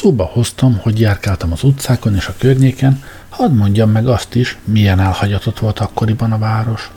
Szóba 0.00 0.24
hoztam, 0.24 0.78
hogy 0.78 1.00
járkáltam 1.00 1.52
az 1.52 1.62
utcákon 1.62 2.14
és 2.14 2.26
a 2.26 2.34
környéken, 2.38 3.02
hadd 3.28 3.50
mondjam 3.50 3.90
meg 3.90 4.08
azt 4.08 4.34
is, 4.34 4.58
milyen 4.64 5.00
elhagyatott 5.00 5.58
volt 5.58 5.78
akkoriban 5.78 6.32
a 6.32 6.38
város. 6.38 6.90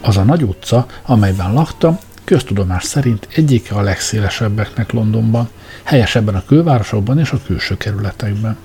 Az 0.00 0.16
a 0.16 0.22
nagy 0.22 0.42
utca, 0.42 0.86
amelyben 1.02 1.52
laktam, 1.52 1.98
köztudomás 2.24 2.84
szerint 2.84 3.28
egyike 3.34 3.74
a 3.74 3.80
legszélesebbeknek 3.80 4.92
Londonban, 4.92 5.48
helyesebben 5.82 6.34
a 6.34 6.44
külvárosokban 6.46 7.18
és 7.18 7.30
a 7.30 7.40
külső 7.46 7.76
kerületekben. 7.76 8.56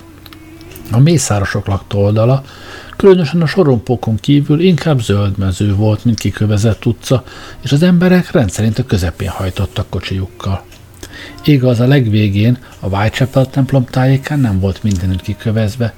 A 0.91 0.99
mészárosok 0.99 1.67
lakta 1.67 1.97
oldala, 1.97 2.43
különösen 2.97 3.41
a 3.41 3.47
sorompókon 3.47 4.15
kívül 4.15 4.59
inkább 4.59 5.01
zöld 5.01 5.37
mező 5.37 5.75
volt, 5.75 6.05
mint 6.05 6.19
kikövezett 6.19 6.85
utca, 6.85 7.23
és 7.61 7.71
az 7.71 7.83
emberek 7.83 8.31
rendszerint 8.31 8.79
a 8.79 8.85
közepén 8.85 9.29
hajtottak 9.29 9.89
kocsijukkal. 9.89 10.63
Igaz, 11.43 11.79
a 11.79 11.87
legvégén, 11.87 12.57
a 12.79 12.87
Whitechapel 12.87 13.49
templom 13.49 13.85
tájékán 13.85 14.39
nem 14.39 14.59
volt 14.59 14.83
mindenütt 14.83 15.21
kikövezve, 15.21 15.93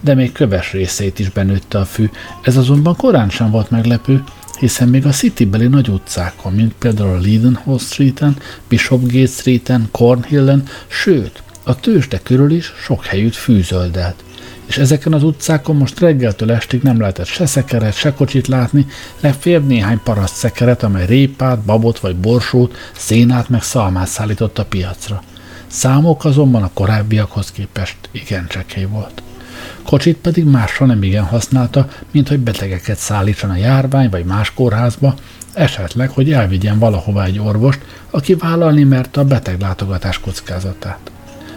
de 0.00 0.14
még 0.14 0.32
köves 0.32 0.72
részét 0.72 1.18
is 1.18 1.28
benőtte 1.30 1.78
a 1.78 1.84
fű. 1.84 2.10
Ez 2.42 2.56
azonban 2.56 2.96
korán 2.96 3.28
sem 3.28 3.50
volt 3.50 3.70
meglepő, 3.70 4.22
hiszen 4.58 4.88
még 4.88 5.06
a 5.06 5.10
Citybeli 5.10 5.66
nagy 5.66 5.88
utcákon, 5.88 6.52
mint 6.52 6.74
például 6.78 7.16
a 7.16 7.20
Leadenhall 7.20 7.78
Street-en, 7.78 8.36
Bishopgate 8.68 9.26
Street-en, 9.26 9.88
Cornhillen, 9.90 10.62
sőt, 10.86 11.42
a 11.62 11.80
tőzsde 11.80 12.20
körül 12.22 12.50
is 12.50 12.72
sok 12.84 13.04
helyütt 13.04 13.34
fűzöldelt 13.34 14.22
és 14.72 14.78
ezeken 14.78 15.12
az 15.12 15.22
utcákon 15.22 15.76
most 15.76 16.00
reggeltől 16.00 16.52
estig 16.52 16.82
nem 16.82 17.00
lehetett 17.00 17.26
se 17.26 17.46
szekeret, 17.46 17.94
se 17.94 18.14
kocsit 18.14 18.46
látni, 18.46 18.86
legfeljebb 19.20 19.66
néhány 19.66 20.00
paraszt 20.04 20.34
szekeret, 20.34 20.82
amely 20.82 21.06
répát, 21.06 21.58
babot 21.58 21.98
vagy 21.98 22.16
borsót, 22.16 22.76
szénát 22.96 23.48
meg 23.48 23.62
szalmát 23.62 24.06
szállított 24.06 24.58
a 24.58 24.64
piacra. 24.64 25.22
Számok 25.66 26.24
azonban 26.24 26.62
a 26.62 26.70
korábbiakhoz 26.74 27.50
képest 27.50 27.96
igen 28.10 28.46
csekély 28.48 28.84
volt. 28.84 29.22
Kocsit 29.82 30.16
pedig 30.16 30.44
másra 30.44 30.86
nem 30.86 31.02
igen 31.02 31.24
használta, 31.24 31.88
mint 32.10 32.28
hogy 32.28 32.38
betegeket 32.38 32.98
szállítson 32.98 33.50
a 33.50 33.56
járvány 33.56 34.10
vagy 34.10 34.24
más 34.24 34.54
kórházba, 34.54 35.14
esetleg, 35.52 36.10
hogy 36.10 36.32
elvigyen 36.32 36.78
valahova 36.78 37.24
egy 37.24 37.38
orvost, 37.38 37.80
aki 38.10 38.34
vállalni 38.34 38.82
merte 38.82 39.20
a 39.20 39.24
beteglátogatás 39.24 40.18
kockázatát 40.18 41.11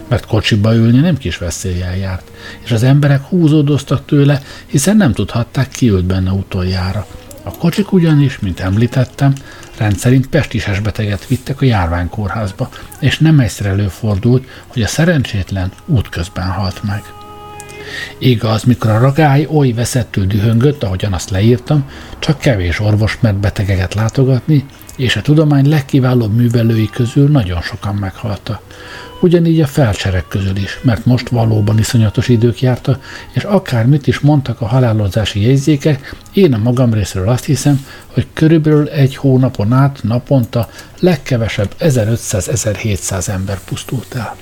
mert 0.08 0.26
kocsiba 0.26 0.74
ülni 0.74 1.00
nem 1.00 1.16
kis 1.16 1.38
veszéllyel 1.38 1.96
járt, 1.96 2.30
és 2.64 2.70
az 2.70 2.82
emberek 2.82 3.22
húzódoztak 3.22 4.06
tőle, 4.06 4.42
hiszen 4.66 4.96
nem 4.96 5.12
tudhatták, 5.12 5.68
ki 5.68 5.88
ült 5.88 6.04
benne 6.04 6.30
utoljára. 6.30 7.06
A 7.42 7.50
kocsik 7.50 7.92
ugyanis, 7.92 8.38
mint 8.38 8.60
említettem, 8.60 9.32
rendszerint 9.76 10.26
pestisás 10.26 10.80
beteget 10.80 11.26
vittek 11.26 11.60
a 11.60 11.64
járványkórházba, 11.64 12.68
és 13.00 13.18
nem 13.18 13.40
egyszer 13.40 13.66
előfordult, 13.66 14.48
hogy 14.66 14.82
a 14.82 14.86
szerencsétlen 14.86 15.72
útközben 15.86 16.46
halt 16.46 16.82
meg. 16.82 17.02
Igaz, 18.18 18.62
mikor 18.62 18.90
a 18.90 18.98
ragály 18.98 19.46
oly 19.50 19.72
veszettül 19.72 20.26
dühöngött, 20.26 20.82
ahogyan 20.82 21.12
azt 21.12 21.30
leírtam, 21.30 21.90
csak 22.18 22.38
kevés 22.38 22.80
orvos 22.80 23.18
mert 23.20 23.36
betegeket 23.36 23.94
látogatni, 23.94 24.64
és 24.96 25.16
a 25.16 25.22
tudomány 25.22 25.68
legkiválóbb 25.68 26.34
művelői 26.34 26.90
közül 26.92 27.28
nagyon 27.28 27.60
sokan 27.62 27.94
meghaltak. 27.94 28.60
Ugyanígy 29.20 29.60
a 29.60 29.66
felcserek 29.66 30.28
közül 30.28 30.56
is, 30.56 30.78
mert 30.82 31.04
most 31.04 31.28
valóban 31.28 31.78
iszonyatos 31.78 32.28
idők 32.28 32.60
járta, 32.60 32.98
és 33.32 33.42
akármit 33.42 34.06
is 34.06 34.20
mondtak 34.20 34.60
a 34.60 34.66
halálozási 34.66 35.42
jegyzékek, 35.42 36.14
én 36.32 36.54
a 36.54 36.58
magam 36.58 36.92
részéről 36.92 37.28
azt 37.28 37.44
hiszem, 37.44 37.86
hogy 38.06 38.26
körülbelül 38.32 38.88
egy 38.88 39.16
hónapon 39.16 39.72
át 39.72 40.00
naponta 40.02 40.68
legkevesebb 41.00 41.74
1500-1700 41.80 43.28
ember 43.28 43.58
pusztult 43.64 44.14
el. 44.14 44.36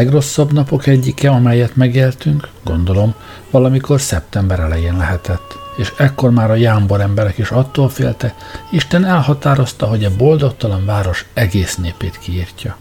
Legrosszabb 0.00 0.52
napok 0.52 0.86
egyike, 0.86 1.30
amelyet 1.30 1.76
megéltünk, 1.76 2.48
gondolom, 2.64 3.14
valamikor 3.50 4.00
szeptember 4.00 4.60
elején 4.60 4.96
lehetett, 4.96 5.58
és 5.76 5.92
ekkor 5.96 6.30
már 6.30 6.50
a 6.50 6.54
jámbor 6.54 7.00
emberek 7.00 7.38
is 7.38 7.50
attól 7.50 7.88
félte, 7.88 8.34
Isten 8.70 9.04
elhatározta, 9.04 9.86
hogy 9.86 10.04
a 10.04 10.16
boldogtalan 10.16 10.84
város 10.84 11.26
egész 11.34 11.76
népét 11.76 12.18
kiírtja. 12.18 12.76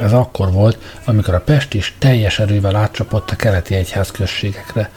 Ez 0.00 0.12
akkor 0.12 0.52
volt, 0.52 0.78
amikor 1.04 1.34
a 1.34 1.40
Pest 1.40 1.74
is 1.74 1.94
teljes 1.98 2.38
erővel 2.38 2.76
átcsapott 2.76 3.30
a 3.30 3.36
keleti 3.36 3.74
egyház 3.74 4.10
községekre. 4.10 4.90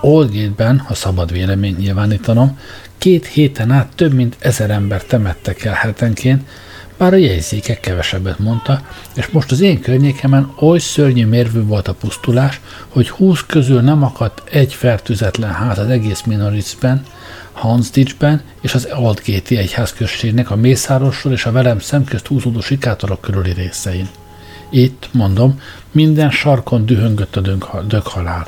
Oldgate-ben, 0.00 0.78
ha 0.78 0.94
szabad 0.94 1.32
vélemény 1.32 1.76
nyilvánítanom, 1.76 2.58
két 2.98 3.26
héten 3.26 3.70
át 3.70 3.88
több 3.94 4.12
mint 4.12 4.36
ezer 4.38 4.70
ember 4.70 5.02
temettek 5.04 5.64
el 5.64 5.74
hetenként, 5.74 6.48
bár 7.00 7.12
a 7.12 7.16
jegyzékek 7.16 7.80
kevesebbet 7.80 8.38
mondta, 8.38 8.80
és 9.14 9.28
most 9.28 9.50
az 9.50 9.60
én 9.60 9.80
környékemen 9.80 10.52
oly 10.58 10.78
szörnyű 10.78 11.26
mérvű 11.26 11.62
volt 11.62 11.88
a 11.88 11.94
pusztulás, 11.94 12.60
hogy 12.88 13.10
húsz 13.10 13.44
közül 13.46 13.80
nem 13.80 14.02
akadt 14.02 14.42
egy 14.50 14.74
fertőzetlen 14.74 15.52
ház 15.52 15.78
az 15.78 15.88
egész 15.88 16.22
Minoritzben, 16.22 17.02
Hansdicsben 17.52 18.42
és 18.60 18.74
az 18.74 18.84
Aldgéti 18.84 19.56
egyházközségnek 19.56 20.50
a 20.50 20.56
Mészárosról 20.56 21.32
és 21.32 21.44
a 21.44 21.52
velem 21.52 21.78
szemközt 21.78 22.26
húzódó 22.26 22.60
sikátorok 22.60 23.20
körüli 23.20 23.52
részein. 23.52 24.08
Itt, 24.70 25.08
mondom, 25.12 25.60
minden 25.90 26.30
sarkon 26.30 26.86
dühöngött 26.86 27.36
a 27.36 27.40
döghalál. 27.82 28.46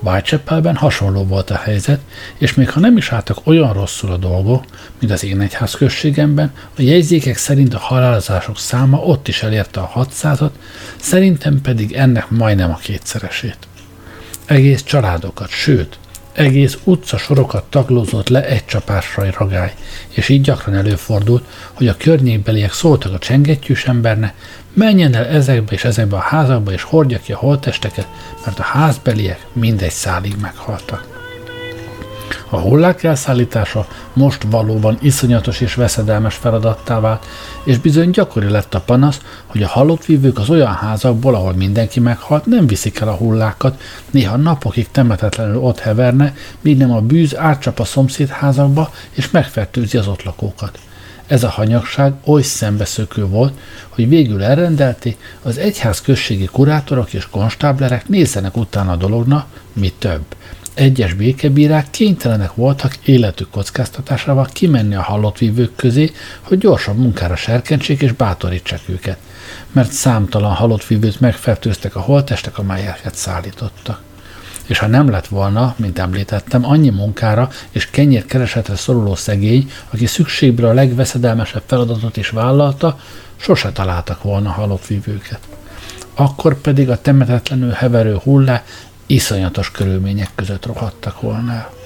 Whitechapelben 0.00 0.76
hasonló 0.76 1.24
volt 1.24 1.50
a 1.50 1.56
helyzet, 1.56 2.00
és 2.38 2.54
még 2.54 2.70
ha 2.70 2.80
nem 2.80 2.96
is 2.96 3.12
álltak 3.12 3.38
olyan 3.44 3.72
rosszul 3.72 4.10
a 4.10 4.16
dolgok, 4.16 4.64
mint 4.98 5.12
az 5.12 5.24
én 5.24 5.40
egyház 5.40 5.74
községemben, 5.74 6.52
a 6.78 6.82
jegyzékek 6.82 7.36
szerint 7.36 7.74
a 7.74 7.78
halálozások 7.78 8.58
száma 8.58 8.98
ott 8.98 9.28
is 9.28 9.42
elérte 9.42 9.80
a 9.80 9.92
600-at, 9.96 10.50
szerintem 10.96 11.60
pedig 11.60 11.92
ennek 11.92 12.30
majdnem 12.30 12.70
a 12.70 12.76
kétszeresét. 12.76 13.58
Egész 14.46 14.82
családokat, 14.82 15.48
sőt, 15.48 15.98
egész 16.32 16.78
utca 16.84 17.18
sorokat 17.18 17.64
taglózott 17.64 18.28
le 18.28 18.46
egy 18.46 18.64
csapásra 18.64 19.24
egy 19.24 19.34
ragály, 19.38 19.74
és 20.08 20.28
így 20.28 20.40
gyakran 20.40 20.74
előfordult, 20.74 21.44
hogy 21.72 21.88
a 21.88 21.96
környékbeliek 21.96 22.72
szóltak 22.72 23.12
a 23.12 23.18
csengettyűs 23.18 23.84
embernek, 23.84 24.34
menjen 24.74 25.14
el 25.14 25.26
ezekbe 25.26 25.72
és 25.72 25.84
ezekbe 25.84 26.16
a 26.16 26.20
házakba, 26.20 26.72
és 26.72 26.82
hordja 26.82 27.18
ki 27.18 27.32
a 27.32 27.36
holtesteket, 27.36 28.06
mert 28.44 28.58
a 28.58 28.62
házbeliek 28.62 29.46
mindegy 29.52 29.90
szálig 29.90 30.36
meghaltak. 30.40 31.10
A 32.48 32.60
hullák 32.60 33.02
elszállítása 33.02 33.86
most 34.12 34.42
valóban 34.50 34.98
iszonyatos 35.00 35.60
és 35.60 35.74
veszedelmes 35.74 36.34
feladattá 36.34 37.00
vált, 37.00 37.26
és 37.64 37.78
bizony 37.78 38.10
gyakori 38.10 38.48
lett 38.48 38.74
a 38.74 38.80
panasz, 38.80 39.20
hogy 39.46 39.62
a 39.62 39.68
halott 39.68 40.04
vívők 40.04 40.38
az 40.38 40.50
olyan 40.50 40.74
házakból, 40.74 41.34
ahol 41.34 41.52
mindenki 41.52 42.00
meghalt, 42.00 42.46
nem 42.46 42.66
viszik 42.66 43.00
el 43.00 43.08
a 43.08 43.14
hullákat, 43.14 43.80
néha 44.10 44.36
napokig 44.36 44.90
temetetlenül 44.90 45.56
ott 45.56 45.78
heverne, 45.78 46.34
míg 46.60 46.76
nem 46.76 46.92
a 46.92 47.00
bűz 47.00 47.36
átcsap 47.36 47.80
a 47.80 47.84
szomszéd 47.84 48.28
házakba, 48.28 48.90
és 49.10 49.30
megfertőzi 49.30 49.98
az 49.98 50.06
ott 50.06 50.22
lakókat. 50.22 50.78
Ez 51.32 51.42
a 51.42 51.48
hanyagság 51.48 52.12
oly 52.24 52.42
szembeszökő 52.42 53.26
volt, 53.26 53.58
hogy 53.88 54.08
végül 54.08 54.42
elrendelti, 54.42 55.16
az 55.42 55.58
egyház 55.58 56.00
községi 56.00 56.44
kurátorok 56.44 57.12
és 57.12 57.26
konstáblerek 57.30 58.08
nézzenek 58.08 58.56
utána 58.56 58.92
a 58.92 58.96
dologna, 58.96 59.46
mi 59.72 59.92
több. 59.98 60.24
Egyes 60.74 61.14
békebírák 61.14 61.90
kénytelenek 61.90 62.54
voltak 62.54 62.96
életük 63.04 63.50
kockáztatásával 63.50 64.48
kimenni 64.52 64.94
a 64.94 65.02
halott 65.02 65.38
vívők 65.38 65.76
közé, 65.76 66.12
hogy 66.40 66.58
gyorsabb 66.58 66.98
munkára 66.98 67.36
serkentsék 67.36 68.02
és 68.02 68.12
bátorítsák 68.12 68.80
őket, 68.86 69.18
mert 69.72 69.90
számtalan 69.90 70.54
halott 70.54 70.86
vívőt 70.86 71.20
megfertőztek 71.20 71.96
a 71.96 72.00
holtestek, 72.00 72.58
amelyeket 72.58 73.14
szállítottak 73.14 74.00
és 74.72 74.78
ha 74.78 74.86
nem 74.86 75.10
lett 75.10 75.26
volna, 75.26 75.74
mint 75.76 75.98
említettem, 75.98 76.64
annyi 76.64 76.90
munkára 76.90 77.48
és 77.70 77.90
kenyérkeresetre 77.90 78.76
szoruló 78.76 79.14
szegény, 79.14 79.70
aki 79.90 80.06
szükségből 80.06 80.68
a 80.68 80.72
legveszedelmesebb 80.72 81.62
feladatot 81.66 82.16
is 82.16 82.28
vállalta, 82.28 82.98
sose 83.36 83.72
találtak 83.72 84.22
volna 84.22 84.50
halott 84.50 84.86
vívőket. 84.86 85.38
Akkor 86.14 86.60
pedig 86.60 86.90
a 86.90 87.00
temetetlenül 87.00 87.70
heverő 87.70 88.18
hullá 88.22 88.62
iszonyatos 89.06 89.70
körülmények 89.70 90.30
között 90.34 90.66
rohadtak 90.66 91.20
volna 91.20 91.52
el. 91.52 91.81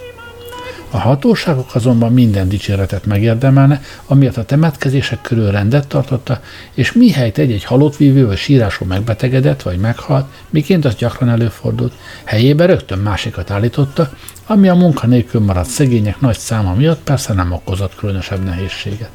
A 0.90 0.98
hatóságok 0.98 1.74
azonban 1.74 2.12
minden 2.12 2.48
dicséretet 2.48 3.04
megérdemelne, 3.04 3.80
amiatt 4.06 4.36
a 4.36 4.44
temetkezések 4.44 5.20
körül 5.20 5.50
rendet 5.50 5.86
tartotta, 5.86 6.40
és 6.74 6.92
mihelyt 6.92 7.38
egy-egy 7.38 7.64
halott 7.64 7.96
vívő 7.96 8.26
vagy 8.26 8.36
sírású 8.36 8.84
megbetegedett 8.84 9.62
vagy 9.62 9.78
meghalt, 9.78 10.26
miként 10.50 10.84
az 10.84 10.94
gyakran 10.94 11.28
előfordult, 11.28 11.92
helyébe 12.24 12.66
rögtön 12.66 12.98
másikat 12.98 13.50
állította, 13.50 14.10
ami 14.46 14.68
a 14.68 14.74
munkanélkül 14.74 15.40
maradt 15.40 15.68
szegények 15.68 16.20
nagy 16.20 16.38
száma 16.38 16.74
miatt 16.74 17.02
persze 17.02 17.32
nem 17.32 17.52
okozott 17.52 17.94
különösebb 17.94 18.44
nehézséget. 18.44 19.10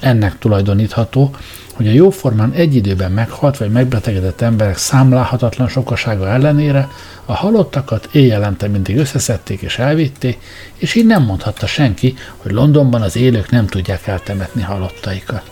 Ennek 0.00 0.38
tulajdonítható, 0.38 1.36
hogy 1.72 1.88
a 1.88 1.92
jóformán 1.92 2.52
egy 2.52 2.74
időben 2.74 3.12
meghalt 3.12 3.56
vagy 3.56 3.70
megbetegedett 3.70 4.40
emberek 4.40 4.76
számlálhatatlan 4.76 5.68
sokasága 5.68 6.28
ellenére 6.28 6.88
a 7.24 7.32
halottakat 7.32 8.08
éjjelente 8.12 8.68
mindig 8.68 8.96
összeszedték 8.96 9.60
és 9.60 9.78
elvitték, 9.78 10.38
és 10.74 10.94
így 10.94 11.06
nem 11.06 11.22
mondhatta 11.22 11.66
senki, 11.66 12.14
hogy 12.36 12.52
Londonban 12.52 13.02
az 13.02 13.16
élők 13.16 13.50
nem 13.50 13.66
tudják 13.66 14.06
eltemetni 14.06 14.62
halottaikat. 14.62 15.50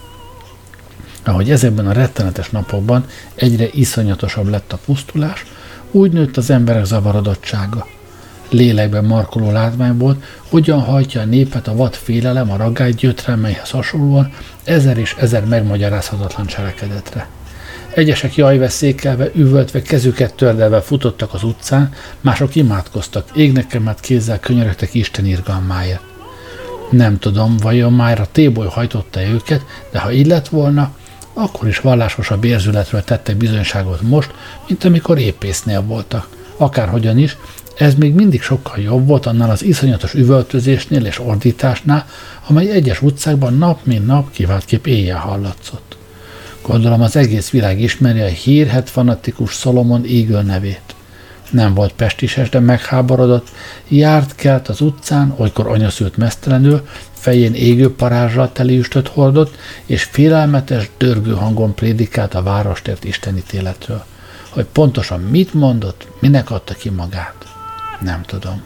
Ahogy 1.24 1.50
ezekben 1.50 1.86
a 1.86 1.92
rettenetes 1.92 2.50
napokban 2.50 3.04
egyre 3.34 3.68
iszonyatosabb 3.72 4.48
lett 4.48 4.72
a 4.72 4.78
pusztulás, 4.84 5.44
úgy 5.90 6.12
nőtt 6.12 6.36
az 6.36 6.50
emberek 6.50 6.84
zavarodottsága. 6.84 7.86
Lélekben 8.50 9.04
markoló 9.04 9.50
látvány 9.50 9.96
volt, 9.96 10.24
hogyan 10.48 10.80
hajtja 10.80 11.20
a 11.20 11.24
népet 11.24 11.68
a 11.68 11.74
vad 11.74 11.94
félelem 11.94 12.50
a 12.50 12.56
ragály 12.56 12.92
gyötrelmeihez 12.92 13.70
hasonlóan 13.70 14.32
ezer 14.64 14.98
és 14.98 15.16
ezer 15.18 15.44
megmagyarázhatatlan 15.44 16.46
cselekedetre. 16.46 17.28
Egyesek 17.94 18.34
jajveszékelve, 18.34 19.30
üvöltve, 19.34 19.82
kezüket 19.82 20.34
tördelve 20.34 20.80
futottak 20.80 21.34
az 21.34 21.42
utcán, 21.42 21.92
mások 22.20 22.54
imádkoztak, 22.54 23.28
égnek 23.34 23.74
emelt 23.74 24.00
kézzel 24.00 24.40
könyörögtek 24.40 24.94
Isten 24.94 25.26
irgalmáért. 25.26 26.02
Nem 26.90 27.18
tudom, 27.18 27.56
vajon 27.56 27.92
már 27.92 28.20
a 28.20 28.28
téboly 28.32 28.66
hajtotta 28.66 29.22
őket, 29.22 29.64
de 29.90 29.98
ha 29.98 30.12
így 30.12 30.26
lett 30.26 30.48
volna, 30.48 30.94
akkor 31.32 31.68
is 31.68 31.80
vallásosabb 31.80 32.44
érzületről 32.44 33.04
tettek 33.04 33.36
bizonyságot 33.36 34.02
most, 34.02 34.30
mint 34.68 34.84
amikor 34.84 35.18
épésznél 35.18 35.82
voltak. 35.82 36.28
Akárhogyan 36.56 37.18
is, 37.18 37.36
ez 37.80 37.94
még 37.94 38.14
mindig 38.14 38.42
sokkal 38.42 38.78
jobb 38.78 39.06
volt 39.06 39.26
annál 39.26 39.50
az 39.50 39.62
iszonyatos 39.62 40.14
üvöltözésnél 40.14 41.04
és 41.04 41.18
ordításnál, 41.18 42.06
amely 42.46 42.70
egyes 42.70 43.02
utcákban 43.02 43.54
nap 43.54 43.78
mint 43.84 44.06
nap 44.06 44.30
kiváltképp 44.30 44.86
éjjel 44.86 45.18
hallatszott. 45.18 45.96
Gondolom 46.62 47.02
az 47.02 47.16
egész 47.16 47.50
világ 47.50 47.80
ismeri 47.80 48.20
a 48.20 48.26
hírhet 48.26 48.90
fanatikus 48.90 49.54
Szolomon 49.54 50.04
Eagle 50.04 50.42
nevét. 50.42 50.94
Nem 51.50 51.74
volt 51.74 51.92
pestises, 51.92 52.48
de 52.48 52.58
megháborodott, 52.58 53.48
járt 53.88 54.34
kelt 54.34 54.68
az 54.68 54.80
utcán, 54.80 55.34
olykor 55.36 55.66
anyaszült 55.66 56.16
mesztelenül, 56.16 56.86
fején 57.12 57.54
égő 57.54 57.94
parázsal 57.94 58.52
teli 58.52 58.78
üstöt 58.78 59.08
hordott, 59.08 59.56
és 59.86 60.02
félelmetes, 60.02 60.90
dörgő 60.98 61.32
hangon 61.32 61.74
prédikált 61.74 62.34
a 62.34 62.42
várostért 62.42 63.04
istenítéletről. 63.04 64.04
Hogy 64.48 64.66
pontosan 64.72 65.20
mit 65.20 65.54
mondott, 65.54 66.06
minek 66.18 66.50
adta 66.50 66.74
ki 66.74 66.88
magát, 66.88 67.40
nem 68.00 68.22
tudom. 68.22 68.62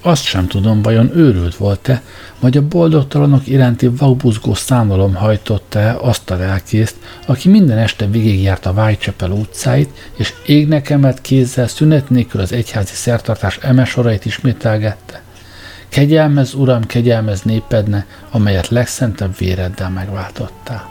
Azt 0.00 0.24
sem 0.24 0.46
tudom, 0.46 0.82
vajon 0.82 1.16
őrült 1.16 1.56
volt-e, 1.56 2.02
vagy 2.40 2.56
a 2.56 2.68
boldogtalanok 2.68 3.46
iránti 3.46 3.88
vakbuzgó 3.88 4.54
szánalom 4.54 5.14
hajtotta-e 5.14 5.96
azt 6.00 6.30
a 6.30 6.36
lelkészt, 6.36 6.96
aki 7.26 7.48
minden 7.48 7.78
este 7.78 8.06
végigjárt 8.06 8.66
a 8.66 8.70
Whitechapel 8.70 9.30
utcáit, 9.30 10.10
és 10.16 10.34
égnek 10.46 10.90
emelt 10.90 11.20
kézzel 11.20 11.68
szünet 11.68 12.10
nélkül 12.10 12.40
az 12.40 12.52
egyházi 12.52 12.94
szertartás 12.94 13.58
emesorait 13.62 14.24
ismételgette. 14.24 15.22
Kegyelmez, 15.88 16.54
uram, 16.54 16.86
kegyelmez 16.86 17.42
népedne, 17.42 18.06
amelyet 18.30 18.68
legszentebb 18.68 19.36
véreddel 19.38 19.90
megváltottál. 19.90 20.88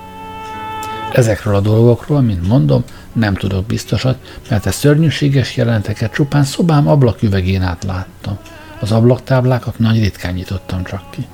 Ezekről 1.12 1.56
a 1.56 1.60
dolgokról, 1.60 2.22
mint 2.22 2.48
mondom, 2.48 2.84
nem 3.14 3.34
tudok 3.34 3.66
biztosat, 3.66 4.18
mert 4.50 4.66
a 4.66 4.72
szörnyűséges 4.72 5.56
jelenteket 5.56 6.14
csupán 6.14 6.44
szobám 6.44 6.88
ablaküvegén 6.88 7.62
át 7.62 7.84
láttam. 7.84 8.38
Az 8.80 8.92
ablaktáblákat 8.92 9.80
nagy 9.80 10.00
ritkán 10.00 10.34
nyitottam 10.34 10.84
csak 10.84 11.12
ki. 11.12 11.28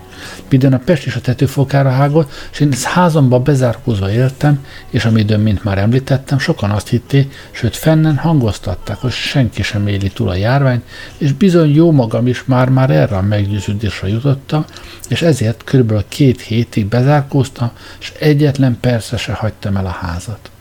Minden 0.50 0.74
a 0.74 0.78
Pest 0.78 1.06
is 1.06 1.16
a 1.16 1.22
tetőfokára 1.22 1.90
hágott, 1.90 2.32
és 2.52 2.60
én 2.60 2.72
ezt 2.72 2.84
házamba 2.84 3.40
bezárkózva 3.40 4.12
éltem, 4.12 4.66
és 4.90 5.06
amidőn, 5.06 5.40
mint 5.40 5.64
már 5.64 5.78
említettem, 5.78 6.40
sokan 6.40 6.70
azt 6.70 6.88
hitték, 6.88 7.34
sőt 7.52 7.76
fennen 7.76 8.18
hangoztatták, 8.18 8.98
hogy 8.98 9.12
senki 9.12 9.64
sem 9.64 9.88
éli 9.88 10.10
túl 10.10 10.30
a 10.30 10.36
járványt, 10.36 10.84
és 11.18 11.34
bizony 11.34 11.76
jó 11.76 11.92
magam 11.92 12.28
is 12.28 12.44
már-már 12.46 12.90
erre 12.90 13.16
a 13.18 13.22
meggyőződésre 13.22 14.08
jutottam, 14.08 14.66
és 15.08 15.22
ezért 15.22 15.64
körülbelül 15.64 16.04
két 16.08 16.42
hétig 16.42 16.86
bezárkóztam, 16.86 17.72
és 18.00 18.14
egyetlen 18.20 18.78
persze 18.80 19.18
se 19.18 19.34
hagytam 19.34 19.78
el 19.78 19.86
a 19.86 19.98
házat. 20.02 20.52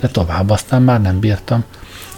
De 0.00 0.08
tovább 0.08 0.50
aztán 0.50 0.82
már 0.82 1.00
nem 1.00 1.20
bírtam, 1.20 1.64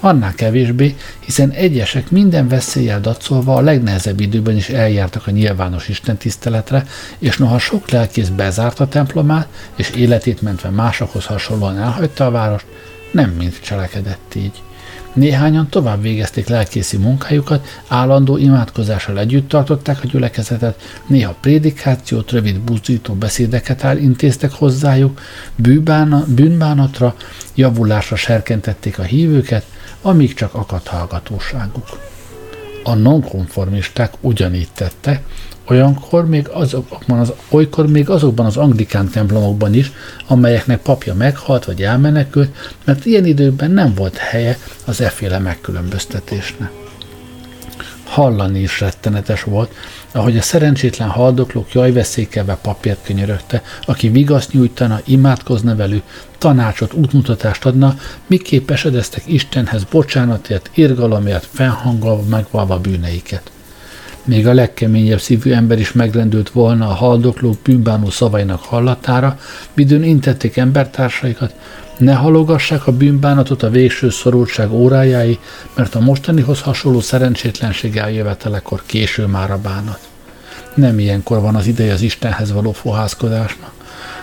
Annál 0.01 0.35
kevésbé, 0.35 0.97
hiszen 1.21 1.51
egyesek 1.51 2.11
minden 2.11 2.49
veszéllyel 2.49 3.01
dacolva 3.01 3.55
a 3.55 3.61
legnehezebb 3.61 4.21
időben 4.21 4.57
is 4.57 4.69
eljártak 4.69 5.27
a 5.27 5.31
nyilvános 5.31 5.89
istentiszteletre, 5.89 6.87
és 7.19 7.37
noha 7.37 7.59
sok 7.59 7.91
lelkész 7.91 8.29
bezárt 8.29 8.81
a 8.81 8.89
templomát, 8.89 9.49
és 9.77 9.91
életét 9.91 10.43
mentve 10.43 10.69
másokhoz 10.69 11.25
hasonlóan 11.25 11.79
elhagyta 11.79 12.27
a 12.27 12.31
várost, 12.31 12.67
nem 13.13 13.31
mind 13.31 13.61
cselekedett 13.61 14.35
így. 14.35 14.63
Néhányan 15.13 15.69
tovább 15.69 16.03
végezték 16.03 16.49
lelkészi 16.49 16.97
munkájukat, 16.97 17.81
állandó 17.89 18.37
imádkozással 18.37 19.19
együtt 19.19 19.49
tartották 19.49 19.99
a 20.03 20.07
gyülekezetet, 20.07 20.83
néha 21.07 21.37
prédikációt, 21.41 22.31
rövid 22.31 22.59
buzdító 22.59 23.15
beszédeket 23.15 23.99
intéztek 24.01 24.53
hozzájuk, 24.53 25.21
bűnbánatra, 26.27 27.15
javulásra 27.55 28.17
serkentették 28.17 28.99
a 28.99 29.03
hívőket, 29.03 29.65
amíg 30.03 30.35
csak 30.35 30.55
akadt 30.55 30.87
hallgatóságuk. 30.87 31.87
A 32.85 32.95
nonkonformisták 32.95 34.13
ugyanígy 34.21 34.69
tette, 34.75 35.23
olyankor 35.69 36.27
még 36.29 36.49
azokban 36.49 37.19
az, 37.19 37.33
olykor 37.49 37.87
még 37.87 38.11
azokban 38.11 38.47
az 38.47 38.57
anglikán 38.57 39.09
templomokban 39.09 39.75
is, 39.75 39.93
amelyeknek 40.27 40.81
papja 40.81 41.15
meghalt 41.15 41.65
vagy 41.65 41.83
elmenekült, 41.83 42.57
mert 42.85 43.07
ilyen 43.07 43.25
időkben 43.25 43.71
nem 43.71 43.95
volt 43.95 44.17
helye 44.17 44.59
az 44.85 45.01
efféle 45.01 45.39
megkülönböztetésnek. 45.39 46.71
Hallani 48.05 48.61
is 48.61 48.81
rettenetes 48.81 49.43
volt, 49.43 49.75
ahogy 50.13 50.37
a 50.37 50.43
szerencsétlen 50.43 51.09
haldoklók 51.09 51.73
jajveszékelve 51.73 52.59
papírt 52.63 52.99
könyörögte, 53.03 53.63
aki 53.83 54.09
vigaszt 54.09 54.53
nyújtana, 54.53 55.01
imádkozna 55.05 55.77
velük, 55.77 56.03
tanácsot, 56.39 56.93
útmutatást 56.93 57.65
adna, 57.65 57.99
miképp 58.27 58.71
esedeztek 58.71 59.23
Istenhez 59.27 59.85
bocsánatért, 59.85 60.71
irgalomért, 60.75 61.49
felhangolva, 61.53 62.23
megvalva 62.29 62.79
bűneiket. 62.79 63.51
Még 64.25 64.47
a 64.47 64.53
legkeményebb 64.53 65.21
szívű 65.21 65.53
ember 65.53 65.79
is 65.79 65.93
megrendült 65.93 66.51
volna 66.51 66.89
a 66.89 66.95
haldoklók 66.95 67.59
bűnbánó 67.63 68.11
szavainak 68.11 68.61
hallatára, 68.61 69.39
midőn 69.75 70.03
intették 70.03 70.57
embertársaikat, 70.57 71.55
ne 72.01 72.15
halogassák 72.15 72.87
a 72.87 72.93
bűnbánatot 72.93 73.63
a 73.63 73.71
végső 73.71 74.11
szorultság 74.11 74.73
órájái, 74.73 75.39
mert 75.75 75.95
a 75.95 76.01
mostanihoz 76.01 76.61
hasonló 76.61 77.01
szerencsétlenség 77.01 77.97
eljövetelekor 77.97 78.83
késő 78.87 79.27
már 79.27 79.51
a 79.51 79.59
bánat. 79.59 80.09
Nem 80.75 80.99
ilyenkor 80.99 81.41
van 81.41 81.55
az 81.55 81.67
ideje 81.67 81.93
az 81.93 82.03
Istenhez 82.03 82.53
való 82.53 82.73
fohászkodásnak. 82.73 83.73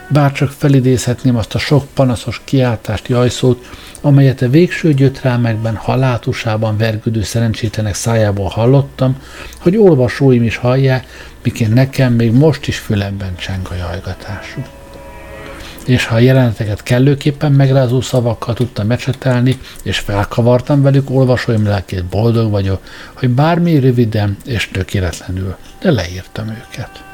Bárcsak 0.10 0.52
felidézhetném 0.52 1.36
azt 1.36 1.56
a 1.56 1.60
sok 1.60 1.86
panaszos 1.94 2.42
kiáltást, 2.44 3.08
jajszót, 3.08 3.66
amelyet 4.02 4.42
a 4.42 4.50
végső 4.50 4.94
gyötrelmekben, 4.94 5.76
halátusában 5.76 6.78
vergődő 6.78 7.24
szerencsétlenek 7.24 7.94
szájából 7.94 8.48
hallottam, 8.48 9.22
hogy 9.60 9.78
olvasóim 9.78 10.44
is 10.44 10.56
hallják, 10.58 11.08
miként 11.44 11.74
nekem 11.74 12.14
még 12.14 12.32
most 12.32 12.68
is 12.68 12.78
fülemben 12.78 13.36
cseng 13.36 13.68
a 13.70 13.76
jajgatásuk 13.76 14.77
és 15.88 16.06
ha 16.06 16.16
a 16.16 16.20
jeleneteket 16.20 16.84
kellőképpen 16.84 17.52
megrázó 17.52 18.02
szavakkal 18.02 18.54
tudtam 18.54 18.88
mecsetelni, 18.88 19.60
és 19.84 20.00
felkavartam 20.00 20.82
velük 20.82 21.10
olvasóim 21.10 21.66
lelkét, 21.66 22.06
boldog 22.06 22.52
vagyok, 22.52 22.82
hogy 23.14 23.30
bármi 23.30 23.80
röviden 23.80 24.38
és 24.46 24.70
tökéletlenül, 24.72 25.56
de 25.82 25.92
leírtam 25.92 26.48
őket. 26.48 27.07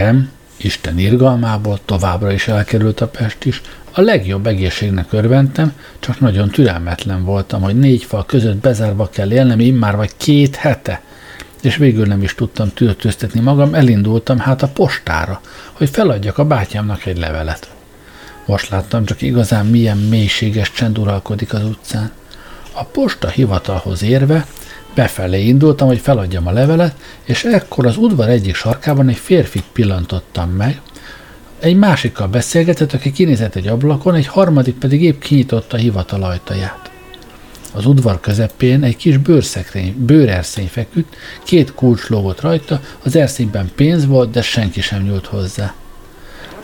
Engem, 0.00 0.30
Isten 0.56 0.98
irgalmából 0.98 1.80
továbbra 1.84 2.32
is 2.32 2.48
elkerült 2.48 3.00
a 3.00 3.08
Pest 3.08 3.44
is, 3.44 3.62
a 3.92 4.00
legjobb 4.00 4.46
egészségnek 4.46 5.12
örventem, 5.12 5.72
csak 5.98 6.20
nagyon 6.20 6.48
türelmetlen 6.48 7.24
voltam, 7.24 7.62
hogy 7.62 7.78
négy 7.78 8.04
fal 8.04 8.26
között 8.26 8.56
bezárva 8.56 9.08
kell 9.08 9.32
élnem 9.32 9.60
immár 9.60 9.96
vagy 9.96 10.10
két 10.16 10.56
hete. 10.56 11.02
és 11.62 11.76
végül 11.76 12.06
nem 12.06 12.22
is 12.22 12.34
tudtam 12.34 12.72
tűrtőztetni 12.74 13.40
magam, 13.40 13.74
elindultam 13.74 14.38
hát 14.38 14.62
a 14.62 14.68
postára, 14.68 15.40
hogy 15.72 15.90
feladjak 15.90 16.38
a 16.38 16.44
bátyámnak 16.44 17.06
egy 17.06 17.18
levelet. 17.18 17.70
Most 18.46 18.68
láttam 18.68 19.04
csak 19.04 19.22
igazán 19.22 19.66
milyen 19.66 19.98
mélységes 19.98 20.72
csend 20.72 20.98
uralkodik 20.98 21.54
az 21.54 21.64
utcán. 21.64 22.10
A 22.72 22.84
posta 22.84 23.28
hivatalhoz 23.28 24.02
érve 24.02 24.46
befelé 24.94 25.46
indultam, 25.46 25.86
hogy 25.86 25.98
feladjam 25.98 26.46
a 26.46 26.52
levelet, 26.52 26.94
és 27.24 27.44
ekkor 27.44 27.86
az 27.86 27.96
udvar 27.96 28.28
egyik 28.28 28.54
sarkában 28.54 29.08
egy 29.08 29.16
férfit 29.16 29.64
pillantottam 29.72 30.50
meg, 30.50 30.80
egy 31.60 31.76
másikkal 31.76 32.28
beszélgetett, 32.28 32.92
aki 32.92 33.12
kinézett 33.12 33.54
egy 33.54 33.66
ablakon, 33.66 34.14
egy 34.14 34.26
harmadik 34.26 34.74
pedig 34.74 35.02
épp 35.02 35.20
kinyitotta 35.20 35.76
a 35.76 35.80
hivatal 35.80 36.22
ajtaját. 36.22 36.90
Az 37.72 37.86
udvar 37.86 38.20
közepén 38.20 38.82
egy 38.82 38.96
kis 38.96 39.16
bőrszekrény, 39.16 39.94
bőrerszény 39.98 40.68
feküdt, 40.68 41.16
két 41.42 41.74
kulcs 41.74 42.08
lógott 42.08 42.40
rajta, 42.40 42.80
az 43.02 43.16
erszényben 43.16 43.70
pénz 43.74 44.06
volt, 44.06 44.30
de 44.30 44.42
senki 44.42 44.80
sem 44.80 45.02
nyúlt 45.02 45.26
hozzá. 45.26 45.74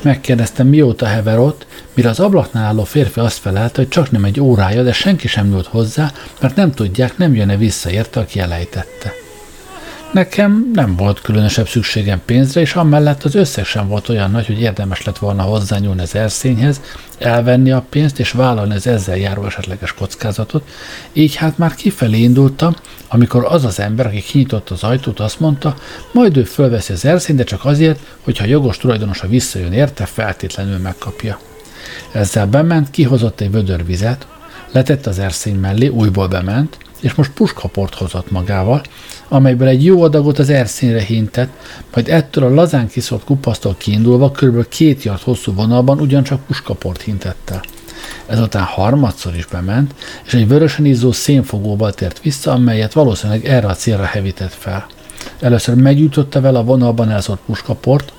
Megkérdeztem, 0.03 0.67
mióta 0.67 1.07
hever 1.07 1.39
ott, 1.39 1.67
mire 1.95 2.09
az 2.09 2.21
ablaknál 2.21 2.65
álló 2.65 2.85
férfi 2.85 3.21
azt 3.21 3.39
felelte, 3.39 3.81
hogy 3.81 3.89
csak 3.89 4.11
nem 4.11 4.25
egy 4.25 4.41
órája, 4.41 4.83
de 4.83 4.93
senki 4.93 5.29
sem 5.29 5.49
nyúlt 5.49 5.67
hozzá, 5.67 6.13
mert 6.41 6.57
nem 6.57 6.73
tudják, 6.73 7.19
nem 7.19 7.35
jönne 7.35 7.57
vissza 7.57 7.91
érte, 7.91 8.21
aki 8.21 8.39
elejtette. 8.41 9.13
Nekem 10.17 10.71
nem 10.75 10.97
volt 10.97 11.21
különösebb 11.21 11.69
szükségem 11.69 12.21
pénzre, 12.25 12.61
és 12.61 12.75
amellett 12.75 13.23
az 13.23 13.35
összeg 13.35 13.65
sem 13.65 13.89
volt 13.89 14.09
olyan 14.09 14.31
nagy, 14.31 14.47
hogy 14.47 14.61
érdemes 14.61 15.05
lett 15.05 15.19
volna 15.19 15.43
hozzányúlni 15.43 16.01
az 16.01 16.15
erszényhez, 16.15 16.81
elvenni 17.19 17.71
a 17.71 17.87
pénzt 17.91 18.19
és 18.19 18.31
vállalni 18.31 18.75
az 18.75 18.87
ezzel 18.87 19.17
járó 19.17 19.45
esetleges 19.45 19.93
kockázatot, 19.93 20.69
így 21.13 21.35
hát 21.35 21.59
már 21.59 21.75
kifelé 21.75 22.19
indultam, 22.19 22.75
amikor 23.09 23.45
az 23.45 23.65
az 23.65 23.81
ember, 23.81 24.07
aki 24.07 24.23
kinyitotta 24.23 24.75
az 24.75 24.83
ajtót, 24.83 25.21
azt 25.21 25.41
mondta, 25.41 25.77
majd 26.13 26.37
ő 26.37 26.45
fölveszi 26.45 26.93
az 26.93 27.05
erszényt, 27.05 27.39
de 27.39 27.45
csak 27.45 27.65
azért, 27.65 28.01
hogyha 28.25 28.45
a 28.45 28.49
jogos 28.49 28.77
tulajdonosa 28.77 29.29
visszajön 29.29 29.73
érte, 29.73 30.05
feltétlenül 30.05 30.79
megkapja. 30.79 31.39
Ezzel 32.13 32.47
bement, 32.47 32.91
kihozott 32.91 33.41
egy 33.41 33.51
vödör 33.51 33.87
vizet, 33.87 34.27
letett 34.73 35.07
az 35.07 35.19
erszény 35.19 35.57
mellé, 35.57 35.87
újból 35.87 36.29
bement, 36.29 36.79
és 37.01 37.15
most 37.15 37.31
puskaport 37.31 37.95
hozott 37.95 38.31
magával, 38.31 38.83
amelyből 39.29 39.69
egy 39.69 39.85
jó 39.85 40.03
adagot 40.03 40.39
az 40.39 40.51
erszínre 40.51 41.01
hintett, 41.01 41.51
majd 41.95 42.09
ettől 42.09 42.45
a 42.45 42.55
lazán 42.55 42.89
kiszólt 42.89 43.25
kupasztól 43.25 43.75
kiindulva 43.79 44.31
kb. 44.31 44.69
két 44.69 45.03
yard 45.03 45.21
hosszú 45.21 45.55
vonalban 45.55 46.01
ugyancsak 46.01 46.47
puskaport 46.47 47.03
hintett 47.03 47.51
el. 47.51 47.61
Ezután 48.27 48.63
harmadszor 48.63 49.37
is 49.37 49.47
bement, 49.47 49.95
és 50.25 50.35
egy 50.35 50.49
vörösen 50.49 50.85
izzó 50.85 51.13
szénfogóval 51.13 51.93
tért 51.93 52.21
vissza, 52.21 52.53
amelyet 52.53 52.93
valószínűleg 52.93 53.45
erre 53.45 53.67
a 53.67 53.75
célra 53.75 54.05
hevített 54.05 54.53
fel. 54.53 54.87
Először 55.41 55.75
megjutotta 55.75 56.41
vele 56.41 56.59
a 56.59 56.65
vonalban 56.65 57.11
elszólt 57.11 57.41
puskaport, 57.47 58.13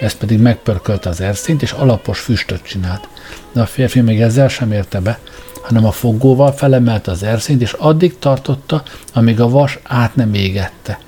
ez 0.00 0.14
pedig 0.14 0.38
megpörkölte 0.38 1.08
az 1.08 1.20
erszint, 1.20 1.62
és 1.62 1.72
alapos 1.72 2.20
füstöt 2.20 2.62
csinált. 2.62 3.08
De 3.52 3.60
a 3.60 3.66
férfi 3.66 4.00
még 4.00 4.20
ezzel 4.20 4.48
sem 4.48 4.72
érte 4.72 5.00
be, 5.00 5.18
hanem 5.60 5.84
a 5.84 5.90
fogóval 5.90 6.52
felemelte 6.52 7.10
az 7.10 7.22
erszényt, 7.22 7.62
és 7.62 7.72
addig 7.72 8.18
tartotta, 8.18 8.82
amíg 9.12 9.40
a 9.40 9.48
vas 9.48 9.78
át 9.82 10.14
nem 10.14 10.34
égette. 10.34 10.98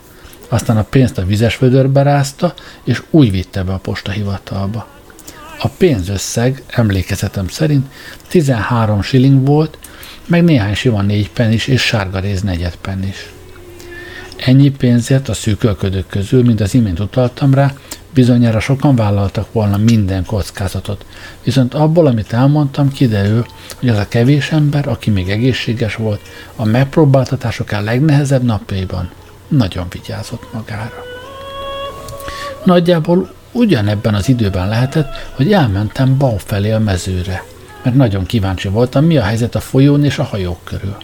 Aztán 0.49 0.77
a 0.77 0.83
pénzt 0.83 1.19
a 1.19 1.25
vizes 1.25 1.59
vödörbe 1.59 2.03
rázta, 2.03 2.55
és 2.85 3.03
úgy 3.11 3.31
vitte 3.31 3.63
be 3.63 3.73
a 3.73 3.79
postahivatalba. 3.79 4.87
A 5.59 5.69
pénzösszeg, 5.69 6.63
emlékezetem 6.69 7.49
szerint, 7.49 7.87
13 8.29 9.03
shilling 9.03 9.47
volt, 9.47 9.79
meg 10.27 10.45
néhány 10.45 10.75
sima 10.75 11.03
négy 11.03 11.31
is 11.51 11.67
és 11.67 11.83
sárga 11.83 12.19
réz 12.19 12.43
negyed 12.43 12.79
is. 13.09 13.33
Ennyi 14.37 14.71
pénzért 14.71 15.29
a 15.29 15.35
szűkölködők 15.35 16.07
közül, 16.07 16.45
mint 16.45 16.61
az 16.61 16.75
imént 16.75 17.01
utaltam 17.01 17.55
rá, 17.55 17.75
Bizonyára 18.15 18.61
sokan 18.61 18.97
vállaltak 18.97 19.53
volna 19.53 19.77
minden 19.77 20.25
kockázatot, 20.25 21.05
viszont 21.45 21.75
abból, 21.75 22.07
amit 22.07 22.33
elmondtam, 22.33 22.93
kiderül, 22.93 23.47
hogy 23.79 23.89
az 23.89 23.99
a 23.99 24.09
kevés 24.09 24.51
ember, 24.51 24.89
aki 24.89 25.11
még 25.11 25.31
egészséges 25.31 25.95
volt, 25.95 26.21
a 26.57 26.65
megpróbáltatások 26.65 27.71
a 27.71 27.81
legnehezebb 27.81 28.43
napjaiban 28.43 29.11
nagyon 29.49 29.87
vigyázott 29.91 30.53
magára. 30.53 31.05
Nagyjából 32.65 33.33
ugyanebben 33.53 34.15
az 34.15 34.29
időben 34.29 34.69
lehetett, 34.69 35.15
hogy 35.35 35.53
elmentem 35.53 36.19
bal 36.19 36.39
felé 36.39 36.71
a 36.71 36.79
mezőre, 36.79 37.45
mert 37.83 37.97
nagyon 37.97 38.27
kíváncsi 38.27 38.69
voltam, 38.69 39.05
mi 39.05 39.17
a 39.17 39.23
helyzet 39.23 39.55
a 39.55 39.61
folyón 39.61 40.05
és 40.05 40.19
a 40.19 40.23
hajók 40.23 40.65
körül. 40.65 40.97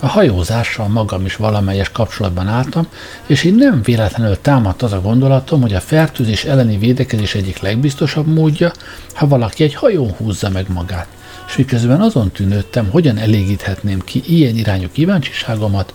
A 0.00 0.06
hajózással 0.06 0.88
magam 0.88 1.24
is 1.24 1.36
valamelyes 1.36 1.90
kapcsolatban 1.90 2.48
álltam, 2.48 2.86
és 3.26 3.44
így 3.44 3.54
nem 3.54 3.82
véletlenül 3.82 4.40
támadt 4.40 4.82
az 4.82 4.92
a 4.92 5.00
gondolatom, 5.00 5.60
hogy 5.60 5.74
a 5.74 5.80
fertőzés 5.80 6.44
elleni 6.44 6.78
védekezés 6.78 7.34
egyik 7.34 7.58
legbiztosabb 7.58 8.26
módja, 8.26 8.72
ha 9.14 9.28
valaki 9.28 9.62
egy 9.64 9.74
hajón 9.74 10.10
húzza 10.10 10.50
meg 10.50 10.66
magát. 10.68 11.06
És 11.46 11.56
miközben 11.56 12.00
azon 12.00 12.30
tűnődtem, 12.30 12.90
hogyan 12.90 13.18
elégíthetném 13.18 14.00
ki 14.04 14.22
ilyen 14.26 14.56
irányú 14.56 14.88
kíváncsiságomat, 14.92 15.94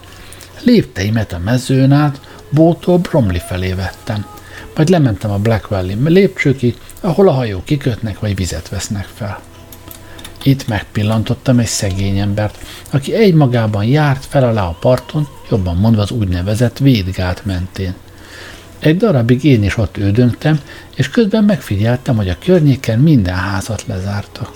lépteimet 0.64 1.34
a 1.34 1.40
mezőn 1.40 1.92
át, 1.92 2.22
Bótól 2.50 2.98
Bromley 2.98 3.40
felé 3.40 3.74
vettem. 3.74 4.26
Majd 4.76 4.90
lementem 4.90 5.32
a 5.32 5.38
Black 5.38 5.68
Valley 5.68 6.04
lépcsőkig, 6.04 6.78
ahol 7.00 7.28
a 7.28 7.32
hajók 7.32 7.66
kikötnek 7.66 8.20
vagy 8.20 8.36
vizet 8.36 8.70
vesznek 8.70 9.08
fel. 9.14 9.42
Itt 10.44 10.68
megpillantottam 10.68 11.60
egy 11.60 11.66
szegény 11.66 12.18
embert, 12.18 12.58
aki 12.90 13.14
egymagában 13.14 13.84
járt 13.84 14.26
fel 14.26 14.44
alá 14.44 14.64
a 14.64 14.78
parton, 14.80 15.28
jobban 15.50 15.76
mondva 15.76 16.02
az 16.02 16.12
úgynevezett 16.12 16.78
védgát 16.78 17.46
mentén. 17.46 17.94
Egy 18.80 18.98
darabig 18.98 19.44
én 19.44 19.64
is 19.64 19.78
ott 19.78 19.98
ődöntem, 19.98 20.60
és 20.96 21.10
közben 21.10 21.44
megfigyeltem, 21.44 22.16
hogy 22.16 22.30
a 22.30 22.38
környéken 22.46 23.00
minden 23.00 23.36
házat 23.36 23.84
lezártak. 23.88 24.52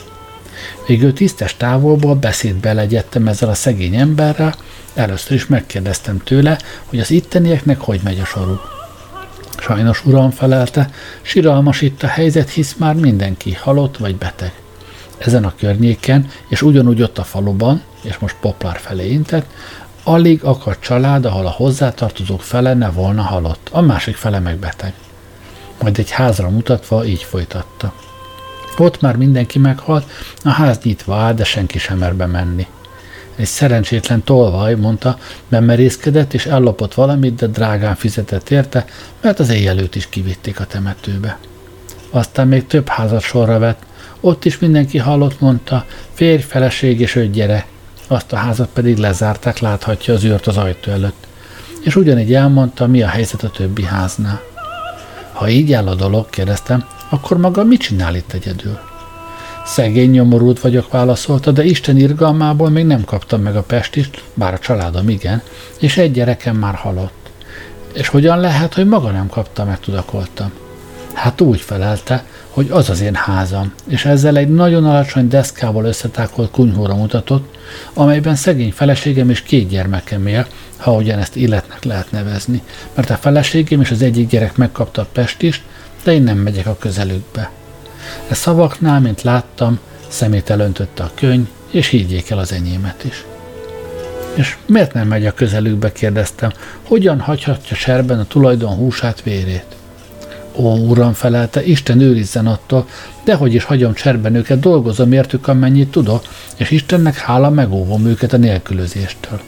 Végül 0.88 1.14
tisztes 1.14 1.58
távolból 1.58 2.16
beszédbe 2.16 2.74
legyettem 2.74 3.28
ezzel 3.28 3.50
a 3.50 3.54
szegény 3.54 3.96
emberrel, 3.96 4.56
először 4.94 5.32
is 5.32 5.48
megkérdeztem 5.48 6.18
tőle, 6.24 6.60
hogy 6.86 7.00
az 7.00 7.12
ittenieknek 7.12 7.80
hogy 7.80 8.00
megy 8.04 8.20
a 8.20 8.26
soruk. 8.26 8.74
Sajnos 9.60 10.06
uram 10.06 10.32
felelte, 10.32 10.90
siralmas 11.22 11.82
itt 11.82 12.04
a 12.04 12.08
helyzet, 12.08 12.50
hisz 12.50 12.76
már 12.78 12.96
mindenki 12.96 13.54
halott 13.54 13.98
vagy 13.98 14.16
beteg 14.16 14.54
ezen 15.18 15.46
a 15.46 15.54
környéken, 15.58 16.30
és 16.48 16.62
ugyanúgy 16.62 17.02
ott 17.02 17.18
a 17.18 17.24
faluban, 17.24 17.82
és 18.02 18.18
most 18.18 18.36
Poplár 18.40 18.78
felé 18.78 19.12
intett, 19.12 19.46
alig 20.04 20.44
akadt 20.44 20.82
család, 20.82 21.26
ahol 21.26 21.46
a 21.46 21.50
hozzátartozók 21.50 22.42
fele 22.42 22.74
ne 22.74 22.90
volna 22.90 23.22
halott, 23.22 23.70
a 23.72 23.82
másik 23.82 24.16
fele 24.16 24.40
meg 24.40 24.58
beteg. 24.58 24.94
Majd 25.82 26.00
egy 26.00 26.12
házra 26.12 26.50
mutatva 26.50 27.06
így 27.06 27.24
folytatta. 27.24 27.94
Ott 28.78 29.02
már 29.02 29.16
mindenki 29.16 29.60
meghalt, 29.60 30.12
a 30.44 30.50
ház 30.50 30.80
nyitva 30.84 31.16
áll, 31.16 31.34
de 31.34 31.44
senki 31.44 31.80
sem 31.80 31.98
mer 31.98 32.16
bemenni. 32.16 32.68
Egy 33.36 33.46
szerencsétlen 33.46 34.24
tolvaj, 34.24 34.76
mondta, 34.76 35.18
bemerészkedett 35.48 36.34
és 36.34 36.46
ellopott 36.46 36.94
valamit, 36.94 37.36
de 37.36 37.48
drágán 37.48 37.96
fizetett 37.96 38.50
érte, 38.50 38.86
mert 39.22 39.40
az 39.40 39.50
éjjelőt 39.50 39.96
is 39.96 40.10
kivitték 40.10 40.60
a 40.60 40.66
temetőbe. 40.66 41.38
Aztán 42.10 42.48
még 42.48 42.68
több 42.68 42.88
házat 42.88 43.22
sorra 43.22 43.60
vett, 43.60 43.82
ott 44.26 44.46
is 44.46 44.60
mindenki 44.60 44.98
hallott, 44.98 45.40
mondta, 45.40 45.86
férj, 46.14 46.42
feleség 46.42 47.00
és 47.00 47.16
öt 47.16 47.32
gyere. 47.32 47.66
Azt 48.08 48.34
a 48.34 48.36
házat 48.36 48.70
pedig 48.74 48.98
lezárták, 48.98 49.60
láthatja 49.60 50.14
az 50.14 50.24
űrt 50.24 50.48
az 50.48 50.58
ajtó 50.58 50.92
előtt. 50.92 51.28
És 51.84 51.96
ugyanígy 51.96 52.34
elmondta, 52.34 52.88
mi 52.88 53.02
a 53.02 53.08
helyzet 53.08 53.44
a 53.44 53.50
többi 53.50 53.84
háznál. 53.84 54.42
Ha 55.34 55.50
így 55.50 55.74
áll 55.74 55.88
a 55.88 55.96
dolog, 55.96 56.30
kérdeztem, 56.30 56.86
akkor 57.10 57.38
maga 57.38 57.64
mit 57.64 57.80
csinál 57.80 58.16
itt 58.16 58.34
egyedül? 58.34 58.80
Szegény 59.66 60.12
nyomorult 60.12 60.60
vagyok, 60.60 60.92
válaszolta, 60.92 61.52
de 61.52 61.64
Isten 61.64 61.98
irgalmából 61.98 62.70
még 62.70 62.86
nem 62.86 63.04
kaptam 63.04 63.42
meg 63.42 63.56
a 63.56 63.64
pestist, 63.64 64.24
bár 64.34 64.54
a 64.54 64.60
családom 64.60 65.10
igen, 65.10 65.42
és 65.80 65.98
egy 65.98 66.12
gyerekem 66.12 66.56
már 66.56 66.76
halott. 66.76 67.30
És 67.94 68.08
hogyan 68.08 68.40
lehet, 68.40 68.74
hogy 68.74 68.88
maga 68.88 69.12
nem 69.12 69.28
kapta 69.28 69.66
meg, 69.66 69.80
tudakoltam. 69.80 70.52
Hát 71.14 71.42
úgy 71.42 71.62
felelte, 71.62 72.24
hogy 72.56 72.70
az 72.72 72.90
az 72.90 73.02
én 73.02 73.14
házam, 73.14 73.74
és 73.88 74.06
ezzel 74.06 74.38
egy 74.38 74.50
nagyon 74.50 74.86
alacsony 74.86 75.28
deszkával 75.28 75.86
összetákolt 75.86 76.52
kunyhóra 76.52 76.96
mutatott, 76.96 77.58
amelyben 77.94 78.36
szegény 78.36 78.72
feleségem 78.72 79.30
és 79.30 79.42
két 79.42 79.70
gyermekem 79.70 80.28
él, 80.28 80.48
ha 80.78 80.94
ugyan 80.94 81.20
ezt 81.20 81.36
életnek 81.36 81.84
lehet 81.84 82.12
nevezni, 82.12 82.62
mert 82.94 83.10
a 83.10 83.16
feleségem 83.16 83.82
és 83.82 83.92
az 83.92 84.02
egyik 84.02 84.30
gyerek 84.30 84.56
megkapta 84.58 85.02
a 85.02 85.08
pestist, 85.12 85.62
de 86.04 86.14
én 86.14 86.24
nem 86.24 86.38
megyek 86.38 86.68
a 86.68 86.78
közelükbe. 86.80 87.50
E 88.30 88.34
szavaknál, 88.34 89.00
mint 89.00 89.22
láttam, 89.22 89.80
szemét 90.08 90.50
elöntötte 90.50 91.04
a 91.04 91.12
könyv, 91.16 91.48
és 91.72 91.88
higgyék 91.88 92.30
el 92.30 92.38
az 92.38 92.52
enyémet 92.52 93.04
is. 93.04 93.26
És 94.34 94.58
miért 94.66 94.94
nem 94.94 95.08
megy 95.08 95.26
a 95.26 95.34
közelükbe, 95.34 95.92
kérdeztem, 95.92 96.52
hogyan 96.84 97.20
hagyhatja 97.20 97.76
serben 97.76 98.20
a 98.20 98.26
tulajdon 98.26 98.76
húsát, 98.76 99.22
vérét? 99.22 99.75
Ó, 100.58 100.78
uram, 100.78 101.14
felelte, 101.14 101.66
Isten 101.66 102.00
őrizzen 102.00 102.48
attól, 102.48 102.88
dehogy 103.24 103.54
is 103.54 103.64
hagyom 103.64 103.94
cserben 103.94 104.36
őket, 104.36 104.60
dolgozom 104.60 105.12
értük, 105.12 105.48
amennyit 105.48 105.92
tudok, 105.92 106.24
és 106.58 106.72
Istennek 106.72 107.16
hála 107.18 107.50
megóvom 107.50 108.06
őket 108.06 108.34
a 108.34 108.38
nélkülözéstől. 108.38 109.40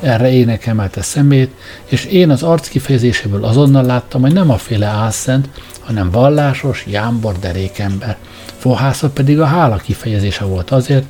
Erre 0.00 0.30
ének 0.30 0.66
emelte 0.66 1.02
szemét, 1.02 1.50
és 1.84 2.04
én 2.04 2.30
az 2.30 2.42
arc 2.42 2.68
kifejezéséből 2.68 3.44
azonnal 3.44 3.84
láttam, 3.84 4.20
hogy 4.20 4.32
nem 4.32 4.50
a 4.50 4.56
féle 4.56 4.86
álszent, 4.86 5.48
hanem 5.80 6.10
vallásos, 6.10 6.84
jámbor 6.88 7.38
derékember. 7.38 8.16
Fohászat 8.56 9.12
pedig 9.12 9.40
a 9.40 9.44
hála 9.44 9.76
kifejezése 9.76 10.44
volt 10.44 10.70
azért, 10.70 11.04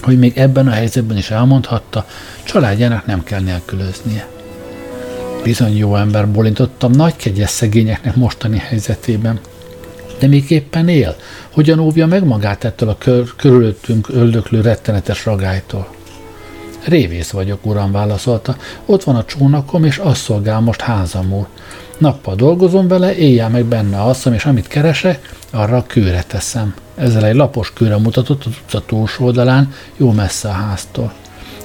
hogy 0.00 0.18
még 0.18 0.38
ebben 0.38 0.66
a 0.66 0.70
helyzetben 0.70 1.16
is 1.16 1.30
elmondhatta, 1.30 2.06
családjának 2.44 3.06
nem 3.06 3.24
kell 3.24 3.40
nélkülöznie. 3.40 4.35
Bizony 5.46 5.76
jó 5.76 5.96
ember, 5.96 6.30
bolintottam 6.30 6.90
nagy 6.90 7.16
kegyes 7.16 7.50
szegényeknek 7.50 8.16
mostani 8.16 8.58
helyzetében. 8.58 9.40
De 10.18 10.26
még 10.26 10.50
éppen 10.50 10.88
él? 10.88 11.16
Hogyan 11.50 11.78
óvja 11.78 12.06
meg 12.06 12.24
magát 12.24 12.64
ettől 12.64 12.88
a 12.88 12.98
kör, 12.98 13.36
körülöttünk 13.36 14.08
öldöklő 14.08 14.60
rettenetes 14.60 15.24
ragálytól? 15.24 15.88
Révész 16.84 17.30
vagyok, 17.30 17.66
uram, 17.66 17.92
válaszolta. 17.92 18.56
Ott 18.86 19.04
van 19.04 19.16
a 19.16 19.24
csónakom, 19.24 19.84
és 19.84 19.98
azt 19.98 20.20
szolgál 20.20 20.60
most 20.60 20.80
házamul. 20.80 21.46
Nappal 21.98 22.34
dolgozom 22.34 22.88
vele, 22.88 23.16
éjjel 23.16 23.48
meg 23.48 23.64
benne 23.64 24.00
alszom, 24.00 24.32
és 24.32 24.44
amit 24.44 24.68
keresek, 24.68 25.34
arra 25.50 25.76
a 25.76 25.86
kőre 25.86 26.22
teszem. 26.22 26.74
Ezzel 26.94 27.24
egy 27.24 27.34
lapos 27.34 27.72
kőre 27.72 27.98
mutatott 27.98 28.44
az 28.44 28.52
utca 28.62 28.80
túlsó 28.86 29.24
oldalán, 29.24 29.72
jó 29.96 30.12
messze 30.12 30.48
a 30.48 30.52
háztól. 30.52 31.12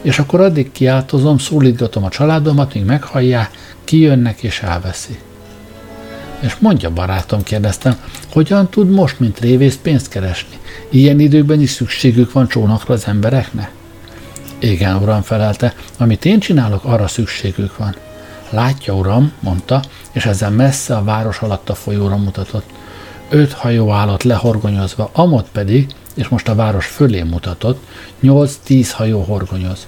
És 0.01 0.19
akkor 0.19 0.41
addig 0.41 0.71
kiáltozom, 0.71 1.37
szólítgatom 1.37 2.03
a 2.03 2.09
családomat, 2.09 2.73
míg 2.73 2.85
meghallják, 2.85 3.49
kijönnek 3.83 4.43
és 4.43 4.61
elveszi. 4.61 5.19
És 6.39 6.55
mondja, 6.59 6.89
barátom, 6.89 7.43
kérdeztem, 7.43 7.95
hogyan 8.31 8.69
tud 8.69 8.89
most, 8.89 9.19
mint 9.19 9.39
révész 9.39 9.79
pénzt 9.81 10.09
keresni? 10.09 10.57
Ilyen 10.89 11.19
időkben 11.19 11.61
is 11.61 11.69
szükségük 11.69 12.31
van 12.31 12.47
csónakra 12.47 12.93
az 12.93 13.07
embereknek? 13.07 13.71
Igen, 14.59 14.95
uram, 14.95 15.21
felelte, 15.21 15.73
amit 15.97 16.25
én 16.25 16.39
csinálok, 16.39 16.83
arra 16.85 17.07
szükségük 17.07 17.77
van. 17.77 17.95
Látja, 18.49 18.93
uram, 18.93 19.31
mondta, 19.39 19.81
és 20.11 20.25
ezzel 20.25 20.49
messze 20.49 20.95
a 20.95 21.03
város 21.03 21.39
alatt 21.39 21.69
a 21.69 21.75
folyóra 21.75 22.17
mutatott. 22.17 22.69
Öt 23.29 23.53
hajó 23.53 23.91
állott 23.91 24.23
lehorgonyozva, 24.23 25.09
amott 25.13 25.47
pedig, 25.51 25.87
és 26.21 26.27
most 26.27 26.47
a 26.47 26.55
város 26.55 26.85
fölé 26.85 27.21
mutatott, 27.21 27.83
nyolc-tíz 28.19 28.91
hajó 28.91 29.21
horgonyoz. 29.21 29.87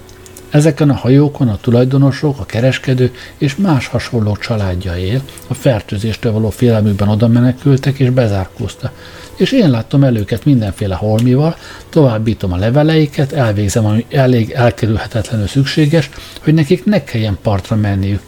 Ezeken 0.50 0.90
a 0.90 0.94
hajókon 0.94 1.48
a 1.48 1.56
tulajdonosok, 1.60 2.40
a 2.40 2.44
kereskedő 2.44 3.12
és 3.38 3.56
más 3.56 3.86
hasonló 3.86 4.36
családja 4.36 4.96
él, 4.96 5.22
a 5.46 5.54
fertőzéstől 5.54 6.32
való 6.32 6.50
félelmükben 6.50 7.08
oda 7.08 7.28
menekültek 7.28 7.98
és 7.98 8.10
bezárkóztak. 8.10 8.92
És 9.36 9.52
én 9.52 9.70
láttam 9.70 10.04
el 10.04 10.16
őket 10.16 10.44
mindenféle 10.44 10.94
holmival, 10.94 11.56
továbbítom 11.88 12.52
a 12.52 12.56
leveleiket, 12.56 13.32
elvégzem, 13.32 13.86
ami 13.86 14.06
elég 14.10 14.50
elkerülhetetlenül 14.50 15.46
szükséges, 15.46 16.10
hogy 16.40 16.54
nekik 16.54 16.84
ne 16.84 17.04
kelljen 17.04 17.38
partra 17.42 17.76
menniük. 17.76 18.20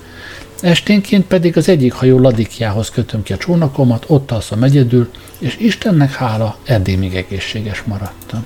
Esténként 0.61 1.27
pedig 1.27 1.57
az 1.57 1.69
egyik 1.69 1.93
hajó 1.93 2.19
ladikjához 2.19 2.91
kötöm 2.91 3.23
ki 3.23 3.33
a 3.33 3.37
csónakomat, 3.37 4.05
ott 4.07 4.31
alszom 4.31 4.63
egyedül, 4.63 5.11
és 5.39 5.57
Istennek 5.59 6.13
hála, 6.13 6.57
eddig 6.65 6.99
még 6.99 7.15
egészséges 7.15 7.83
maradtam 7.83 8.45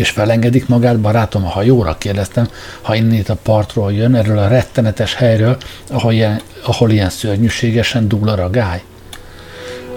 és 0.00 0.10
felengedik 0.10 0.68
magát 0.68 1.00
barátom 1.00 1.44
a 1.44 1.48
hajóra? 1.48 1.96
Kérdeztem, 1.98 2.48
ha 2.80 2.94
innét 2.94 3.28
a 3.28 3.38
partról 3.42 3.92
jön, 3.92 4.14
erről 4.14 4.38
a 4.38 4.48
rettenetes 4.48 5.14
helyről, 5.14 5.56
ahol 5.90 6.12
ilyen, 6.12 6.40
ahol 6.64 6.90
ilyen 6.90 7.10
szörnyűségesen 7.10 8.08
dúl 8.08 8.28
a 8.28 8.34
ragály. 8.34 8.82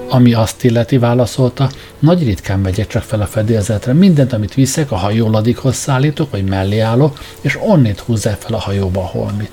Ami 0.10 0.34
azt 0.34 0.64
illeti, 0.64 0.98
válaszolta, 0.98 1.70
nagy 2.00 2.24
ritkán 2.24 2.60
megyek 2.60 2.88
csak 2.88 3.04
fel 3.04 3.22
a 3.22 3.26
fedélzetre. 3.26 3.94
Mindent, 3.94 4.34
amit 4.34 4.54
viszek, 4.54 4.92
a 4.92 4.96
hajóladikhoz 4.96 5.76
szállítok, 5.76 6.32
vagy 6.32 6.44
mellé 6.44 6.80
állok, 6.80 7.20
és 7.42 7.58
onnét 7.62 8.00
húzzák 8.00 8.42
fel 8.42 8.54
a 8.54 8.60
hajóba 8.60 9.02
a 9.02 9.06
holmit. 9.06 9.52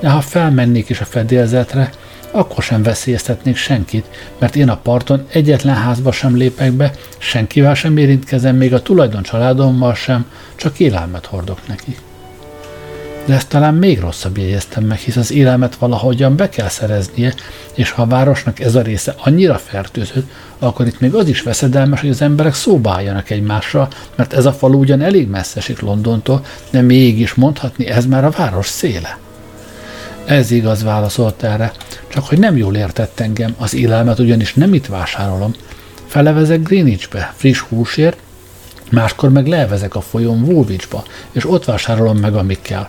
De 0.00 0.08
ha 0.08 0.20
felmennék 0.20 0.88
is 0.88 1.00
a 1.00 1.04
fedélzetre, 1.04 1.90
akkor 2.30 2.62
sem 2.62 2.82
veszélyeztetnék 2.82 3.56
senkit, 3.56 4.06
mert 4.38 4.56
én 4.56 4.68
a 4.68 4.76
parton 4.76 5.26
egyetlen 5.32 5.74
házba 5.74 6.12
sem 6.12 6.36
lépek 6.36 6.72
be, 6.72 6.92
senkivel 7.18 7.74
sem 7.74 7.96
érintkezem, 7.96 8.56
még 8.56 8.74
a 8.74 8.82
tulajdon 8.82 9.22
családommal 9.22 9.94
sem, 9.94 10.26
csak 10.54 10.78
élelmet 10.78 11.26
hordok 11.26 11.66
neki. 11.68 11.96
De 13.26 13.34
ezt 13.34 13.48
talán 13.48 13.74
még 13.74 14.00
rosszabb 14.00 14.38
jegyeztem 14.38 14.84
meg, 14.84 14.98
hisz 14.98 15.16
az 15.16 15.32
élelmet 15.32 15.76
valahogyan 15.76 16.36
be 16.36 16.48
kell 16.48 16.68
szereznie, 16.68 17.34
és 17.74 17.90
ha 17.90 18.02
a 18.02 18.06
városnak 18.06 18.60
ez 18.60 18.74
a 18.74 18.82
része 18.82 19.14
annyira 19.18 19.58
fertőzött, 19.58 20.30
akkor 20.58 20.86
itt 20.86 21.00
még 21.00 21.14
az 21.14 21.28
is 21.28 21.42
veszedelmes, 21.42 22.00
hogy 22.00 22.10
az 22.10 22.22
emberek 22.22 22.54
szóba 22.54 22.90
álljanak 22.90 23.30
egymással, 23.30 23.88
mert 24.14 24.32
ez 24.32 24.46
a 24.46 24.52
falu 24.52 24.78
ugyan 24.78 25.00
elég 25.00 25.28
messze 25.28 25.60
Londontól, 25.80 26.44
de 26.70 26.80
mégis 26.80 27.34
mondhatni 27.34 27.86
ez 27.86 28.06
már 28.06 28.24
a 28.24 28.30
város 28.30 28.66
széle. 28.66 29.18
Ez 30.28 30.50
igaz, 30.50 30.82
válaszolt 30.82 31.42
erre, 31.42 31.72
csak 32.08 32.24
hogy 32.24 32.38
nem 32.38 32.56
jól 32.56 32.74
értett 32.76 33.20
engem, 33.20 33.54
az 33.58 33.74
élelmet 33.74 34.18
ugyanis 34.18 34.54
nem 34.54 34.74
itt 34.74 34.86
vásárolom. 34.86 35.54
Felevezek 36.06 36.62
Greenwichbe, 36.62 37.34
friss 37.36 37.60
húsért, 37.60 38.18
máskor 38.90 39.30
meg 39.30 39.46
levezek 39.46 39.94
a 39.94 40.00
folyón 40.00 40.42
Woolwichba, 40.42 41.04
és 41.32 41.50
ott 41.50 41.64
vásárolom 41.64 42.16
meg, 42.16 42.34
amit 42.34 42.62
kell. 42.62 42.86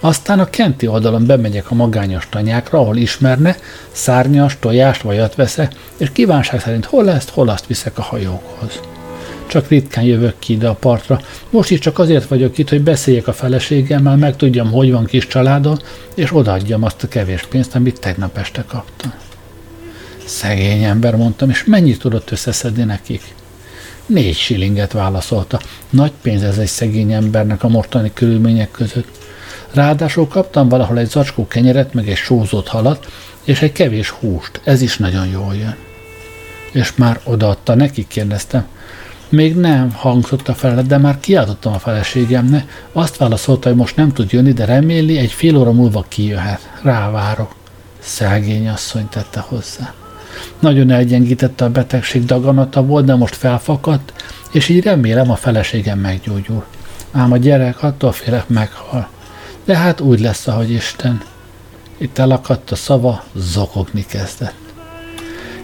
Aztán 0.00 0.38
a 0.40 0.50
kenti 0.50 0.86
oldalon 0.86 1.26
bemegyek 1.26 1.70
a 1.70 1.74
magányos 1.74 2.28
tanyákra, 2.30 2.78
ahol 2.78 2.96
ismerne, 2.96 3.56
szárnyas, 3.92 4.56
tojást, 4.60 5.02
vajat 5.02 5.34
veszek, 5.34 5.72
és 5.96 6.12
kívánság 6.12 6.60
szerint 6.60 6.84
hol 6.84 7.10
ezt, 7.10 7.30
hol 7.30 7.48
azt 7.48 7.66
viszek 7.66 7.98
a 7.98 8.02
hajókhoz 8.02 8.80
csak 9.46 9.68
ritkán 9.68 10.04
jövök 10.04 10.34
ki 10.38 10.52
ide 10.52 10.68
a 10.68 10.74
partra. 10.74 11.20
Most 11.50 11.70
is 11.70 11.78
csak 11.78 11.98
azért 11.98 12.28
vagyok 12.28 12.58
itt, 12.58 12.68
hogy 12.68 12.82
beszéljek 12.82 13.26
a 13.26 13.32
feleségemmel, 13.32 14.16
megtudjam, 14.16 14.70
hogy 14.72 14.92
van 14.92 15.04
kis 15.04 15.26
családon, 15.26 15.80
és 16.14 16.34
odaadjam 16.34 16.82
azt 16.82 17.02
a 17.02 17.08
kevés 17.08 17.42
pénzt, 17.42 17.74
amit 17.74 18.00
tegnap 18.00 18.38
este 18.38 18.64
kaptam. 18.68 19.12
Szegény 20.24 20.82
ember, 20.82 21.16
mondtam, 21.16 21.50
és 21.50 21.64
mennyit 21.64 21.98
tudott 21.98 22.30
összeszedni 22.30 22.84
nekik? 22.84 23.34
Négy 24.06 24.36
silinget 24.36 24.92
válaszolta. 24.92 25.60
Nagy 25.90 26.12
pénz 26.22 26.42
ez 26.42 26.58
egy 26.58 26.66
szegény 26.66 27.12
embernek 27.12 27.62
a 27.62 27.68
mostani 27.68 28.10
körülmények 28.14 28.70
között. 28.70 29.08
Ráadásul 29.72 30.28
kaptam 30.28 30.68
valahol 30.68 30.98
egy 30.98 31.10
zacskó 31.10 31.46
kenyeret, 31.46 31.94
meg 31.94 32.08
egy 32.08 32.16
sózott 32.16 32.68
halat, 32.68 33.06
és 33.44 33.62
egy 33.62 33.72
kevés 33.72 34.10
húst. 34.10 34.60
Ez 34.64 34.82
is 34.82 34.96
nagyon 34.96 35.26
jól 35.26 35.54
jön. 35.54 35.76
És 36.72 36.94
már 36.94 37.20
odaadta 37.24 37.74
nekik, 37.74 38.08
kérdeztem. 38.08 38.66
Még 39.28 39.56
nem 39.56 39.92
hangzott 39.92 40.48
a 40.48 40.54
felelet, 40.54 40.86
de 40.86 40.98
már 40.98 41.20
kiáltottam 41.20 41.72
a 41.72 41.78
feleségemnek. 41.78 42.86
Azt 42.92 43.16
válaszolta, 43.16 43.68
hogy 43.68 43.78
most 43.78 43.96
nem 43.96 44.12
tud 44.12 44.32
jönni, 44.32 44.52
de 44.52 44.64
reméli, 44.64 45.18
egy 45.18 45.32
fél 45.32 45.56
óra 45.56 45.72
múlva 45.72 46.04
kijöhet. 46.08 46.70
Rávárok. 46.82 47.54
Szegény 47.98 48.68
asszony 48.68 49.08
tette 49.08 49.40
hozzá. 49.40 49.94
Nagyon 50.58 50.90
elgyengítette 50.90 51.64
a 51.64 51.70
betegség 51.70 52.24
daganata 52.24 52.84
volt, 52.84 53.04
de 53.04 53.14
most 53.14 53.36
felfakadt, 53.36 54.12
és 54.52 54.68
így 54.68 54.82
remélem 54.82 55.30
a 55.30 55.36
feleségem 55.36 55.98
meggyógyul. 55.98 56.64
Ám 57.12 57.32
a 57.32 57.36
gyerek 57.36 57.82
attól 57.82 58.12
félek 58.12 58.48
meghal. 58.48 59.08
De 59.64 59.76
hát 59.76 60.00
úgy 60.00 60.20
lesz, 60.20 60.46
ahogy 60.46 60.70
Isten. 60.70 61.22
Itt 61.98 62.18
elakadt 62.18 62.70
a 62.70 62.76
szava, 62.76 63.24
zokogni 63.34 64.06
kezdett. 64.06 64.65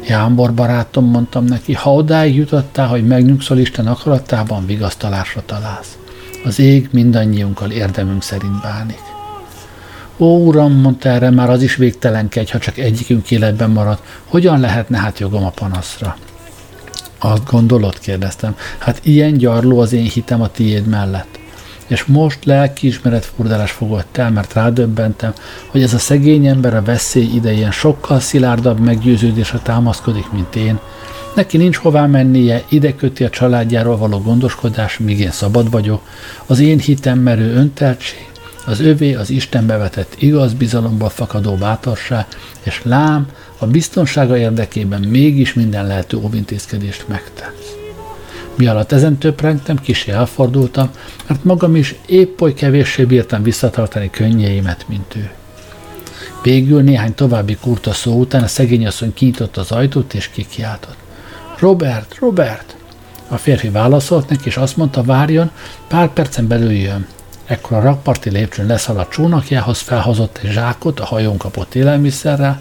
Jámbor 0.07 0.55
barátom, 0.55 1.05
mondtam 1.05 1.45
neki, 1.45 1.73
ha 1.73 1.95
odáig 1.95 2.35
jutottál, 2.35 2.89
hogy 2.89 3.07
megnyugszol 3.07 3.59
Isten 3.59 3.87
akaratában, 3.87 4.67
vigasztalásra 4.67 5.43
találsz. 5.47 5.99
Az 6.45 6.59
ég 6.59 6.89
mindannyiunkkal 6.93 7.71
érdemünk 7.71 8.23
szerint 8.23 8.61
bánik. 8.61 9.01
Ó, 10.19 10.47
uram, 10.47 10.73
mondta 10.73 11.09
erre 11.09 11.31
már 11.31 11.51
az 11.51 11.63
is 11.63 11.77
végtelenkegy, 11.77 12.51
ha 12.51 12.59
csak 12.59 12.79
egyikünk 12.79 13.31
életben 13.31 13.71
marad. 13.71 13.99
Hogyan 14.25 14.61
lehetne 14.61 14.99
hát 14.99 15.19
jogom 15.19 15.45
a 15.45 15.51
panaszra? 15.51 16.17
Azt 17.19 17.51
gondolod, 17.51 17.99
kérdeztem. 17.99 18.57
Hát 18.79 19.01
ilyen 19.03 19.33
gyarló 19.33 19.81
az 19.81 19.93
én 19.93 20.09
hitem 20.09 20.43
a 20.43 20.49
tiéd 20.49 20.87
mellett 20.87 21.41
és 21.87 22.05
most 22.05 22.45
lelkiismeret 22.45 23.25
furdalás 23.25 23.71
fogott 23.71 24.17
el, 24.17 24.31
mert 24.31 24.53
rádöbbentem, 24.53 25.33
hogy 25.67 25.83
ez 25.83 25.95
a 25.95 25.99
szegény 25.99 26.47
ember 26.47 26.75
a 26.75 26.83
veszély 26.83 27.31
idején 27.35 27.71
sokkal 27.71 28.21
szilárdabb 28.21 28.81
meggyőződésre 28.81 29.59
támaszkodik, 29.59 30.31
mint 30.33 30.57
én. 30.57 30.79
Neki 31.35 31.57
nincs 31.57 31.77
hová 31.77 32.07
mennie, 32.07 32.63
ide 32.69 32.95
köti 32.95 33.25
a 33.25 33.31
családjáról 33.31 33.97
való 33.97 34.19
gondoskodás, 34.19 34.99
míg 34.99 35.21
én 35.21 35.31
szabad 35.31 35.71
vagyok. 35.71 36.03
Az 36.47 36.59
én 36.59 36.79
hitem 36.79 37.19
merő 37.19 37.55
önteltség, 37.55 38.31
az 38.67 38.81
övé 38.81 39.15
az 39.15 39.31
Istenbe 39.31 39.77
vetett 39.77 40.15
igaz 40.19 40.53
bizalomból 40.53 41.09
fakadó 41.09 41.55
bátorság, 41.55 42.27
és 42.63 42.81
lám, 42.85 43.27
a 43.59 43.67
biztonsága 43.67 44.37
érdekében 44.37 45.01
mégis 45.01 45.55
minden 45.55 45.87
lehető 45.87 46.17
óvintézkedést 46.17 47.09
megtesz. 47.09 47.82
Mi 48.55 48.67
alatt 48.67 48.93
ezen 48.93 49.19
töprengtem, 49.19 49.77
kis 49.77 50.07
elfordultam, 50.07 50.91
mert 51.27 51.45
magam 51.45 51.77
is 51.77 51.95
épp 52.07 52.41
oly 52.41 52.55
kevéssé 52.55 53.05
bírtam 53.05 53.43
visszatartani 53.43 54.11
könnyeimet, 54.11 54.85
mint 54.89 55.15
ő. 55.17 55.31
Végül 56.43 56.83
néhány 56.83 57.15
további 57.15 57.57
kurta 57.61 57.93
szó 57.93 58.19
után 58.21 58.43
a 58.43 58.47
szegény 58.47 58.87
asszony 58.87 59.15
kinyitotta 59.15 59.61
az 59.61 59.71
ajtót 59.71 60.15
és 60.15 60.29
kikiáltott. 60.29 60.97
Robert, 61.59 62.17
Robert! 62.19 62.77
A 63.29 63.37
férfi 63.37 63.69
válaszolt 63.69 64.29
neki, 64.29 64.47
és 64.49 64.57
azt 64.57 64.77
mondta, 64.77 65.03
várjon, 65.03 65.51
pár 65.89 66.09
percen 66.13 66.47
belül 66.47 66.73
jön. 66.73 67.07
Ekkor 67.47 67.77
a 67.77 67.81
rakparti 67.81 68.31
lépcsőn 68.31 68.67
leszaladt 68.67 69.11
csónakjához 69.11 69.79
felhozott 69.79 70.39
egy 70.43 70.51
zsákot 70.51 71.01
a 71.01 71.05
hajón 71.05 71.37
kapott 71.37 71.75
élelmiszerrel, 71.75 72.61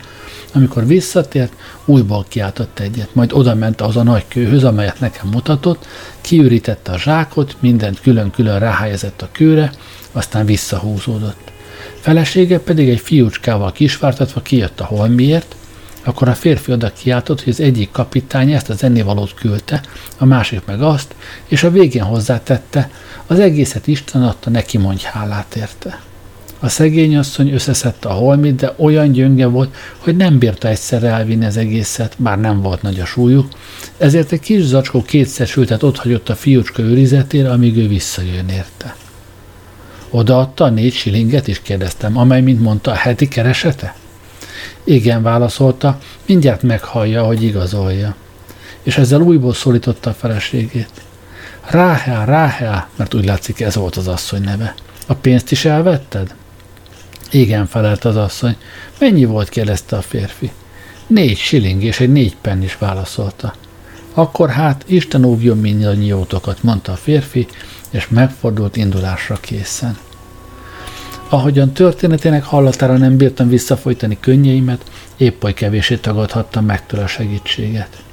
amikor 0.53 0.85
visszatért, 0.85 1.53
újból 1.85 2.25
kiáltott 2.27 2.79
egyet, 2.79 3.15
majd 3.15 3.33
oda 3.33 3.55
ment 3.55 3.81
az 3.81 3.97
a 3.97 4.03
nagy 4.03 4.25
kőhöz, 4.27 4.63
amelyet 4.63 4.99
nekem 4.99 5.27
mutatott, 5.27 5.87
kiürítette 6.21 6.91
a 6.91 6.97
zsákot, 6.97 7.55
mindent 7.59 8.01
külön-külön 8.01 8.59
ráhelyezett 8.59 9.21
a 9.21 9.29
kőre, 9.31 9.71
aztán 10.11 10.45
visszahúzódott. 10.45 11.51
Felesége 11.99 12.59
pedig 12.59 12.89
egy 12.89 12.99
fiúcskával 12.99 13.71
kisvártatva 13.71 14.41
kijött 14.41 14.79
a 14.79 14.85
holmiért, 14.85 15.55
akkor 16.03 16.27
a 16.27 16.33
férfi 16.33 16.71
oda 16.71 16.93
kiáltott, 16.93 17.43
hogy 17.43 17.53
az 17.53 17.59
egyik 17.59 17.91
kapitány 17.91 18.51
ezt 18.51 18.69
az 18.69 18.83
ennivalót 18.83 19.33
küldte, 19.33 19.81
a 20.17 20.25
másik 20.25 20.65
meg 20.65 20.81
azt, 20.81 21.15
és 21.47 21.63
a 21.63 21.71
végén 21.71 22.03
hozzátette, 22.03 22.89
az 23.31 23.39
egészet 23.39 23.87
Isten 23.87 24.23
adta, 24.23 24.49
neki 24.49 24.77
mondj 24.77 25.03
hálát 25.03 25.55
érte. 25.55 26.01
A 26.59 26.69
szegény 26.69 27.17
asszony 27.17 27.51
összeszedte 27.51 28.09
a 28.09 28.13
holmit, 28.13 28.55
de 28.55 28.73
olyan 28.77 29.11
gyönge 29.11 29.45
volt, 29.45 29.75
hogy 29.97 30.15
nem 30.15 30.37
bírta 30.37 30.67
egyszerre 30.67 31.07
elvinni 31.07 31.45
az 31.45 31.57
egészet, 31.57 32.15
bár 32.17 32.39
nem 32.39 32.61
volt 32.61 32.81
nagy 32.81 32.99
a 32.99 33.05
súlyuk, 33.05 33.49
ezért 33.97 34.31
egy 34.31 34.39
kis 34.39 34.63
zacskó 34.63 35.01
kétszer 35.01 35.47
sültet 35.47 35.83
ott 35.83 35.97
hagyott 35.97 36.29
a 36.29 36.35
fiúcska 36.35 36.81
őrizetére, 36.81 37.51
amíg 37.51 37.77
ő 37.77 37.87
visszajön 37.87 38.49
érte. 38.49 38.95
Odaadta 40.09 40.63
a 40.63 40.69
négy 40.69 40.93
silinget 40.93 41.47
is 41.47 41.61
kérdeztem, 41.61 42.17
amely, 42.17 42.41
mint 42.41 42.61
mondta, 42.61 42.91
a 42.91 42.95
heti 42.95 43.27
keresete? 43.27 43.95
Igen, 44.83 45.23
válaszolta, 45.23 45.99
mindjárt 46.25 46.61
meghallja, 46.61 47.23
hogy 47.23 47.43
igazolja. 47.43 48.15
És 48.83 48.97
ezzel 48.97 49.21
újból 49.21 49.53
szólította 49.53 50.09
a 50.09 50.13
feleségét. 50.13 50.91
Ráhel, 51.69 52.25
Ráhel, 52.25 52.89
mert 52.95 53.13
úgy 53.13 53.25
látszik 53.25 53.61
ez 53.61 53.75
volt 53.75 53.95
az 53.95 54.07
asszony 54.07 54.41
neve. 54.41 54.73
A 55.07 55.13
pénzt 55.13 55.51
is 55.51 55.65
elvetted? 55.65 56.35
Igen, 57.31 57.67
felelt 57.67 58.05
az 58.05 58.15
asszony. 58.15 58.55
Mennyi 58.99 59.25
volt, 59.25 59.49
kérdezte 59.49 59.95
a 59.95 60.01
férfi. 60.01 60.51
Négy 61.07 61.37
siling 61.37 61.83
és 61.83 61.99
egy 61.99 62.11
négy 62.11 62.35
penn 62.41 62.61
is 62.61 62.77
válaszolta. 62.77 63.53
Akkor 64.13 64.49
hát 64.49 64.83
Isten 64.87 65.23
óvjon 65.23 65.57
mindannyiótokat, 65.57 66.63
mondta 66.63 66.91
a 66.91 66.95
férfi, 66.95 67.47
és 67.89 68.07
megfordult 68.07 68.75
indulásra 68.75 69.35
készen. 69.35 69.97
Ahogyan 71.29 71.71
történetének 71.71 72.43
hallatára 72.43 72.97
nem 72.97 73.17
bírtam 73.17 73.49
visszafolytani 73.49 74.17
könnyeimet, 74.19 74.91
épp 75.17 75.43
oly 75.43 75.53
kevésé 75.53 75.95
tagadhattam 75.95 76.65
meg 76.65 76.85
tőle 76.85 77.03
a 77.03 77.07
segítséget. 77.07 78.03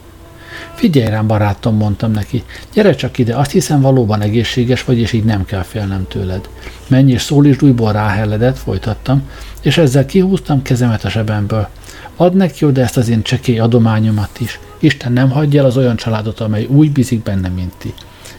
Figyelj 0.74 1.10
rám, 1.10 1.26
barátom, 1.26 1.76
mondtam 1.76 2.10
neki, 2.10 2.44
gyere 2.72 2.94
csak 2.94 3.18
ide, 3.18 3.36
azt 3.36 3.50
hiszem 3.50 3.80
valóban 3.80 4.20
egészséges 4.20 4.84
vagy, 4.84 4.98
és 4.98 5.12
így 5.12 5.24
nem 5.24 5.44
kell 5.44 5.62
félnem 5.62 6.06
tőled. 6.08 6.48
Menj 6.88 7.12
és 7.12 7.22
szólítsd 7.22 7.62
újból 7.62 7.92
ráhelledet, 7.92 8.58
folytattam, 8.58 9.28
és 9.62 9.78
ezzel 9.78 10.06
kihúztam 10.06 10.62
kezemet 10.62 11.04
a 11.04 11.10
zsebemből. 11.10 11.68
Add 12.16 12.36
neki 12.36 12.64
oda 12.64 12.80
ezt 12.80 12.96
az 12.96 13.08
én 13.08 13.22
csekély 13.22 13.58
adományomat 13.58 14.40
is. 14.40 14.60
Isten 14.78 15.12
nem 15.12 15.30
hagyja 15.30 15.60
el 15.60 15.66
az 15.66 15.76
olyan 15.76 15.96
családot, 15.96 16.40
amely 16.40 16.64
úgy 16.64 16.92
bízik 16.92 17.22
benne, 17.22 17.48
mint 17.48 17.72
ti. 17.78 17.94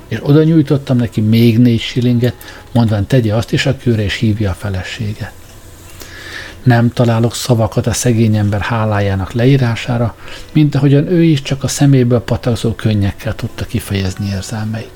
És 0.07 0.19
oda 0.21 0.43
nyújtottam 0.43 0.97
neki 0.97 1.21
még 1.21 1.59
négy 1.59 1.79
silinget, 1.79 2.35
mondván 2.71 3.07
tegye 3.07 3.35
azt 3.35 3.51
is 3.51 3.65
a 3.65 3.77
kőre, 3.77 4.03
és 4.03 4.15
hívja 4.15 4.49
a 4.49 4.53
feleséget. 4.53 5.38
Nem 6.63 6.93
találok 6.93 7.35
szavakat 7.35 7.87
a 7.87 7.93
szegény 7.93 8.35
ember 8.35 8.61
hálájának 8.61 9.31
leírására, 9.31 10.15
mint 10.53 10.75
ahogyan 10.75 11.07
ő 11.07 11.23
is 11.23 11.41
csak 11.41 11.63
a 11.63 11.67
szeméből 11.67 12.19
patakzó 12.19 12.71
könnyekkel 12.73 13.35
tudta 13.35 13.65
kifejezni 13.65 14.29
érzelmeit. 14.29 14.91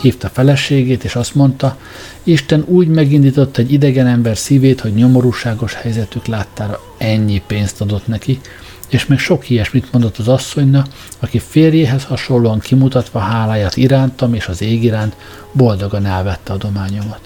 Hívta 0.00 0.28
feleségét, 0.28 1.04
és 1.04 1.14
azt 1.14 1.34
mondta, 1.34 1.76
Isten 2.22 2.64
úgy 2.66 2.88
megindított 2.88 3.56
egy 3.56 3.72
idegen 3.72 4.06
ember 4.06 4.36
szívét, 4.36 4.80
hogy 4.80 4.94
nyomorúságos 4.94 5.74
helyzetük 5.74 6.26
láttára 6.26 6.80
ennyi 6.98 7.42
pénzt 7.46 7.80
adott 7.80 8.06
neki, 8.06 8.40
és 8.88 9.06
még 9.06 9.18
sok 9.18 9.50
ilyesmit 9.50 9.92
mondott 9.92 10.18
az 10.18 10.28
asszonynak, 10.28 10.86
aki 11.18 11.38
férjéhez 11.38 12.04
hasonlóan 12.04 12.58
kimutatva 12.58 13.18
háláját 13.18 13.76
irántam 13.76 14.34
és 14.34 14.46
az 14.46 14.62
ég 14.62 14.84
iránt 14.84 15.16
boldogan 15.52 16.06
elvette 16.06 16.52
adományomat. 16.52 17.20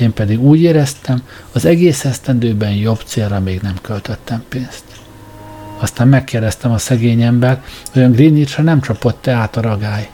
Én 0.00 0.12
pedig 0.12 0.40
úgy 0.40 0.60
éreztem, 0.60 1.22
az 1.52 1.64
egész 1.64 2.04
esztendőben 2.04 2.72
jobb 2.72 3.00
célra 3.04 3.40
még 3.40 3.60
nem 3.60 3.76
költöttem 3.82 4.44
pénzt. 4.48 4.84
Aztán 5.78 6.08
megkérdeztem 6.08 6.72
a 6.72 6.78
szegény 6.78 7.22
ember, 7.22 7.62
olyan 7.96 8.12
Greenwichre 8.12 8.62
nem 8.62 8.80
csapott-e 8.80 9.32
át 9.32 9.56
a 9.56 9.60
ragály. 9.60 10.08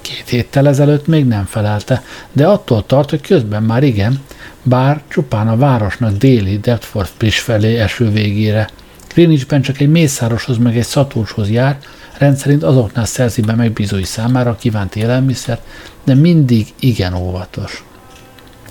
Két 0.00 0.28
héttel 0.28 0.68
ezelőtt 0.68 1.06
még 1.06 1.26
nem 1.26 1.44
felelte, 1.44 2.02
de 2.32 2.46
attól 2.46 2.86
tart, 2.86 3.10
hogy 3.10 3.20
közben 3.20 3.62
már 3.62 3.82
igen, 3.82 4.20
bár 4.62 5.02
csupán 5.08 5.48
a 5.48 5.56
városnak 5.56 6.16
déli 6.16 6.58
Deptford 6.58 7.10
Bridge 7.18 7.36
felé 7.36 7.78
eső 7.78 8.10
végére. 8.10 8.68
Greenwichben 9.14 9.62
csak 9.62 9.80
egy 9.80 9.90
mészároshoz 9.90 10.58
meg 10.58 10.76
egy 10.76 10.84
szatúrshoz 10.84 11.50
jár, 11.50 11.78
rendszerint 12.18 12.62
azoknál 12.62 13.04
szerzi 13.04 13.40
be 13.40 13.54
megbízói 13.54 14.04
számára 14.04 14.56
kívánt 14.56 14.96
élelmiszert, 14.96 15.62
de 16.04 16.14
mindig 16.14 16.66
igen 16.80 17.14
óvatos. 17.14 17.85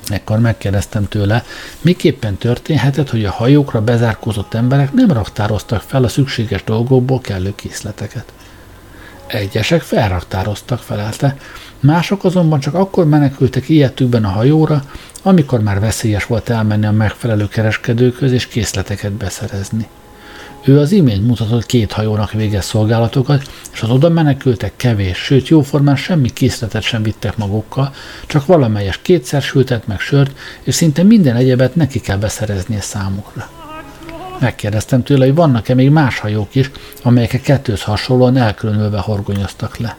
Ekkor 0.08 0.40
megkérdeztem 0.40 1.08
tőle, 1.08 1.44
miképpen 1.82 2.36
történhetett, 2.36 3.10
hogy 3.10 3.26
a 3.26 3.32
hajókra 3.32 3.82
bezárkózott 3.82 4.54
emberek 4.54 4.94
nem 4.94 5.12
raktároztak 5.12 5.82
fel 5.82 6.04
a 6.04 6.08
szükséges 6.08 6.64
dolgokból 6.64 7.22
kellő 7.22 7.54
készleteket. 7.56 8.34
Egyesek 9.28 9.82
felraktároztak, 9.82 10.80
felelte, 10.80 11.38
mások 11.80 12.24
azonban 12.24 12.60
csak 12.60 12.74
akkor 12.74 13.06
menekültek 13.06 13.70
ilyetükben 13.70 14.26
a 14.26 14.30
hajóra, 14.30 14.84
amikor 15.22 15.62
már 15.62 15.80
veszélyes 15.80 16.26
volt 16.26 16.50
elmenni 16.50 16.86
a 16.86 16.92
megfelelő 16.92 17.48
kereskedőkhöz 17.48 18.32
és 18.32 18.48
készleteket 18.48 19.12
beszerezni. 19.12 19.88
Ő 20.68 20.80
az 20.80 20.92
imént 20.92 21.28
mutatott 21.28 21.66
két 21.66 21.92
hajónak 21.92 22.32
végez 22.32 22.66
szolgálatokat, 22.66 23.50
és 23.74 23.82
az 23.82 23.90
oda 23.90 24.10
menekültek 24.10 24.74
kevés, 24.76 25.18
sőt 25.18 25.48
jóformán 25.48 25.96
semmi 25.96 26.30
készletet 26.30 26.82
sem 26.82 27.04
vittek 27.04 27.38
magukkal, 27.38 27.94
csak 28.28 28.46
valamelyes 28.46 29.00
kétszer 29.02 29.42
sültet 29.42 29.88
meg 29.88 30.00
sört, 30.00 30.38
és 30.64 30.76
szinte 30.76 31.04
minden 31.04 31.36
egyebet 31.36 31.76
neki 31.76 32.00
kell 32.02 32.18
beszereznie 32.18 32.82
számukra. 32.82 33.50
Megkérdeztem 34.40 35.04
tőle, 35.04 35.26
hogy 35.26 35.36
vannak-e 35.36 35.74
még 35.74 35.90
más 35.90 36.20
hajók 36.20 36.56
is, 36.56 36.72
amelyek 37.04 37.42
kettőz 37.42 37.82
hasonlóan 37.82 38.38
elkülönülve 38.38 39.00
horgonyoztak 39.00 39.78
le. 39.78 39.98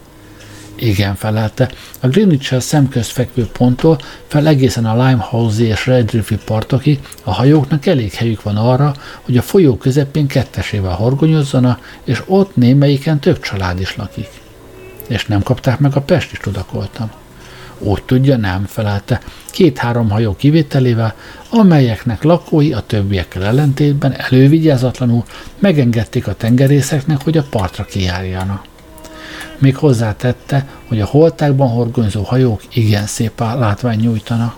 Igen, 0.79 1.15
felelte. 1.15 1.71
A 2.01 2.09
Greenwich-el 2.09 2.61
szemközt 2.61 3.11
fekvő 3.11 3.47
ponttól 3.47 3.99
fel 4.27 4.47
egészen 4.47 4.87
a 4.87 5.07
Limehouse 5.07 5.63
és 5.63 5.87
Redriffi 5.87 6.37
partokig 6.45 7.01
a 7.25 7.33
hajóknak 7.33 7.87
elég 7.87 8.13
helyük 8.13 8.43
van 8.43 8.57
arra, 8.57 8.95
hogy 9.23 9.37
a 9.37 9.43
folyó 9.43 9.77
közepén 9.77 10.27
kettesével 10.27 10.95
horgonyozzana, 10.95 11.79
és 12.05 12.23
ott 12.27 12.57
némelyiken 12.57 13.21
több 13.21 13.41
család 13.41 13.81
is 13.81 13.97
lakik. 13.97 14.29
És 15.07 15.27
nem 15.27 15.43
kapták 15.43 15.79
meg 15.79 15.97
a 15.97 16.01
Pest 16.01 16.33
is 16.33 16.39
tudakoltam. 16.39 17.11
Úgy 17.79 18.03
tudja, 18.03 18.37
nem 18.37 18.65
felelte. 18.67 19.21
Két-három 19.51 20.11
hajó 20.11 20.37
kivételével, 20.37 21.15
amelyeknek 21.51 22.23
lakói 22.23 22.73
a 22.73 22.81
többiekkel 22.81 23.45
ellentétben 23.45 24.15
elővigyázatlanul 24.17 25.25
megengedték 25.59 26.27
a 26.27 26.35
tengerészeknek, 26.35 27.23
hogy 27.23 27.37
a 27.37 27.47
partra 27.51 27.85
kijárjanak. 27.85 28.65
Még 29.59 29.77
hozzátette, 29.77 30.67
hogy 30.89 31.01
a 31.01 31.07
holtákban 31.07 31.69
horgonyzó 31.69 32.23
hajók 32.23 32.63
igen 32.73 33.07
szép 33.07 33.41
látvány 33.41 33.99
nyújtanak. 33.99 34.57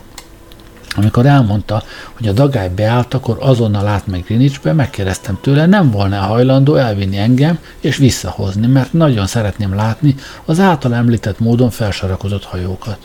Amikor 0.95 1.25
elmondta, 1.25 1.83
hogy 2.13 2.27
a 2.27 2.31
dagály 2.31 2.69
beállt, 2.69 3.13
akkor 3.13 3.37
azonnal 3.39 3.87
át 3.87 4.07
meg 4.07 4.23
Greenwichbe, 4.23 4.73
megkérdeztem 4.73 5.37
tőle, 5.41 5.65
nem 5.65 5.91
volna 5.91 6.17
hajlandó 6.17 6.75
elvinni 6.75 7.17
engem 7.17 7.59
és 7.79 7.97
visszahozni, 7.97 8.67
mert 8.67 8.93
nagyon 8.93 9.27
szeretném 9.27 9.75
látni 9.75 10.15
az 10.45 10.59
által 10.59 10.93
említett 10.93 11.39
módon 11.39 11.69
felsarakozott 11.69 12.43
hajókat. 12.43 12.97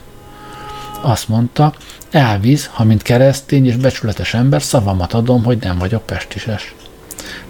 Azt 1.01 1.27
mondta, 1.27 1.73
elvíz, 2.11 2.69
ha 2.73 2.83
mint 2.83 3.01
keresztény 3.01 3.65
és 3.65 3.75
becsületes 3.75 4.33
ember 4.33 4.61
szavamat 4.61 5.13
adom, 5.13 5.43
hogy 5.43 5.57
nem 5.57 5.77
vagyok 5.77 6.05
pestises. 6.05 6.75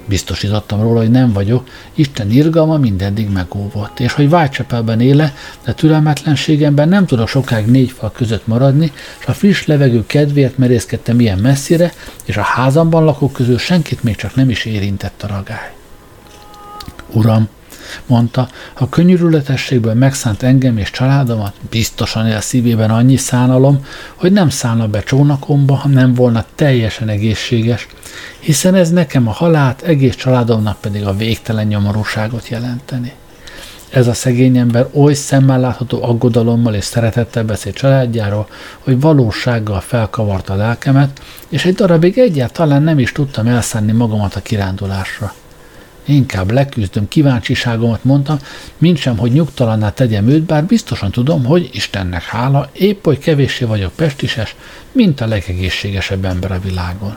Biztosítottam 0.08 0.82
róla, 0.82 1.00
hogy 1.00 1.12
nem 1.12 1.34
vagyok, 1.34 1.68
Isten 1.94 2.32
irgalma 2.32 2.78
mindeddig 2.78 3.30
megóvott, 3.30 4.00
és 4.00 4.14
hogy 4.14 4.34
Whitechapelben 4.34 5.02
éle, 5.02 5.34
de 5.64 5.74
türelmetlenségemben 5.74 6.90
nem 6.90 7.06
tudok 7.06 7.28
sokáig 7.28 7.66
négy 7.66 7.92
fal 7.92 8.12
között 8.12 8.48
maradni, 8.48 8.92
és 9.20 9.26
a 9.26 9.34
friss 9.34 9.66
levegő 9.66 10.06
kedvéért 10.06 10.58
merészkedtem 10.58 11.20
ilyen 11.20 11.40
messzire, 11.40 11.94
és 12.26 12.38
a 12.38 12.42
házamban 12.42 13.04
lakók 13.04 13.34
közül 13.34 13.58
senkit 13.58 14.04
még 14.04 14.16
csak 14.16 14.36
nem 14.36 14.50
is 14.50 14.66
érintett 14.66 15.24
a 15.24 15.28
ragály. 15.28 15.74
Uram, 17.12 17.50
mondta, 18.06 18.50
ha 18.74 18.90
könyörületességből 18.90 19.94
megszánt 19.94 20.44
engem 20.44 20.78
és 20.78 20.92
családomat, 20.92 21.54
biztosan 21.70 22.28
él 22.28 22.42
szívében 22.42 22.90
annyi 22.90 23.18
szánalom, 23.18 23.86
hogy 24.16 24.32
nem 24.32 24.50
szállna 24.50 24.88
be 24.88 25.04
csónakomba, 25.04 25.76
ha 25.76 25.88
nem 25.88 26.14
volna 26.14 26.46
teljesen 26.56 27.10
egészséges, 27.10 27.88
hiszen 28.40 28.76
ez 28.76 28.92
nekem 28.92 29.28
a 29.28 29.32
halált, 29.32 29.82
egész 29.82 30.16
családomnak 30.16 30.78
pedig 30.80 31.06
a 31.06 31.16
végtelen 31.16 31.68
nyomorúságot 31.68 32.48
jelenteni. 32.48 33.14
Ez 33.90 34.08
a 34.08 34.14
szegény 34.14 34.58
ember 34.58 34.88
oly 34.94 35.14
szemmel 35.14 35.60
látható 35.60 36.04
aggodalommal 36.04 36.74
és 36.74 36.84
szeretettel 36.84 37.44
beszél 37.44 37.74
családjáról, 37.74 38.48
hogy 38.80 39.00
valósággal 39.00 39.80
felkavarta 39.80 40.54
a 40.54 40.56
lelkemet, 40.56 41.22
és 41.50 41.66
egy 41.66 41.76
darabig 41.76 42.18
egyáltalán 42.18 42.84
nem 42.84 43.00
is 43.00 43.12
tudtam 43.12 43.48
elszánni 43.48 43.92
magamat 43.92 44.36
a 44.36 44.42
kirándulásra. 44.42 45.34
Inkább 46.06 46.52
leküzdöm 46.52 47.08
kíváncsiságomat, 47.08 48.04
mondtam, 48.04 48.38
mint 48.78 48.98
sem, 48.98 49.18
hogy 49.18 49.32
nyugtalanná 49.32 49.90
tegyem 49.90 50.28
őt, 50.28 50.44
bár 50.44 50.64
biztosan 50.64 51.12
tudom, 51.12 51.46
hogy 51.46 51.70
Istennek 51.72 52.24
hála, 52.24 52.70
épp 52.72 53.04
hogy 53.04 53.20
kevéssé 53.20 53.66
vagyok 53.66 53.92
pestises, 53.96 54.56
mint 54.92 55.22
a 55.22 55.28
legegészségesebb 55.28 56.26
ember 56.26 56.52
a 56.52 56.60
világon. 56.60 57.16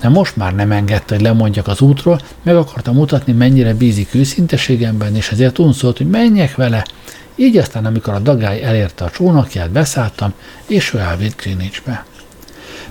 De 0.00 0.08
most 0.08 0.36
már 0.36 0.54
nem 0.54 0.72
engedte, 0.72 1.14
hogy 1.14 1.24
lemondjak 1.24 1.66
az 1.66 1.80
útról, 1.80 2.20
meg 2.42 2.56
akarta 2.56 2.92
mutatni, 2.92 3.32
mennyire 3.32 3.74
bízik 3.74 4.14
őszinteségemben, 4.14 5.16
és 5.16 5.30
ezért 5.30 5.58
unszolt, 5.58 5.96
hogy 5.96 6.08
menjek 6.08 6.54
vele. 6.54 6.86
Így 7.34 7.56
aztán, 7.56 7.84
amikor 7.84 8.14
a 8.14 8.18
dagály 8.18 8.62
elérte 8.62 9.04
a 9.04 9.10
csónakját, 9.10 9.70
beszálltam, 9.70 10.32
és 10.66 10.94
ő 10.94 10.98
elvitt 10.98 11.42
Greenwichbe. 11.42 12.04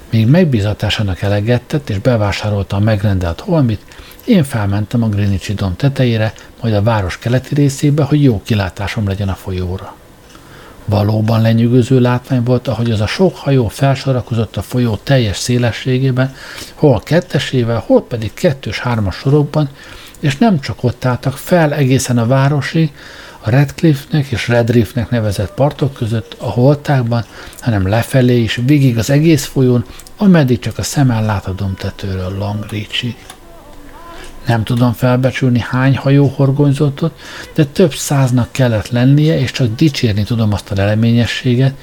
Még 0.09 0.27
megbízatásának 0.27 1.21
eleget 1.21 1.81
és 1.87 1.97
bevásárolta 1.97 2.75
a 2.75 2.79
megrendelt 2.79 3.39
holmit, 3.39 3.81
én 4.25 4.43
felmentem 4.43 5.03
a 5.03 5.09
Greenwichi 5.09 5.53
domb 5.53 5.75
tetejére, 5.75 6.33
majd 6.61 6.73
a 6.73 6.81
város 6.81 7.17
keleti 7.17 7.55
részébe, 7.55 8.03
hogy 8.03 8.23
jó 8.23 8.41
kilátásom 8.45 9.07
legyen 9.07 9.29
a 9.29 9.33
folyóra. 9.33 9.95
Valóban 10.85 11.41
lenyűgöző 11.41 11.99
látvány 11.99 12.43
volt, 12.43 12.67
ahogy 12.67 12.91
az 12.91 13.01
a 13.01 13.07
sok 13.07 13.35
hajó 13.35 13.67
felsorakozott 13.67 14.57
a 14.57 14.61
folyó 14.61 14.95
teljes 15.03 15.37
szélességében, 15.37 16.35
hol 16.73 16.99
kettesével, 16.99 17.83
hol 17.85 18.03
pedig 18.03 18.33
kettős-hármas 18.33 19.15
sorokban, 19.15 19.69
és 20.19 20.37
nem 20.37 20.59
csak 20.59 20.83
ott 20.83 21.05
álltak 21.05 21.37
fel 21.37 21.73
egészen 21.73 22.17
a 22.17 22.27
városi, 22.27 22.91
a 23.39 23.49
Redcliffe-nek 23.49 24.27
és 24.27 24.47
Redriff-nek 24.47 25.09
nevezett 25.09 25.53
partok 25.53 25.93
között, 25.93 26.35
a 26.39 26.49
holtákban, 26.49 27.25
hanem 27.59 27.87
lefelé 27.87 28.41
is, 28.41 28.59
végig 28.65 28.97
az 28.97 29.09
egész 29.09 29.45
folyón, 29.45 29.85
ameddig 30.17 30.59
csak 30.59 30.77
a 30.77 30.83
szemmel 30.83 31.25
lát 31.25 31.47
a 31.47 31.51
dombtetőről 31.51 32.37
Longreachig. 32.37 33.15
Nem 34.49 34.63
tudom 34.63 34.93
felbecsülni, 34.93 35.59
hány 35.59 35.97
hajó 35.97 36.27
horgonyzott 36.27 37.03
ott, 37.03 37.19
de 37.53 37.65
több 37.65 37.93
száznak 37.93 38.51
kellett 38.51 38.89
lennie, 38.89 39.39
és 39.39 39.51
csak 39.51 39.75
dicsérni 39.75 40.23
tudom 40.23 40.53
azt 40.53 40.71
a 40.71 40.75
leleményességet, 40.75 41.73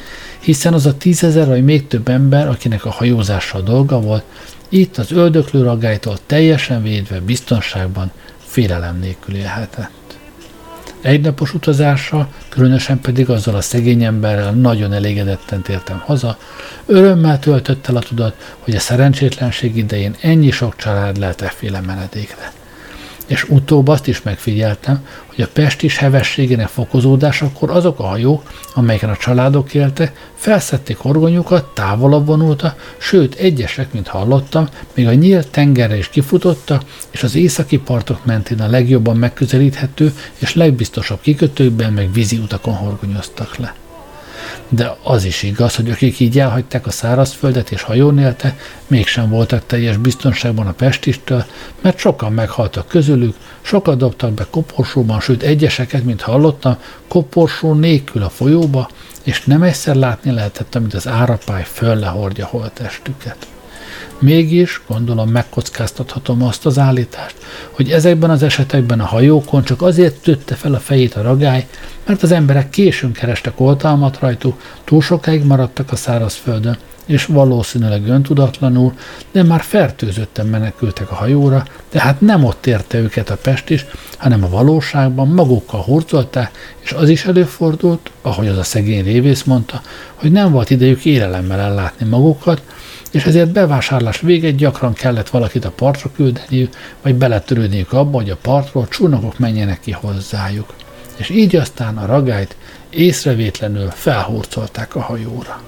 hiszen 0.40 0.74
az 0.74 0.86
a 0.86 0.96
tízezer 0.96 1.46
vagy 1.46 1.64
még 1.64 1.86
több 1.86 2.08
ember, 2.08 2.48
akinek 2.48 2.84
a 2.84 2.90
hajózással 2.90 3.62
dolga 3.62 4.00
volt, 4.00 4.24
itt 4.68 4.96
az 4.96 5.12
öldöklő 5.12 5.62
ragálytól 5.62 6.18
teljesen 6.26 6.82
védve 6.82 7.20
biztonságban 7.20 8.10
félelem 8.38 8.98
nélkül 8.98 9.34
élhetett. 9.34 10.05
Egynapos 11.06 11.54
utazással, 11.54 12.28
különösen 12.48 13.00
pedig 13.00 13.30
azzal 13.30 13.54
a 13.54 13.60
szegény 13.60 14.04
emberrel 14.04 14.52
nagyon 14.52 14.92
elégedetten 14.92 15.62
tértem 15.62 15.98
haza, 15.98 16.38
örömmel 16.86 17.38
töltött 17.38 17.86
el 17.86 17.96
a 17.96 18.00
tudat, 18.00 18.54
hogy 18.58 18.74
a 18.74 18.80
szerencsétlenség 18.80 19.76
idején 19.76 20.16
ennyi 20.20 20.50
sok 20.50 20.76
család 20.76 21.16
lehet 21.16 21.40
efféle 21.40 21.80
menedékre 21.80 22.52
és 23.26 23.48
utóbb 23.48 23.88
azt 23.88 24.06
is 24.06 24.22
megfigyeltem, 24.22 25.06
hogy 25.26 25.40
a 25.40 25.48
pestis 25.52 25.96
hevességének 25.96 26.68
fokozódásakor 26.68 27.70
azok 27.70 27.98
a 27.98 28.06
hajók, 28.06 28.52
amelyeken 28.74 29.10
a 29.10 29.16
családok 29.16 29.74
éltek, 29.74 30.30
felszették 30.34 30.96
horgonyukat, 30.96 31.74
távolabb 31.74 32.26
vonulta, 32.26 32.76
sőt 32.96 33.34
egyesek, 33.34 33.92
mint 33.92 34.08
hallottam, 34.08 34.68
még 34.94 35.06
a 35.06 35.14
nyílt 35.14 35.48
tengerre 35.48 35.96
is 35.96 36.08
kifutottak, 36.08 36.82
és 37.10 37.22
az 37.22 37.34
északi 37.34 37.78
partok 37.78 38.24
mentén 38.24 38.60
a 38.60 38.68
legjobban 38.68 39.16
megközelíthető 39.16 40.14
és 40.38 40.54
legbiztosabb 40.54 41.20
kikötőkben 41.20 41.92
meg 41.92 42.12
vízi 42.12 42.36
utakon 42.36 42.74
horgonyoztak 42.74 43.56
le 43.56 43.74
de 44.68 44.96
az 45.02 45.24
is 45.24 45.42
igaz, 45.42 45.74
hogy 45.74 45.90
akik 45.90 46.20
így 46.20 46.38
elhagyták 46.38 46.86
a 46.86 46.90
szárazföldet 46.90 47.70
és 47.70 47.82
hajón 47.82 48.18
éltek, 48.18 48.60
mégsem 48.86 49.28
voltak 49.30 49.66
teljes 49.66 49.96
biztonságban 49.96 50.66
a 50.66 50.72
pestistől, 50.72 51.44
mert 51.80 51.98
sokan 51.98 52.32
meghaltak 52.32 52.88
közülük, 52.88 53.34
sokat 53.60 53.96
dobtak 53.96 54.32
be 54.32 54.46
koporsóban, 54.50 55.20
sőt 55.20 55.42
egyeseket, 55.42 56.04
mint 56.04 56.20
hallottam, 56.20 56.76
koporsó 57.08 57.74
nélkül 57.74 58.22
a 58.22 58.28
folyóba, 58.28 58.88
és 59.22 59.42
nem 59.44 59.62
egyszer 59.62 59.94
látni 59.94 60.30
lehetett, 60.30 60.74
amit 60.74 60.94
az 60.94 61.08
árapály 61.08 61.64
föl 61.64 61.94
lehordja 61.94 62.46
holtestüket. 62.46 63.46
Mégis, 64.18 64.82
gondolom 64.86 65.28
megkockáztathatom 65.28 66.42
azt 66.42 66.66
az 66.66 66.78
állítást, 66.78 67.36
hogy 67.70 67.90
ezekben 67.90 68.30
az 68.30 68.42
esetekben 68.42 69.00
a 69.00 69.06
hajókon 69.06 69.64
csak 69.64 69.82
azért 69.82 70.22
tőtte 70.22 70.54
fel 70.54 70.74
a 70.74 70.78
fejét 70.78 71.14
a 71.14 71.22
ragály, 71.22 71.66
mert 72.06 72.22
az 72.22 72.32
emberek 72.32 72.70
későn 72.70 73.12
kerestek 73.12 73.60
oltalmat 73.60 74.18
rajtuk, 74.18 74.60
túl 74.84 75.02
sokáig 75.02 75.44
maradtak 75.44 75.92
a 75.92 75.96
szárazföldön, 75.96 76.76
és 77.06 77.26
valószínűleg 77.26 78.08
öntudatlanul, 78.08 78.92
de 79.32 79.42
már 79.42 79.62
fertőzötten 79.62 80.46
menekültek 80.46 81.10
a 81.10 81.14
hajóra, 81.14 81.64
de 81.90 82.00
hát 82.00 82.20
nem 82.20 82.44
ott 82.44 82.66
érte 82.66 82.98
őket 82.98 83.30
a 83.30 83.36
pest 83.36 83.70
is, 83.70 83.86
hanem 84.16 84.44
a 84.44 84.48
valóságban 84.48 85.28
magukkal 85.28 85.82
hurcolták, 85.82 86.74
és 86.78 86.92
az 86.92 87.08
is 87.08 87.24
előfordult, 87.24 88.10
ahogy 88.22 88.46
az 88.46 88.58
a 88.58 88.62
szegény 88.62 89.04
révész 89.04 89.42
mondta, 89.42 89.82
hogy 90.14 90.32
nem 90.32 90.52
volt 90.52 90.70
idejük 90.70 91.04
élelemmel 91.04 91.60
ellátni 91.60 92.08
magukat, 92.08 92.62
és 93.16 93.24
ezért 93.24 93.52
bevásárlás 93.52 94.20
véget 94.20 94.56
gyakran 94.56 94.92
kellett 94.92 95.28
valakit 95.28 95.64
a 95.64 95.70
partra 95.70 96.10
küldeniük, 96.14 96.76
vagy 97.02 97.14
beletörődniük 97.14 97.92
abba, 97.92 98.16
hogy 98.16 98.30
a 98.30 98.36
partról 98.42 98.88
csónakok 98.88 99.38
menjenek 99.38 99.80
ki 99.80 99.90
hozzájuk. 99.90 100.74
És 101.16 101.28
így 101.30 101.56
aztán 101.56 101.96
a 101.96 102.06
ragályt 102.06 102.56
észrevétlenül 102.90 103.90
felhurcolták 103.90 104.94
a 104.94 105.00
hajóra. 105.00 105.60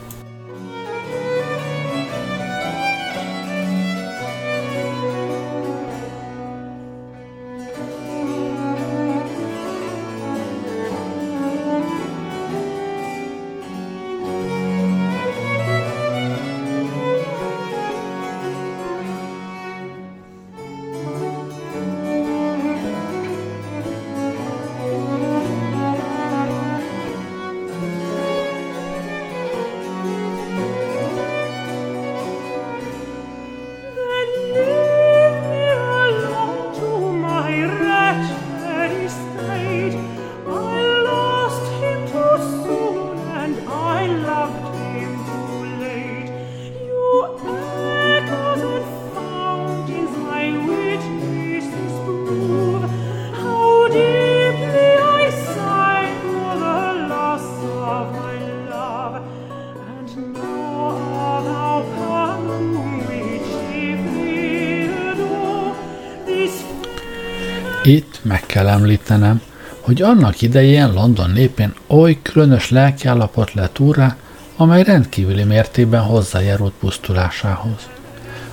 Kell 68.59 68.69
említenem, 68.69 69.40
hogy 69.81 70.02
annak 70.02 70.42
idején 70.42 70.92
London 70.92 71.31
népén 71.31 71.75
oly 71.87 72.19
különös 72.23 72.71
lelkiállapot 72.71 73.52
lett 73.52 73.79
úrá, 73.79 74.17
amely 74.56 74.83
rendkívüli 74.83 75.42
mértékben 75.44 76.02
hozzájárult 76.02 76.73
pusztulásához. 76.81 77.88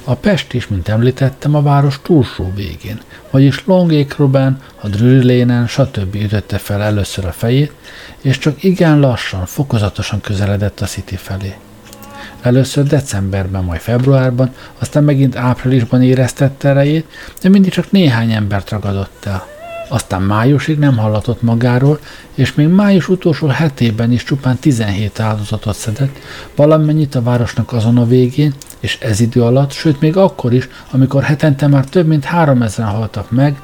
A 0.03 0.15
Pest 0.15 0.53
is, 0.53 0.67
mint 0.67 0.87
említettem, 0.87 1.55
a 1.55 1.61
város 1.61 1.99
túlsó 2.01 2.51
végén, 2.55 3.01
vagyis 3.31 3.63
Longékroben, 3.65 4.61
a 4.81 4.87
Drury 4.87 5.39
Lane-en, 5.39 5.67
stb. 5.67 6.15
ütötte 6.15 6.57
fel 6.57 6.81
először 6.81 7.25
a 7.25 7.31
fejét, 7.31 7.71
és 8.21 8.37
csak 8.37 8.63
igen 8.63 8.99
lassan, 8.99 9.45
fokozatosan 9.45 10.21
közeledett 10.21 10.81
a 10.81 10.85
City 10.85 11.15
felé. 11.15 11.55
Először 12.41 12.83
decemberben, 12.83 13.63
majd 13.63 13.79
februárban, 13.79 14.53
aztán 14.79 15.03
megint 15.03 15.35
áprilisban 15.35 16.01
éreztette 16.01 16.69
erejét, 16.69 17.07
de 17.41 17.49
mindig 17.49 17.71
csak 17.71 17.91
néhány 17.91 18.31
embert 18.31 18.69
ragadott 18.69 19.25
el. 19.25 19.53
Aztán 19.87 20.21
májusig 20.21 20.79
nem 20.79 20.97
hallatott 20.97 21.41
magáról, 21.41 21.99
és 22.33 22.53
még 22.53 22.67
május 22.67 23.09
utolsó 23.09 23.47
hetében 23.47 24.11
is 24.11 24.23
csupán 24.23 24.57
17 24.57 25.19
áldozatot 25.19 25.75
szedett, 25.75 26.17
valamennyit 26.55 27.15
a 27.15 27.21
városnak 27.21 27.73
azon 27.73 27.97
a 27.97 28.05
végén, 28.05 28.53
és 28.79 28.97
ez 28.99 29.19
idő 29.19 29.43
alatt, 29.43 29.71
sőt 29.71 29.99
még 29.99 30.17
akkor 30.17 30.53
is, 30.53 30.67
amikor 30.91 31.23
hetente 31.23 31.67
már 31.67 31.85
több 31.85 32.07
mint 32.07 32.25
3000 32.25 32.87
haltak 32.87 33.31
meg, 33.31 33.61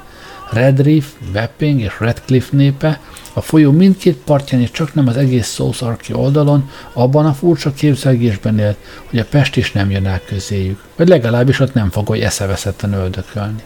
Redriff, 0.52 1.06
Wapping 1.34 1.80
és 1.80 2.00
Redcliffe 2.00 2.56
népe 2.56 3.00
a 3.32 3.40
folyó 3.40 3.70
mindkét 3.70 4.16
partján 4.16 4.60
és 4.60 4.70
csak 4.70 4.94
nem 4.94 5.08
az 5.08 5.16
egész 5.16 5.46
Szószarki 5.46 6.12
oldalon 6.12 6.70
abban 6.92 7.26
a 7.26 7.32
furcsa 7.32 7.72
képzelgésben 7.72 8.58
élt, 8.58 8.76
hogy 9.10 9.18
a 9.18 9.24
Pest 9.24 9.56
is 9.56 9.72
nem 9.72 9.90
jön 9.90 10.06
el 10.06 10.20
közéjük, 10.26 10.80
vagy 10.96 11.08
legalábbis 11.08 11.60
ott 11.60 11.74
nem 11.74 11.90
fog, 11.90 12.06
hogy 12.06 12.20
eszeveszetten 12.20 12.92
öldökölni. 12.92 13.62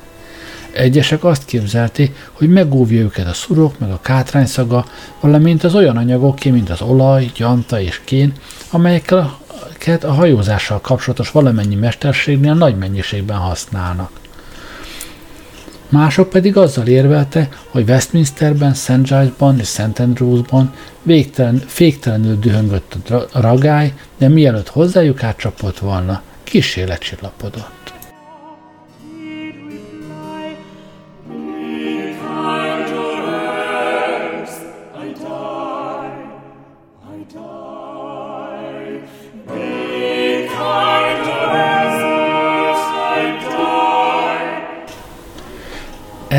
Egyesek 0.76 1.24
azt 1.24 1.44
képzelték, 1.44 2.30
hogy 2.32 2.48
megóvja 2.48 3.00
őket 3.00 3.26
a 3.26 3.32
szurok, 3.32 3.78
meg 3.78 3.90
a 3.90 4.00
kátrányszaga, 4.02 4.84
valamint 5.20 5.64
az 5.64 5.74
olyan 5.74 5.96
anyagok, 5.96 6.44
mint 6.44 6.70
az 6.70 6.80
olaj, 6.80 7.30
gyanta 7.34 7.80
és 7.80 8.00
kén, 8.04 8.32
amelyekkel 8.70 9.38
a 10.02 10.06
hajózással 10.06 10.80
kapcsolatos 10.80 11.30
valamennyi 11.30 11.74
mesterségnél 11.74 12.54
nagy 12.54 12.76
mennyiségben 12.76 13.36
használnak. 13.36 14.10
Mások 15.88 16.28
pedig 16.28 16.56
azzal 16.56 16.86
érvelte, 16.86 17.48
hogy 17.68 17.88
Westminsterben, 17.88 18.74
St. 18.74 19.02
Giles-ban 19.02 19.58
és 19.58 19.68
St. 19.68 19.98
Andrewsban 19.98 20.72
végtelen, 21.02 21.62
féktelenül 21.66 22.38
dühöngött 22.38 23.10
a 23.32 23.40
ragály, 23.40 23.92
de 24.18 24.28
mielőtt 24.28 24.68
hozzájuk 24.68 25.22
átcsapott 25.22 25.78
volna, 25.78 26.22
kis 26.44 26.76
lecsillapodott. 26.76 27.75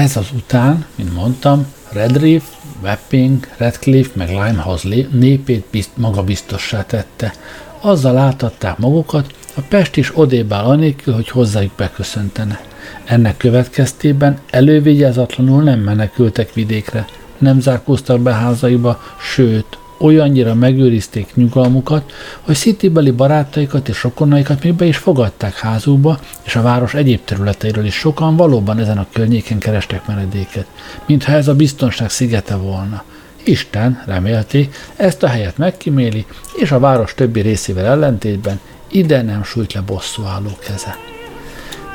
Ez 0.07 0.17
az 0.17 0.27
után, 0.35 0.85
mint 0.95 1.13
mondtam, 1.13 1.65
Redriff, 1.91 2.43
Wapping, 2.83 3.47
Redcliffe 3.57 4.11
meg 4.13 4.27
Limehouse 4.27 4.89
népét 5.11 5.65
bizt, 5.71 5.89
magabiztossá 5.95 6.85
tette. 6.85 7.33
Azzal 7.81 8.17
átadták 8.17 8.77
magukat, 8.77 9.33
a 9.55 9.61
Pest 9.69 9.97
is 9.97 10.17
odébb 10.17 10.53
áll 10.53 10.63
anélkül, 10.63 11.13
hogy 11.13 11.29
hozzájuk 11.29 11.71
beköszöntene. 11.75 12.59
Ennek 13.05 13.37
következtében 13.37 14.39
elővigyázatlanul 14.49 15.63
nem 15.63 15.79
menekültek 15.79 16.53
vidékre, 16.53 17.05
nem 17.37 17.59
zárkóztak 17.59 18.19
be 18.19 18.33
házaiba, 18.33 19.01
sőt, 19.21 19.77
olyannyira 19.97 20.53
megőrizték 20.53 21.35
nyugalmukat, 21.35 22.11
hogy 22.41 22.55
szitibeli 22.55 23.11
barátaikat 23.11 23.89
és 23.89 24.03
rokonaikat 24.03 24.63
még 24.63 24.73
be 24.73 24.85
is 24.85 24.97
fogadták 24.97 25.57
házukba, 25.57 26.19
és 26.43 26.55
a 26.55 26.61
város 26.61 26.93
egyéb 26.93 27.19
területeiről 27.25 27.85
is 27.85 27.95
sokan 27.95 28.35
valóban 28.35 28.79
ezen 28.79 28.97
a 28.97 29.07
környéken 29.13 29.59
kerestek 29.59 30.07
menedéket, 30.07 30.65
mintha 31.05 31.31
ez 31.31 31.47
a 31.47 31.55
biztonság 31.55 32.09
szigete 32.09 32.55
volna. 32.55 33.03
Isten, 33.43 34.03
remélték, 34.05 34.75
ezt 34.95 35.23
a 35.23 35.27
helyet 35.27 35.57
megkiméli, 35.57 36.25
és 36.55 36.71
a 36.71 36.79
város 36.79 37.13
többi 37.13 37.41
részével 37.41 37.85
ellentétben 37.85 38.59
ide 38.91 39.21
nem 39.21 39.43
sújt 39.43 39.73
le 39.73 39.81
bosszúálló 39.81 40.57
keze. 40.59 40.97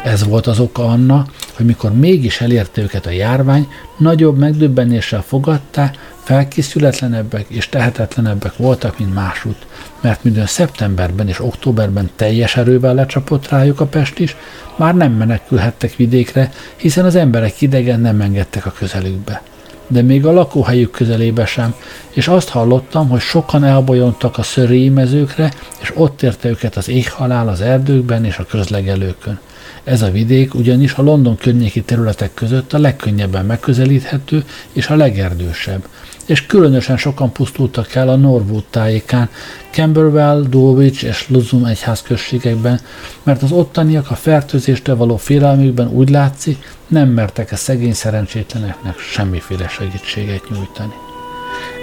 Ez 0.05 0.24
volt 0.24 0.46
az 0.46 0.61
oka 0.61 0.84
anna, 0.84 1.26
hogy 1.57 1.66
mikor 1.66 1.92
mégis 1.92 2.40
elérte 2.40 2.82
őket 2.82 3.07
a 3.07 3.11
járvány, 3.11 3.68
nagyobb 3.96 4.38
megdöbbenéssel 4.38 5.22
fogadták, 5.22 6.11
felkészületlenebbek 6.22 7.46
és 7.48 7.68
tehetetlenebbek 7.68 8.56
voltak, 8.56 8.98
mint 8.98 9.14
másút, 9.14 9.66
mert 10.00 10.24
mindön 10.24 10.46
szeptemberben 10.46 11.28
és 11.28 11.40
októberben 11.40 12.10
teljes 12.16 12.56
erővel 12.56 12.94
lecsapott 12.94 13.48
rájuk 13.48 13.80
a 13.80 13.86
pest 13.86 14.18
is, 14.18 14.36
már 14.76 14.94
nem 14.94 15.12
menekülhettek 15.12 15.96
vidékre, 15.96 16.52
hiszen 16.76 17.04
az 17.04 17.14
emberek 17.14 17.60
idegen 17.60 18.00
nem 18.00 18.20
engedtek 18.20 18.66
a 18.66 18.72
közelükbe. 18.72 19.42
De 19.86 20.02
még 20.02 20.26
a 20.26 20.32
lakóhelyük 20.32 20.90
közelébe 20.90 21.46
sem, 21.46 21.74
és 22.10 22.28
azt 22.28 22.48
hallottam, 22.48 23.08
hogy 23.08 23.20
sokan 23.20 23.64
elbolyontak 23.64 24.38
a 24.38 24.42
szörélyi 24.42 24.84
ímezőkre, 24.84 25.52
és 25.80 25.92
ott 25.94 26.22
érte 26.22 26.48
őket 26.48 26.76
az 26.76 26.88
éghalál 26.88 27.48
az 27.48 27.60
erdőkben 27.60 28.24
és 28.24 28.38
a 28.38 28.46
közlegelőkön. 28.46 29.40
Ez 29.84 30.02
a 30.02 30.10
vidék 30.10 30.54
ugyanis 30.54 30.92
a 30.92 31.02
London 31.02 31.36
környéki 31.36 31.82
területek 31.82 32.34
között 32.34 32.72
a 32.72 32.78
legkönnyebben 32.78 33.46
megközelíthető 33.46 34.44
és 34.72 34.88
a 34.88 34.96
legerdősebb, 34.96 35.86
és 36.26 36.46
különösen 36.46 36.96
sokan 36.96 37.32
pusztultak 37.32 37.94
el 37.94 38.08
a 38.08 38.16
Norwood 38.16 38.64
tájékán, 38.70 39.28
Camberwell, 39.70 40.44
Dulwich 40.48 41.04
és 41.04 41.28
Luzum 41.28 41.64
egyházközségekben, 41.64 42.80
mert 43.22 43.42
az 43.42 43.52
ottaniak 43.52 44.10
a 44.10 44.14
fertőzéstől 44.14 44.96
való 44.96 45.16
félelmükben 45.16 45.88
úgy 45.88 46.10
látszik, 46.10 46.74
nem 46.86 47.08
mertek 47.08 47.52
a 47.52 47.56
szegény 47.56 47.94
szerencsétleneknek 47.94 48.98
semmiféle 48.98 49.68
segítséget 49.68 50.48
nyújtani. 50.50 50.94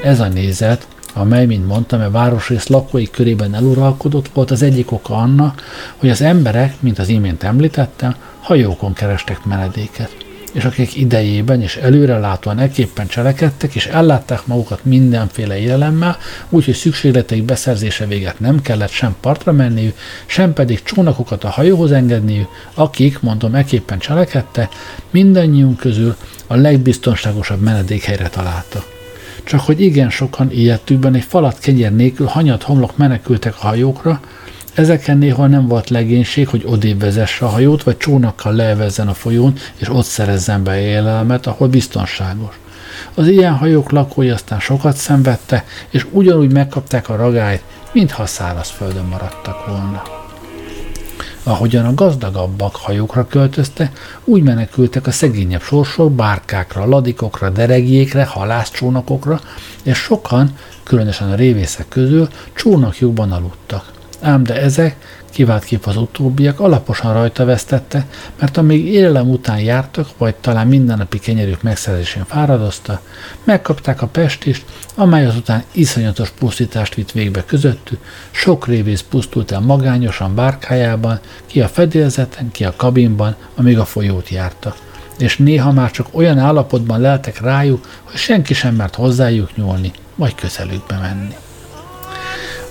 Ez 0.04 0.20
a 0.20 0.28
nézet, 0.28 0.88
amely, 1.14 1.46
mint 1.46 1.68
mondtam, 1.68 2.02
a 2.02 2.12
városrész 2.12 2.68
lakói 2.68 3.10
körében 3.10 3.56
eluralkodott, 3.56 4.30
volt 4.34 4.52
az 4.52 4.62
egyik 4.62 4.92
oka 4.92 5.16
annak, 5.16 5.62
hogy 5.98 6.10
az 6.10 6.22
emberek, 6.22 6.82
mint 6.82 7.00
az 7.00 7.08
imént 7.08 7.44
említettem, 7.44 8.16
hajókon 8.40 8.94
kerestek 8.94 9.46
menedéket 9.46 10.28
és 10.54 10.64
akik 10.64 10.96
idejében 10.96 11.62
és 11.62 11.76
előrelátóan 11.76 12.60
eképpen 12.60 13.08
cselekedtek, 13.08 13.76
és 13.76 13.86
ellátták 13.86 14.46
magukat 14.46 14.86
mindenféle 14.86 15.58
élelemmel, 15.58 16.18
úgyhogy 16.50 16.74
szükségleteik 16.74 17.44
beszerzése 17.44 18.06
véget 18.06 18.40
nem 18.40 18.62
kellett 18.62 18.90
sem 18.90 19.16
partra 19.22 19.52
menniük, 19.52 19.98
sem 20.26 20.54
pedig 20.54 20.84
csónakokat 20.84 21.44
a 21.44 21.50
hajóhoz 21.50 21.92
engedniük, 21.92 22.48
akik, 22.74 23.20
mondom, 23.20 23.56
eképpen 23.56 24.00
cselekedte, 24.00 24.70
mindannyiunk 25.10 25.78
közül 25.78 26.16
a 26.48 26.56
legbiztonságosabb 26.56 27.62
menedékhelyre 27.62 28.30
találtak. 28.30 28.98
Csak 29.44 29.60
hogy 29.60 29.82
igen 29.82 30.10
sokan 30.10 30.52
ilyettükben 30.52 31.16
egy 31.16 31.24
falat 31.24 31.60
kegyer 31.60 31.96
nélkül 31.96 32.26
hanyat 32.26 32.64
homlok 32.64 32.98
menekültek 32.98 33.54
a 33.60 33.68
hajókra, 33.68 34.22
Ezeken 34.80 35.18
néha 35.18 35.48
nem 35.48 35.68
volt 35.68 35.90
legénység, 35.90 36.48
hogy 36.48 36.64
odébb 36.66 37.00
vezesse 37.00 37.46
a 37.46 37.50
hajót, 37.50 37.84
vagy 37.84 37.98
csónakkal 37.98 38.54
levezzen 38.54 39.08
a 39.08 39.14
folyón, 39.14 39.54
és 39.76 39.90
ott 39.90 40.06
szerezzen 40.06 40.64
be 40.64 40.80
élelmet, 40.80 41.48
ahol 41.48 41.68
biztonságos. 41.68 42.60
Az 43.14 43.28
ilyen 43.28 43.54
hajók 43.54 43.92
lakói 43.92 44.30
aztán 44.30 44.60
sokat 44.60 44.96
szenvedte, 44.96 45.66
és 45.90 46.06
ugyanúgy 46.12 46.54
megkapták 46.54 47.10
a 47.10 47.16
ragályt, 47.16 47.64
mintha 47.92 48.26
szárazföldön 48.26 49.06
maradtak 49.06 49.66
volna. 49.66 50.04
Ahogyan 51.44 51.86
a 51.86 51.94
gazdagabbak 51.94 52.76
hajókra 52.76 53.28
költözte, 53.28 53.92
úgy 54.24 54.44
menekültek 54.44 55.08
a 55.08 55.12
szegényebb 55.12 55.62
sorsok 55.62 56.12
bárkákra, 56.12 56.86
ladikokra, 56.86 57.50
deregjékre, 57.50 58.26
halászcsónakokra, 58.26 59.40
és 59.84 59.98
sokan, 59.98 60.58
különösen 60.84 61.32
a 61.32 61.36
révészek 61.36 61.88
közül, 61.88 62.28
csónakjukban 62.54 63.32
aludtak. 63.32 63.98
Ám 64.22 64.44
de 64.44 64.62
ezek, 64.62 64.96
kivált 65.32 65.64
kép 65.64 65.86
az 65.86 65.98
utóbbiak, 65.98 66.60
alaposan 66.60 67.14
rajta 67.14 67.46
vesztette, 67.46 68.06
mert 68.40 68.58
amíg 68.58 68.86
élelem 68.86 69.30
után 69.30 69.60
jártak, 69.60 70.08
vagy 70.18 70.36
talán 70.36 70.68
mindennapi 70.68 71.20
kenyerük 71.20 71.62
megszerzésén 71.62 72.26
fáradozta, 72.26 73.02
megkapták 73.44 74.02
a 74.02 74.08
pestist, 74.08 74.66
amely 74.96 75.26
azután 75.26 75.64
iszonyatos 75.72 76.30
pusztítást 76.30 76.96
vitt 76.96 77.12
végbe 77.12 77.46
közöttük, 77.46 78.00
sok 78.32 78.68
révész 78.68 79.06
pusztult 79.10 79.52
el 79.52 79.60
magányosan 79.60 80.36
bárkájában, 80.36 81.20
ki 81.46 81.62
a 81.62 81.68
fedélzeten, 81.68 82.52
ki 82.52 82.66
a 82.66 82.74
kabinban, 82.76 83.36
amíg 83.56 83.80
a 83.80 83.86
folyót 83.86 84.30
járta 84.30 84.76
és 85.18 85.38
néha 85.38 85.72
már 85.72 85.92
csak 85.92 86.08
olyan 86.12 86.38
állapotban 86.38 87.00
leltek 87.00 87.42
rájuk, 87.42 87.88
hogy 88.04 88.16
senki 88.20 88.54
sem 88.54 88.76
mert 88.76 88.96
hozzájuk 88.96 89.56
nyúlni, 89.56 89.92
vagy 90.16 90.36
közelükbe 90.36 90.98
menni. 90.98 91.36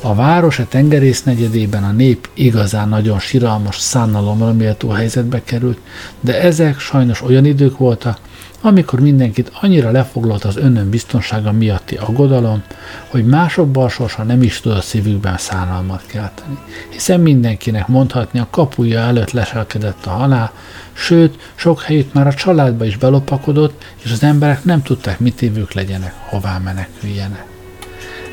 A 0.03 0.15
város 0.15 0.59
a 0.59 0.67
tengerész 0.69 1.23
negyedében 1.23 1.85
a 1.85 1.93
nép 1.93 2.29
igazán 2.35 2.89
nagyon 2.89 3.19
siralmas, 3.19 3.79
szánalomra 3.79 4.53
méltó 4.53 4.89
helyzetbe 4.89 5.43
került, 5.45 5.79
de 6.21 6.41
ezek 6.41 6.79
sajnos 6.79 7.23
olyan 7.23 7.45
idők 7.45 7.79
voltak, 7.79 8.19
amikor 8.61 9.01
mindenkit 9.01 9.51
annyira 9.61 9.91
lefoglalt 9.91 10.45
az 10.45 10.57
önön 10.57 10.91
biztonsága 10.91 11.53
miatti 11.53 11.97
aggodalom, 11.97 12.63
hogy 13.09 13.27
mások 13.27 13.91
sorsa 13.91 14.23
nem 14.23 14.43
is 14.43 14.61
tud 14.61 14.73
a 14.73 14.81
szívükben 14.81 15.39
szánalmat 15.39 16.07
kelteni, 16.07 16.59
hiszen 16.89 17.21
mindenkinek 17.21 17.89
mondhatni 17.89 18.39
a 18.39 18.47
kapuja 18.51 19.01
előtt 19.01 19.31
leselkedett 19.31 20.07
a 20.07 20.11
halál, 20.11 20.53
sőt, 20.93 21.53
sok 21.55 21.83
helyütt 21.83 22.13
már 22.13 22.27
a 22.27 22.35
családba 22.35 22.85
is 22.85 22.97
belopakodott, 22.97 23.85
és 24.05 24.11
az 24.13 24.23
emberek 24.23 24.65
nem 24.65 24.83
tudták, 24.83 25.21
mit 25.21 25.43
évük 25.43 25.73
legyenek, 25.73 26.15
hová 26.29 26.59
meneküljenek. 26.59 27.58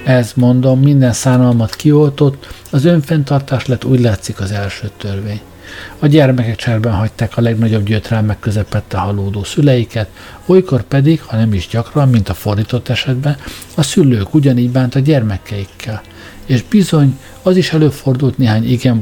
Ez, 0.05 0.31
mondom, 0.35 0.79
minden 0.79 1.13
szánalmat 1.13 1.75
kioltott, 1.75 2.47
az 2.71 2.85
önfenntartás 2.85 3.65
lett 3.65 3.85
úgy 3.85 3.99
látszik 3.99 4.39
az 4.39 4.51
első 4.51 4.89
törvény. 4.97 5.41
A 5.99 6.07
gyermekek 6.07 6.55
cserben 6.55 6.93
hagyták 6.93 7.37
a 7.37 7.41
legnagyobb 7.41 7.85
gyötrelmek 7.85 8.39
közepette 8.39 8.97
halódó 8.97 9.43
szüleiket, 9.43 10.09
olykor 10.45 10.83
pedig, 10.83 11.21
ha 11.21 11.37
nem 11.37 11.53
is 11.53 11.67
gyakran, 11.67 12.09
mint 12.09 12.29
a 12.29 12.33
fordított 12.33 12.89
esetben, 12.89 13.37
a 13.75 13.81
szülők 13.83 14.33
ugyanígy 14.33 14.69
bánt 14.69 14.95
a 14.95 14.99
gyermekeikkel. 14.99 16.01
És 16.45 16.63
bizony, 16.63 17.19
az 17.41 17.57
is 17.57 17.73
előfordult 17.73 18.37
néhány 18.37 18.71
igen 18.71 19.01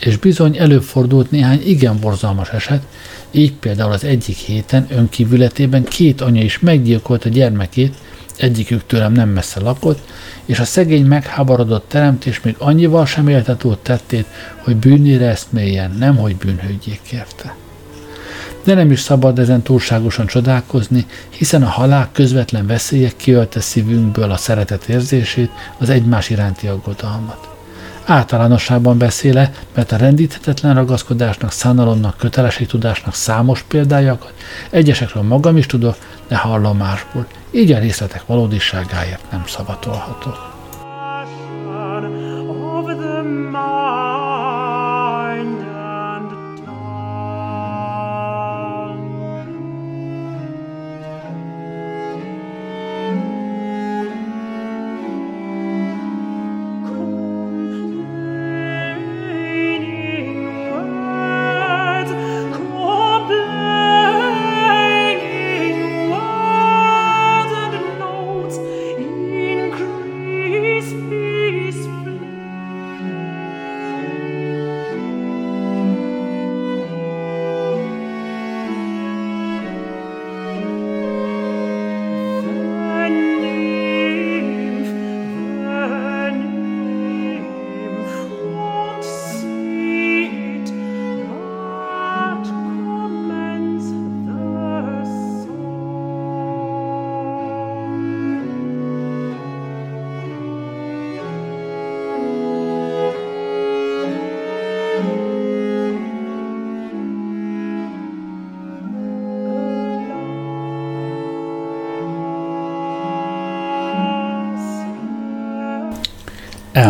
és 0.00 0.16
bizony 0.16 0.58
előfordult 0.58 1.30
néhány 1.30 1.62
igen 1.64 1.98
borzalmas 2.00 2.48
eset, 2.48 2.82
így 3.30 3.52
például 3.52 3.92
az 3.92 4.04
egyik 4.04 4.36
héten 4.36 4.86
önkívületében 4.90 5.84
két 5.84 6.20
anya 6.20 6.42
is 6.42 6.58
meggyilkolt 6.58 7.24
a 7.24 7.28
gyermekét, 7.28 7.94
egyikük 8.40 8.86
tőlem 8.86 9.12
nem 9.12 9.28
messze 9.28 9.60
lakott, 9.60 10.08
és 10.44 10.58
a 10.58 10.64
szegény 10.64 11.06
megháborodott 11.06 11.88
teremtés 11.88 12.40
még 12.40 12.54
annyival 12.58 13.06
sem 13.06 13.28
élte 13.28 13.56
tettét, 13.82 14.26
hogy 14.56 14.76
bűnére 14.76 15.28
ezt 15.28 15.52
mélyen, 15.52 15.90
nemhogy 15.98 16.36
bűnhődjék 16.36 17.00
kérte. 17.02 17.54
De 18.64 18.74
nem 18.74 18.90
is 18.90 19.00
szabad 19.00 19.38
ezen 19.38 19.62
túlságosan 19.62 20.26
csodálkozni, 20.26 21.06
hiszen 21.28 21.62
a 21.62 21.68
halál 21.68 22.08
közvetlen 22.12 22.66
veszélyek 22.66 23.16
kiölte 23.16 23.60
szívünkből 23.60 24.30
a 24.30 24.36
szeretet 24.36 24.88
érzését, 24.88 25.50
az 25.78 25.88
egymás 25.88 26.30
iránti 26.30 26.66
aggodalmat. 26.66 27.48
Általánosságban 28.04 28.98
beszéle, 28.98 29.52
mert 29.74 29.92
a 29.92 29.96
rendíthetetlen 29.96 30.74
ragaszkodásnak, 30.74 31.52
szánalomnak, 31.52 32.16
kötelességtudásnak 32.16 33.14
számos 33.14 33.64
példájakat, 33.68 34.32
egyesekről 34.70 35.22
magam 35.22 35.56
is 35.56 35.66
tudok, 35.66 35.96
de 36.30 36.36
hallom 36.36 36.76
másból. 36.76 37.26
Így 37.50 37.72
a 37.72 37.78
részletek 37.78 38.26
valódiságáért 38.26 39.30
nem 39.30 39.46
szavatolhatok. 39.46 40.49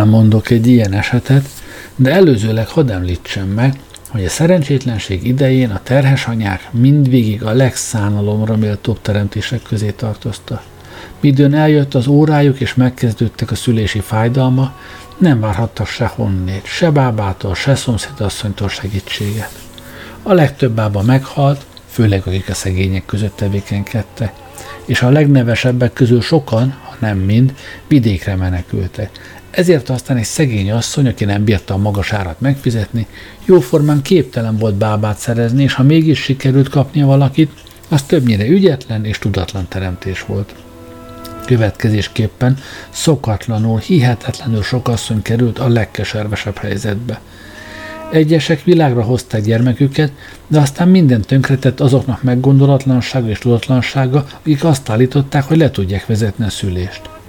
Elmondok 0.00 0.50
egy 0.50 0.66
ilyen 0.66 0.92
esetet, 0.92 1.48
de 1.96 2.12
előzőleg 2.12 2.68
hadd 2.68 2.90
említsem 2.90 3.46
meg, 3.46 3.80
hogy 4.08 4.24
a 4.24 4.28
szerencsétlenség 4.28 5.26
idején 5.26 5.70
a 5.70 5.80
terhes 5.82 6.26
anyák 6.26 6.68
mindvégig 6.72 7.42
a 7.42 7.52
legszánalomra 7.52 8.56
méltóbb 8.56 9.00
teremtések 9.02 9.62
közé 9.62 9.90
tartozta. 9.90 10.62
Midőn 11.20 11.54
eljött 11.54 11.94
az 11.94 12.06
órájuk 12.06 12.60
és 12.60 12.74
megkezdődtek 12.74 13.50
a 13.50 13.54
szülési 13.54 14.00
fájdalma, 14.00 14.74
nem 15.18 15.40
várhattak 15.40 15.86
se 15.86 16.06
honnét, 16.06 16.64
se 16.64 16.90
bábától, 16.90 17.54
se 17.54 17.74
szomszédasszonytól 17.74 18.68
segítséget. 18.68 19.52
A 20.22 20.32
legtöbb 20.32 20.72
bába 20.72 21.02
meghalt, 21.02 21.66
főleg 21.90 22.22
akik 22.26 22.48
a 22.48 22.54
szegények 22.54 23.06
között 23.06 23.36
tevékenykedtek, 23.36 24.32
és 24.84 25.02
a 25.02 25.10
legnevesebbek 25.10 25.92
közül 25.92 26.20
sokan, 26.20 26.74
ha 26.84 26.96
nem 26.98 27.18
mind, 27.18 27.54
vidékre 27.88 28.36
menekültek, 28.36 29.39
ezért 29.50 29.88
aztán 29.88 30.16
egy 30.16 30.24
szegény 30.24 30.70
asszony, 30.70 31.06
aki 31.06 31.24
nem 31.24 31.44
bírta 31.44 31.74
a 31.74 31.78
magas 31.78 32.12
árat 32.12 32.40
megfizetni, 32.40 33.06
jóformán 33.44 34.02
képtelen 34.02 34.56
volt 34.56 34.74
bábát 34.74 35.18
szerezni, 35.18 35.62
és 35.62 35.74
ha 35.74 35.82
mégis 35.82 36.20
sikerült 36.20 36.68
kapnia 36.68 37.06
valakit, 37.06 37.50
az 37.88 38.02
többnyire 38.02 38.46
ügyetlen 38.46 39.04
és 39.04 39.18
tudatlan 39.18 39.68
teremtés 39.68 40.24
volt. 40.24 40.54
Következésképpen 41.46 42.58
szokatlanul, 42.90 43.78
hihetetlenül 43.78 44.62
sok 44.62 44.88
asszony 44.88 45.22
került 45.22 45.58
a 45.58 45.68
legkeservesebb 45.68 46.56
helyzetbe. 46.56 47.20
Egyesek 48.12 48.64
világra 48.64 49.02
hozták 49.02 49.42
gyermeküket, 49.42 50.12
de 50.46 50.60
aztán 50.60 50.88
minden 50.88 51.20
tönkretett 51.20 51.80
azoknak 51.80 52.22
meggondolatlansága 52.22 53.28
és 53.28 53.38
tudatlansága, 53.38 54.26
akik 54.38 54.64
azt 54.64 54.88
állították, 54.88 55.44
hogy 55.44 55.56
le 55.56 55.70
tudják 55.70 56.06
vezetni 56.06 56.44
a 56.44 56.50
szülést. 56.50 57.19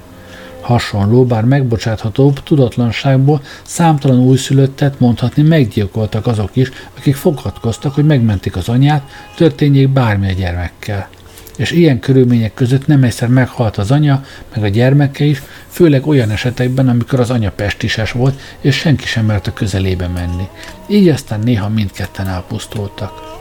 Hasonló, 0.61 1.25
bár 1.25 1.43
megbocsáthatóbb 1.43 2.43
tudatlanságból 2.43 3.41
számtalan 3.63 4.19
újszülöttet 4.19 4.99
mondhatni 4.99 5.43
meggyilkoltak 5.43 6.27
azok 6.27 6.49
is, 6.53 6.71
akik 6.97 7.15
fogadkoztak, 7.15 7.93
hogy 7.93 8.05
megmentik 8.05 8.55
az 8.55 8.69
anyát, 8.69 9.09
történjék 9.35 9.89
bármi 9.89 10.29
a 10.29 10.33
gyermekkel. 10.33 11.09
És 11.57 11.71
ilyen 11.71 11.99
körülmények 11.99 12.53
között 12.53 12.87
nem 12.87 13.03
egyszer 13.03 13.27
meghalt 13.27 13.77
az 13.77 13.91
anya, 13.91 14.25
meg 14.53 14.63
a 14.63 14.67
gyermeke 14.67 15.23
is, 15.23 15.41
főleg 15.67 16.07
olyan 16.07 16.29
esetekben, 16.29 16.89
amikor 16.89 17.19
az 17.19 17.29
anya 17.29 17.51
pestises 17.51 18.11
volt, 18.11 18.39
és 18.61 18.75
senki 18.75 19.05
sem 19.05 19.25
mert 19.25 19.47
a 19.47 19.53
közelébe 19.53 20.07
menni. 20.07 20.47
Így 20.87 21.07
aztán 21.07 21.39
néha 21.39 21.69
mindketten 21.69 22.27
elpusztultak. 22.27 23.40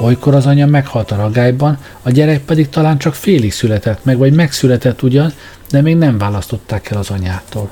Olykor 0.00 0.34
az 0.34 0.46
anya 0.46 0.66
meghalt 0.66 1.10
a 1.10 1.16
ragályban, 1.16 1.78
a 2.02 2.10
gyerek 2.10 2.40
pedig 2.40 2.68
talán 2.68 2.98
csak 2.98 3.14
félig 3.14 3.52
született 3.52 4.04
meg, 4.04 4.18
vagy 4.18 4.32
megszületett 4.32 5.02
ugyan, 5.02 5.32
de 5.70 5.80
még 5.80 5.96
nem 5.96 6.18
választották 6.18 6.90
el 6.90 6.98
az 6.98 7.10
anyától. 7.10 7.70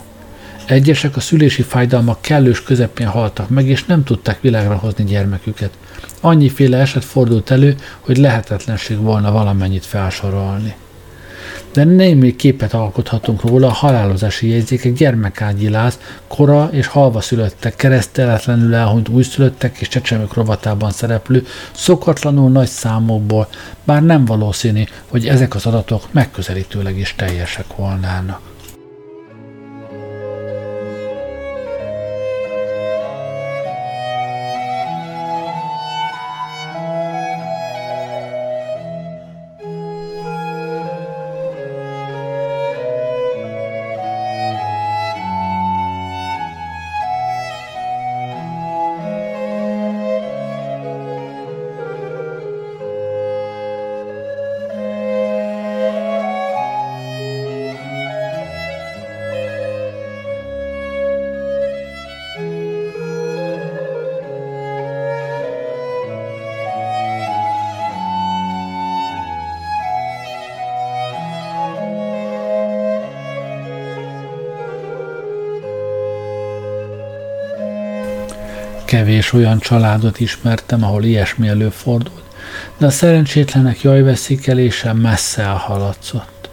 Egyesek 0.67 1.17
a 1.17 1.21
szülési 1.21 1.63
fájdalmak 1.63 2.21
kellős 2.21 2.63
közepén 2.63 3.07
haltak 3.07 3.49
meg, 3.49 3.67
és 3.67 3.85
nem 3.85 4.05
tudták 4.05 4.41
világra 4.41 4.75
hozni 4.75 5.05
gyermeküket. 5.05 5.71
Annyiféle 6.21 6.79
eset 6.79 7.05
fordult 7.05 7.51
elő, 7.51 7.75
hogy 8.01 8.17
lehetetlenség 8.17 8.99
volna 8.99 9.33
valamennyit 9.33 9.87
felsorolni 9.87 10.75
de 11.73 11.85
némi 11.85 12.37
képet 12.37 12.75
alkothatunk 12.75 13.43
róla 13.43 13.67
a 13.67 13.73
halálozási 13.73 14.49
jegyzékek 14.49 14.93
gyermekágyi 14.93 15.69
láz, 15.69 15.99
kora 16.27 16.69
és 16.73 16.87
halva 16.87 17.21
szülöttek, 17.21 17.77
kereszteletlenül 17.77 18.75
elhunyt 18.75 19.09
újszülöttek 19.09 19.79
és 19.79 19.89
csecsemők 19.89 20.35
rovatában 20.35 20.91
szereplő, 20.91 21.47
szokatlanul 21.73 22.51
nagy 22.51 22.69
számokból, 22.69 23.49
bár 23.85 24.03
nem 24.03 24.25
valószínű, 24.25 24.83
hogy 25.09 25.27
ezek 25.27 25.55
az 25.55 25.67
adatok 25.67 26.03
megközelítőleg 26.11 26.99
is 26.99 27.15
teljesek 27.15 27.77
volnának. 27.77 28.52
Kevés 78.93 79.33
olyan 79.33 79.59
családot 79.59 80.21
ismertem, 80.21 80.85
ahol 80.85 81.05
ilyesmi 81.05 81.49
előfordult, 81.49 82.23
de 82.79 82.87
a 82.87 82.91
szerencsétlenek 82.91 83.83
jajveszékelése 83.83 84.93
messze 84.93 85.43
elhaladszott. 85.43 86.49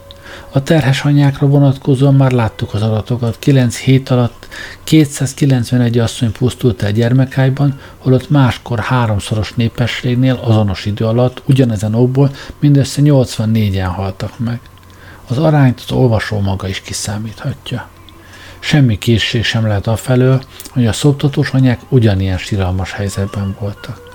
A 0.50 0.62
terhes 0.62 1.04
anyákra 1.04 1.46
vonatkozóan 1.46 2.14
már 2.14 2.30
láttuk 2.30 2.74
az 2.74 2.82
adatokat. 2.82 3.38
9 3.38 3.76
hét 3.76 4.08
alatt 4.08 4.48
291 4.84 5.98
asszony 5.98 6.32
pusztult 6.32 6.82
el 6.82 6.92
gyermekájban, 6.92 7.80
holott 7.98 8.30
máskor 8.30 8.78
háromszoros 8.78 9.52
népességnél 9.54 10.40
azonos 10.42 10.86
idő 10.86 11.04
alatt 11.04 11.42
ugyanezen 11.46 11.94
okból 11.94 12.30
mindössze 12.60 13.00
84-en 13.04 13.90
haltak 13.94 14.38
meg. 14.38 14.60
Az 15.26 15.38
arányt 15.38 15.80
az 15.80 15.92
olvasó 15.92 16.40
maga 16.40 16.68
is 16.68 16.80
kiszámíthatja. 16.80 17.88
Semmi 18.60 18.98
készség 18.98 19.44
sem 19.44 19.66
lehet 19.66 19.86
afelől, 19.86 20.42
hogy 20.70 20.86
a 20.86 20.92
szoptatós 20.92 21.50
anyák 21.50 21.80
ugyanilyen 21.88 22.38
síralmas 22.38 22.92
helyzetben 22.92 23.56
voltak. 23.60 24.08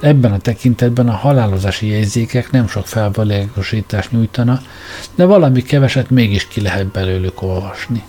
Ebben 0.00 0.32
a 0.32 0.38
tekintetben 0.38 1.08
a 1.08 1.12
halálozási 1.12 1.86
jegyzékek 1.86 2.50
nem 2.50 2.68
sok 2.68 2.86
felvilágosítást 2.86 4.10
nyújtana, 4.10 4.60
de 5.14 5.24
valami 5.24 5.62
keveset 5.62 6.10
mégis 6.10 6.48
ki 6.48 6.60
lehet 6.60 6.86
belőlük 6.86 7.42
olvasni. 7.42 8.02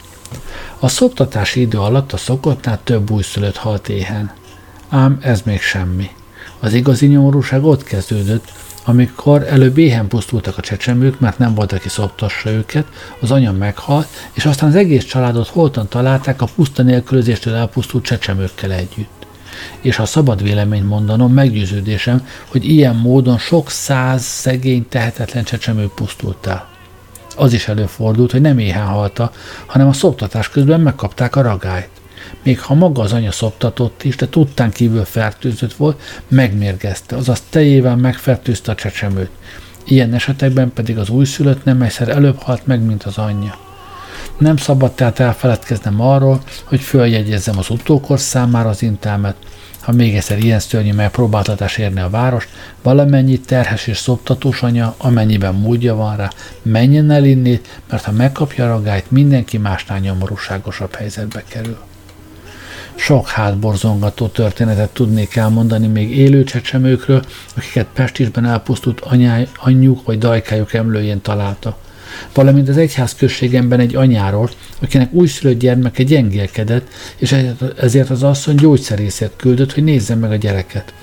A 0.80 0.88
szoptatási 0.88 1.62
idő 1.62 1.78
alatt 1.78 2.14
a 2.14 2.18
szokottnál 2.18 2.80
több 2.84 3.12
újszülött 3.12 3.58
halt 3.58 3.90
éhen. 3.90 4.32
Ám 4.90 5.18
ez 5.22 5.42
még 5.42 5.62
semmi. 5.62 6.10
Az 6.60 6.74
igazi 6.74 7.08
nyomorúság 7.08 7.64
ott 7.64 7.84
kezdődött, 7.84 8.52
amikor 8.86 9.44
előbb 9.48 9.78
éhen 9.78 10.08
pusztultak 10.08 10.58
a 10.58 10.62
csecsemők, 10.62 11.20
mert 11.20 11.38
nem 11.38 11.54
volt, 11.54 11.72
aki 11.72 11.90
szoptassa 11.90 12.50
őket, 12.50 12.86
az 13.20 13.32
anya 13.32 13.52
meghalt, 13.52 14.08
és 14.34 14.46
aztán 14.46 14.70
az 14.70 14.76
egész 14.76 15.04
családot 15.04 15.48
holtan 15.48 15.88
találták 15.88 16.42
a 16.42 16.48
puszta 16.56 16.84
nélkülözéstől 16.84 17.54
elpusztult 17.54 18.04
csecsemőkkel 18.04 18.72
együtt. 18.72 19.28
És 19.82 19.96
ha 19.96 20.06
szabad 20.06 20.44
véleményt 20.44 20.88
mondanom, 20.88 21.34
meggyőződésem, 21.34 22.28
hogy 22.48 22.66
ilyen 22.66 22.96
módon 22.96 23.38
sok 23.38 23.70
száz 23.70 24.24
szegény, 24.24 24.88
tehetetlen 24.90 25.44
csecsemő 25.44 25.90
pusztult 25.96 26.48
el. 26.48 26.68
Az 27.36 27.54
is 27.54 27.68
előfordult, 27.68 28.32
hogy 28.32 28.42
nem 28.42 28.60
éhen 28.60 28.86
halta, 28.86 29.32
hanem 29.66 29.88
a 29.88 29.94
szoptatás 29.94 30.50
közben 30.50 30.82
megkapták 30.82 31.36
a 31.36 31.42
ragályt 31.42 31.99
még 32.44 32.60
ha 32.60 32.74
maga 32.74 33.02
az 33.02 33.14
anya 33.14 33.32
szoptatott 33.32 34.04
is, 34.04 34.16
de 34.16 34.30
tudtán 34.30 34.72
kívül 34.72 35.06
fertőzött 35.06 35.74
volt, 35.74 36.02
megmérgezte, 36.28 37.16
azaz 37.16 37.44
tejével 37.50 37.96
megfertőzte 37.96 38.72
a 38.72 38.76
csecsemőt. 38.76 39.30
Ilyen 39.86 40.14
esetekben 40.14 40.74
pedig 40.74 40.98
az 40.98 41.10
újszülött 41.10 41.64
nem 41.64 41.82
egyszer 41.82 42.10
előbb 42.10 42.42
halt 42.42 42.66
meg, 42.66 42.82
mint 42.82 43.04
az 43.04 43.18
anyja. 43.18 43.58
Nem 44.38 44.58
szabad 44.58 44.92
tehát 44.92 45.20
elfeledkeznem 45.20 46.02
arról, 46.02 46.42
hogy 46.64 46.80
följegyezzem 46.80 47.58
az 47.58 47.70
utókor 47.70 48.20
számára 48.20 48.70
az 48.70 48.82
intelmet, 48.82 49.36
ha 49.80 49.92
még 49.92 50.16
egyszer 50.16 50.38
ilyen 50.38 50.60
szörnyű 50.60 50.94
megpróbáltatás 50.94 51.78
érni 51.78 52.00
a 52.00 52.10
város, 52.10 52.48
valamennyi 52.82 53.40
terhes 53.40 53.88
és 53.88 53.98
szoptatós 53.98 54.62
anya, 54.62 54.96
amennyiben 54.98 55.56
módja 55.56 55.96
van 55.96 56.16
rá, 56.16 56.30
menjen 56.62 57.12
el 57.12 57.26
inni, 57.26 57.62
mert 57.90 58.04
ha 58.04 58.12
megkapja 58.12 58.66
a 58.66 58.68
ragályt, 58.68 59.12
mindenki 59.12 59.58
másnál 59.58 60.00
nyomorúságosabb 60.00 60.96
helyzetbe 60.96 61.44
kerül. 61.48 61.89
Sok 63.00 63.28
hátborzongató 63.28 64.28
történetet 64.28 64.90
tudnék 64.90 65.36
elmondani 65.36 65.88
még 65.88 66.18
élő 66.18 66.44
csecsemőkről, 66.44 67.24
akiket 67.56 67.88
Pestisben 67.94 68.46
elpusztult 68.46 69.00
anyáj, 69.00 69.48
anyjuk 69.56 70.06
vagy 70.06 70.18
dajkájuk 70.18 70.74
emlőjén 70.74 71.22
találta. 71.22 71.78
Valamint 72.34 72.70
az 72.70 72.78
egyház 72.78 73.16
községemben 73.16 73.80
egy 73.80 73.96
anyáról, 73.96 74.50
akinek 74.82 75.14
újszülött 75.14 75.60
gyermeke 75.60 76.04
gyengélkedett, 76.04 76.88
és 77.18 77.36
ezért 77.80 78.10
az 78.10 78.24
asszony 78.24 78.56
gyógyszerészet 78.56 79.34
küldött, 79.36 79.74
hogy 79.74 79.84
nézze 79.84 80.16
meg 80.16 80.32
a 80.32 80.36
gyereket. 80.36 80.94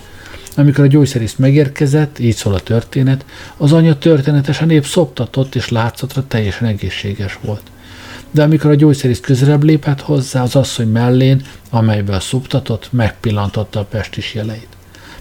Amikor 0.56 0.84
a 0.84 0.88
gyógyszerész 0.88 1.34
megérkezett, 1.36 2.18
így 2.18 2.36
szól 2.36 2.54
a 2.54 2.60
történet, 2.60 3.24
az 3.56 3.72
anya 3.72 3.98
történetesen 3.98 4.70
épp 4.70 4.84
szoptatott 4.84 5.54
és 5.54 5.68
látszatra 5.68 6.26
teljesen 6.26 6.68
egészséges 6.68 7.38
volt 7.42 7.62
de 8.36 8.42
amikor 8.42 8.70
a 8.70 8.74
gyógyszerész 8.74 9.20
közelebb 9.20 9.62
lépett 9.62 10.00
hozzá, 10.00 10.42
az 10.42 10.56
asszony 10.56 10.88
mellén, 10.88 11.42
amelyben 11.70 12.20
szuptatott, 12.20 12.88
megpillantotta 12.92 13.80
a 13.80 13.84
pestis 13.84 14.34
jeleit. 14.34 14.68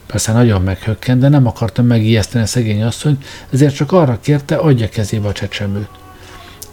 Persze 0.05 0.31
nagyon 0.31 0.61
meghökkent, 0.61 1.21
de 1.21 1.29
nem 1.29 1.47
akarta 1.47 1.81
megijeszteni 1.81 2.43
a 2.43 2.47
szegény 2.47 2.83
asszonyt, 2.83 3.25
ezért 3.49 3.75
csak 3.75 3.91
arra 3.91 4.19
kérte, 4.21 4.55
adja 4.55 4.89
kezébe 4.89 5.27
a 5.27 5.31
csecsemőt. 5.31 5.87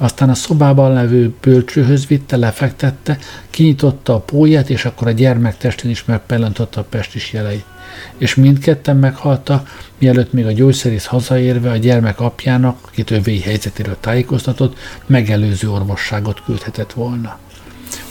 Aztán 0.03 0.29
a 0.29 0.35
szobában 0.35 0.93
levő 0.93 1.35
bölcsőhöz 1.41 2.07
vitte, 2.07 2.37
lefektette, 2.37 3.19
kinyitotta 3.51 4.15
a 4.15 4.21
póját, 4.21 4.71
és 4.71 4.85
akkor 4.85 5.09
a 5.09 5.11
gyermek 5.11 5.57
testén 5.57 5.91
is 5.91 6.05
megpillantotta 6.05 6.81
a 6.81 6.85
pestis 6.85 7.33
jeleit 7.33 7.65
és 8.17 8.35
mindketten 8.35 8.97
meghalta, 8.97 9.65
mielőtt 9.99 10.33
még 10.33 10.47
a 10.47 10.53
gyógyszerész 10.53 11.05
hazaérve 11.05 11.71
a 11.71 11.77
gyermek 11.77 12.21
apjának, 12.21 12.79
akit 12.87 13.11
övéi 13.11 13.41
helyzetéről 13.41 13.97
tájékoztatott, 14.01 14.77
megelőző 15.07 15.71
orvosságot 15.71 16.43
küldhetett 16.45 16.93
volna. 16.93 17.39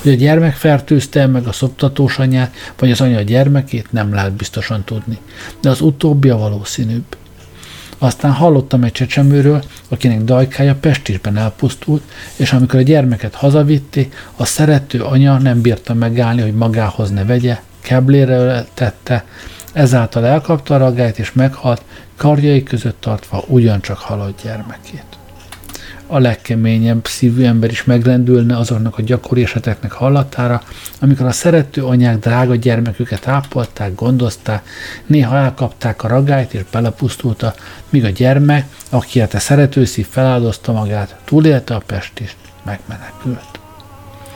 Hogy 0.01 0.11
a 0.11 0.15
gyermek 0.15 0.55
fertőzte 0.55 1.27
meg 1.27 1.47
a 1.47 1.51
szoptatós 1.51 2.17
anyát, 2.19 2.53
vagy 2.77 2.91
az 2.91 3.01
anya 3.01 3.17
a 3.17 3.21
gyermekét, 3.21 3.91
nem 3.91 4.13
lehet 4.13 4.31
biztosan 4.31 4.83
tudni, 4.83 5.17
de 5.61 5.69
az 5.69 5.81
utóbbi 5.81 6.29
a 6.29 6.37
valószínűbb. 6.37 7.17
Aztán 8.03 8.31
hallottam 8.31 8.83
egy 8.83 8.91
csecsemőről, 8.91 9.63
akinek 9.89 10.21
dajkája 10.21 10.75
Pestisben 10.75 11.37
elpusztult, 11.37 12.03
és 12.35 12.53
amikor 12.53 12.79
a 12.79 12.83
gyermeket 12.83 13.35
hazavitti, 13.35 14.09
a 14.35 14.45
szerető 14.45 15.01
anya 15.01 15.37
nem 15.37 15.61
bírta 15.61 15.93
megállni, 15.93 16.41
hogy 16.41 16.53
magához 16.53 17.09
ne 17.09 17.25
vegye, 17.25 17.59
keblére 17.81 18.65
tette, 18.73 19.25
Ezáltal 19.73 20.25
elkapta 20.25 20.75
a 20.75 20.77
ragályt 20.77 21.19
és 21.19 21.33
meghalt, 21.33 21.83
karjai 22.15 22.63
között 22.63 23.01
tartva 23.01 23.43
ugyancsak 23.47 23.97
halott 23.97 24.41
gyermekét. 24.43 25.20
A 26.13 26.19
legkeményebb 26.19 27.05
szívű 27.07 27.43
ember 27.43 27.69
is 27.69 27.83
megrendülne 27.83 28.57
azoknak 28.57 28.97
a 28.97 29.01
gyakori 29.01 29.43
eseteknek 29.43 29.91
hallatára, 29.91 30.63
amikor 30.99 31.25
a 31.25 31.31
szerető 31.31 31.83
anyák 31.83 32.19
drága 32.19 32.55
gyermeküket 32.55 33.27
ápolták, 33.27 33.95
gondozták, 33.95 34.67
néha 35.05 35.37
elkapták 35.37 36.03
a 36.03 36.07
ragályt 36.07 36.53
és 36.53 36.61
belepusztulta, 36.71 37.53
míg 37.89 38.03
a 38.03 38.09
gyermek, 38.09 38.65
aki 38.89 39.21
a 39.21 39.39
szerető 39.39 39.85
szív 39.85 40.07
feláldozta 40.07 40.71
magát, 40.71 41.15
túlélte 41.25 41.75
a 41.75 41.81
pestist, 41.85 42.37
megmenekült. 42.63 43.59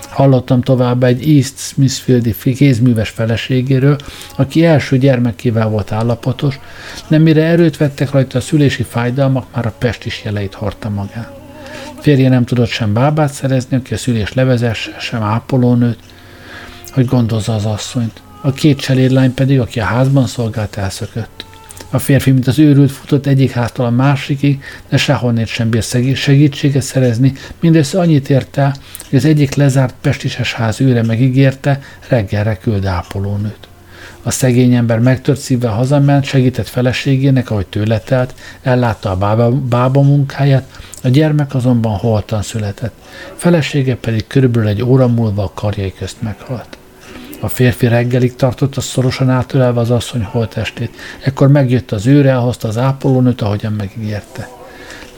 Hallottam 0.09 0.61
tovább 0.61 1.03
egy 1.03 1.29
East 1.29 1.57
Smithfieldi 1.57 2.35
kézműves 2.55 3.09
feleségéről, 3.09 3.97
aki 4.35 4.65
első 4.65 4.97
gyermekével 4.97 5.67
volt 5.67 5.91
állapotos, 5.91 6.59
de 7.07 7.17
mire 7.17 7.43
erőt 7.43 7.77
vettek 7.77 8.11
rajta 8.11 8.37
a 8.37 8.41
szülési 8.41 8.83
fájdalmak, 8.83 9.45
már 9.55 9.65
a 9.65 9.73
pest 9.77 10.05
is 10.05 10.21
jeleit 10.23 10.53
hordta 10.53 10.89
magán. 10.89 11.43
Férje 12.05 12.29
nem 12.29 12.45
tudott 12.45 12.69
sem 12.69 12.93
bábát 12.93 13.33
szerezni, 13.33 13.77
aki 13.77 13.93
a 13.93 13.97
szülés 13.97 14.33
levezesse, 14.33 14.95
sem 14.99 15.21
ápolónőt, 15.21 15.99
hogy 16.91 17.05
gondozza 17.05 17.55
az 17.55 17.65
asszonyt. 17.65 18.21
A 18.41 18.51
két 18.51 18.79
cselédlány 18.79 19.33
pedig, 19.33 19.59
aki 19.59 19.79
a 19.79 19.83
házban 19.83 20.27
szolgált, 20.27 20.77
elszökött. 20.77 21.45
A 21.89 21.99
férfi, 21.99 22.31
mint 22.31 22.47
az 22.47 22.59
őrült, 22.59 22.91
futott 22.91 23.25
egyik 23.25 23.51
háztól 23.51 23.85
a 23.85 23.89
másikig, 23.89 24.63
de 24.89 24.97
sehonnét 24.97 25.47
sem 25.47 25.69
bír 25.69 25.83
segítséget 26.15 26.81
szerezni, 26.81 27.33
mindössze 27.59 27.99
annyit 27.99 28.29
ért 28.29 28.57
el, 28.57 28.75
hogy 29.09 29.17
az 29.17 29.25
egyik 29.25 29.55
lezárt 29.55 29.95
pestises 30.01 30.53
ház 30.53 30.81
őre 30.81 31.03
megígérte, 31.03 31.79
reggelre 32.07 32.57
küld 32.57 32.85
ápolónőt. 32.85 33.67
A 34.23 34.31
szegény 34.31 34.73
ember 34.73 34.99
megtört 34.99 35.39
szívvel 35.39 35.71
hazament, 35.71 36.25
segített 36.25 36.67
feleségének, 36.67 37.49
ahogy 37.49 37.67
tőle 37.67 37.99
telt, 37.99 38.33
ellátta 38.61 39.11
a 39.11 39.15
bába, 39.15 39.51
bába 39.51 40.01
munkáját, 40.01 40.63
a 41.05 41.09
gyermek 41.09 41.55
azonban 41.55 41.97
holtan 41.97 42.41
született. 42.41 42.93
Felesége 43.35 43.95
pedig 43.95 44.27
körülbelül 44.27 44.67
egy 44.67 44.83
óra 44.83 45.07
múlva 45.07 45.43
a 45.43 45.51
karjai 45.53 45.93
közt 45.93 46.21
meghalt. 46.21 46.77
A 47.39 47.47
férfi 47.47 47.87
reggelig 47.87 48.35
tartotta 48.35 48.81
szorosan 48.81 49.29
átölelve 49.29 49.79
az 49.79 49.91
asszony 49.91 50.23
holtestét. 50.23 50.95
Ekkor 51.23 51.47
megjött 51.47 51.91
az 51.91 52.05
őre, 52.05 52.29
elhozta 52.29 52.67
az 52.67 52.77
ápolónőt, 52.77 53.41
ahogyan 53.41 53.73
megígérte. 53.73 54.49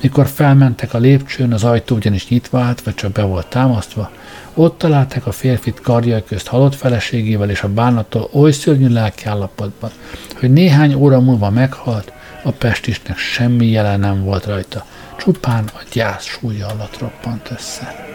Mikor 0.02 0.28
felmentek 0.28 0.94
a 0.94 0.98
lépcsőn, 0.98 1.54
az 1.54 1.64
ajtó 1.64 1.96
ugyanis 1.96 2.28
nyitva 2.28 2.60
állt, 2.60 2.82
vagy 2.82 2.96
csak 2.96 3.12
be 3.12 3.24
volt 3.24 3.48
támasztva, 3.48 4.12
ott 4.54 4.78
találták 4.78 5.26
a 5.26 5.32
férfit 5.32 5.82
karjai 5.82 6.24
közt 6.28 6.48
halott 6.48 6.76
feleségével 6.76 7.50
és 7.50 7.62
a 7.62 7.74
bánattól 7.74 8.30
oly 8.32 8.52
szörnyű 8.52 8.88
lelki 8.88 9.26
állapotban, 9.26 9.92
hogy 10.40 10.52
néhány 10.52 10.94
óra 10.94 11.20
múlva 11.20 11.50
meghalt, 11.50 12.12
a 12.44 12.52
pestisnek 12.52 13.18
semmi 13.18 13.66
jelen 13.66 14.00
nem 14.00 14.24
volt 14.24 14.46
rajta, 14.46 14.86
csupán 15.18 15.64
a 15.74 15.80
gyász 15.92 16.24
súlya 16.24 16.68
alatt 16.68 17.00
roppant 17.00 17.52
össze. 17.52 18.06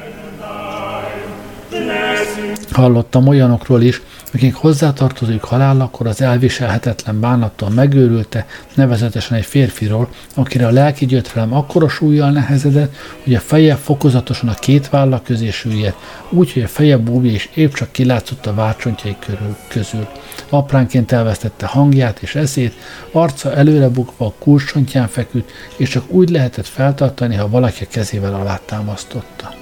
Hallottam 2.70 3.26
olyanokról 3.26 3.82
is, 3.82 4.00
akik 4.34 4.54
hozzátartozók 4.54 5.44
halállakor 5.44 6.06
az 6.06 6.20
elviselhetetlen 6.20 7.20
bánattól 7.20 7.70
megőrülte, 7.70 8.46
nevezetesen 8.74 9.36
egy 9.36 9.44
férfiról, 9.44 10.08
akire 10.34 10.66
a 10.66 10.70
lelki 10.70 11.06
gyötrelem 11.06 11.54
akkora 11.54 11.88
súlyjal 11.88 12.30
nehezedett, 12.30 12.96
hogy 13.22 13.34
a 13.34 13.40
feje 13.40 13.76
fokozatosan 13.76 14.48
a 14.48 14.54
két 14.54 14.88
válla 14.88 15.22
közé 15.22 15.50
süllyedt, 15.50 15.96
úgy, 16.30 16.52
hogy 16.52 16.62
a 16.62 16.68
feje 16.68 16.96
búbja 16.96 17.32
is 17.32 17.48
épp 17.54 17.72
csak 17.72 17.92
kilátszott 17.92 18.46
a 18.46 18.54
várcsontjai 18.54 19.16
körül, 19.18 19.56
közül. 19.68 20.06
Apránként 20.48 21.12
elvesztette 21.12 21.66
hangját 21.66 22.22
és 22.22 22.34
eszét, 22.34 22.74
arca 23.12 23.54
előre 23.54 23.88
bukva 23.88 24.26
a 24.26 24.34
kulcsontján 24.38 25.08
feküdt, 25.08 25.50
és 25.76 25.88
csak 25.88 26.10
úgy 26.10 26.30
lehetett 26.30 26.66
feltartani, 26.66 27.34
ha 27.34 27.48
valaki 27.48 27.84
a 27.84 27.86
kezével 27.90 28.34
alátámasztotta. 28.34 29.61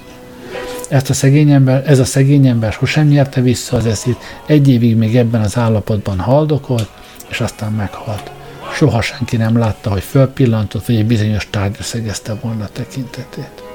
Ezt 0.90 1.10
a 1.10 1.14
szegény 1.14 1.50
ember, 1.50 1.82
ez 1.86 1.98
a 1.98 2.04
szegény 2.04 2.46
ember 2.46 2.72
sosem 2.72 3.06
nyerte 3.06 3.40
vissza 3.40 3.76
az 3.76 3.86
eszét, 3.86 4.16
egy 4.46 4.68
évig 4.68 4.96
még 4.96 5.16
ebben 5.16 5.40
az 5.40 5.56
állapotban 5.56 6.18
haldokolt, 6.18 6.88
és 7.28 7.40
aztán 7.40 7.72
meghalt. 7.72 8.30
Soha 8.74 9.00
senki 9.00 9.36
nem 9.36 9.58
látta, 9.58 9.90
hogy 9.90 10.02
fölpillantott, 10.02 10.86
vagy 10.86 10.96
egy 10.96 11.06
bizonyos 11.06 11.50
tárgyra 11.50 11.82
szegezte 11.82 12.34
volna 12.34 12.64
a 12.64 12.68
tekintetét. 12.72 13.69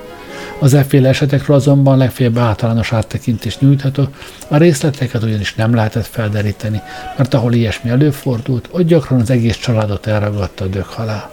Az 0.59 0.73
efféle 0.73 1.09
esetekről 1.09 1.55
azonban 1.55 1.97
legfeljebb 1.97 2.37
általános 2.37 2.93
áttekintést 2.93 3.61
nyújthatok, 3.61 4.09
a 4.47 4.57
részleteket 4.57 5.23
ugyanis 5.23 5.55
nem 5.55 5.73
lehetett 5.75 6.05
felderíteni, 6.05 6.81
mert 7.17 7.33
ahol 7.33 7.53
ilyesmi 7.53 7.89
előfordult, 7.89 8.67
ott 8.71 8.87
gyakran 8.87 9.19
az 9.19 9.29
egész 9.29 9.57
családot 9.57 10.07
elragadta 10.07 10.63
a 10.63 10.67
döghalál. 10.67 11.29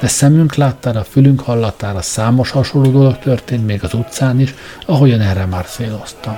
De 0.00 0.08
szemünk 0.08 0.54
láttára, 0.54 1.04
fülünk 1.04 1.40
hallatára 1.40 2.02
számos 2.02 2.50
hasonló 2.50 2.90
dolog 2.90 3.18
történt 3.18 3.66
még 3.66 3.84
az 3.84 3.94
utcán 3.94 4.40
is, 4.40 4.54
ahogyan 4.86 5.20
erre 5.20 5.46
már 5.46 5.64
céloztam. 5.64 6.36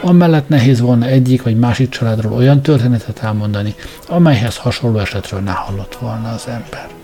Amellett 0.00 0.48
nehéz 0.48 0.80
volna 0.80 1.06
egyik 1.06 1.42
vagy 1.42 1.58
másik 1.58 1.88
családról 1.88 2.32
olyan 2.32 2.62
történetet 2.62 3.22
elmondani, 3.22 3.74
amelyhez 4.08 4.56
hasonló 4.56 4.98
esetről 4.98 5.40
ne 5.40 5.52
hallott 5.52 5.94
volna 6.00 6.32
az 6.32 6.46
ember. 6.46 6.97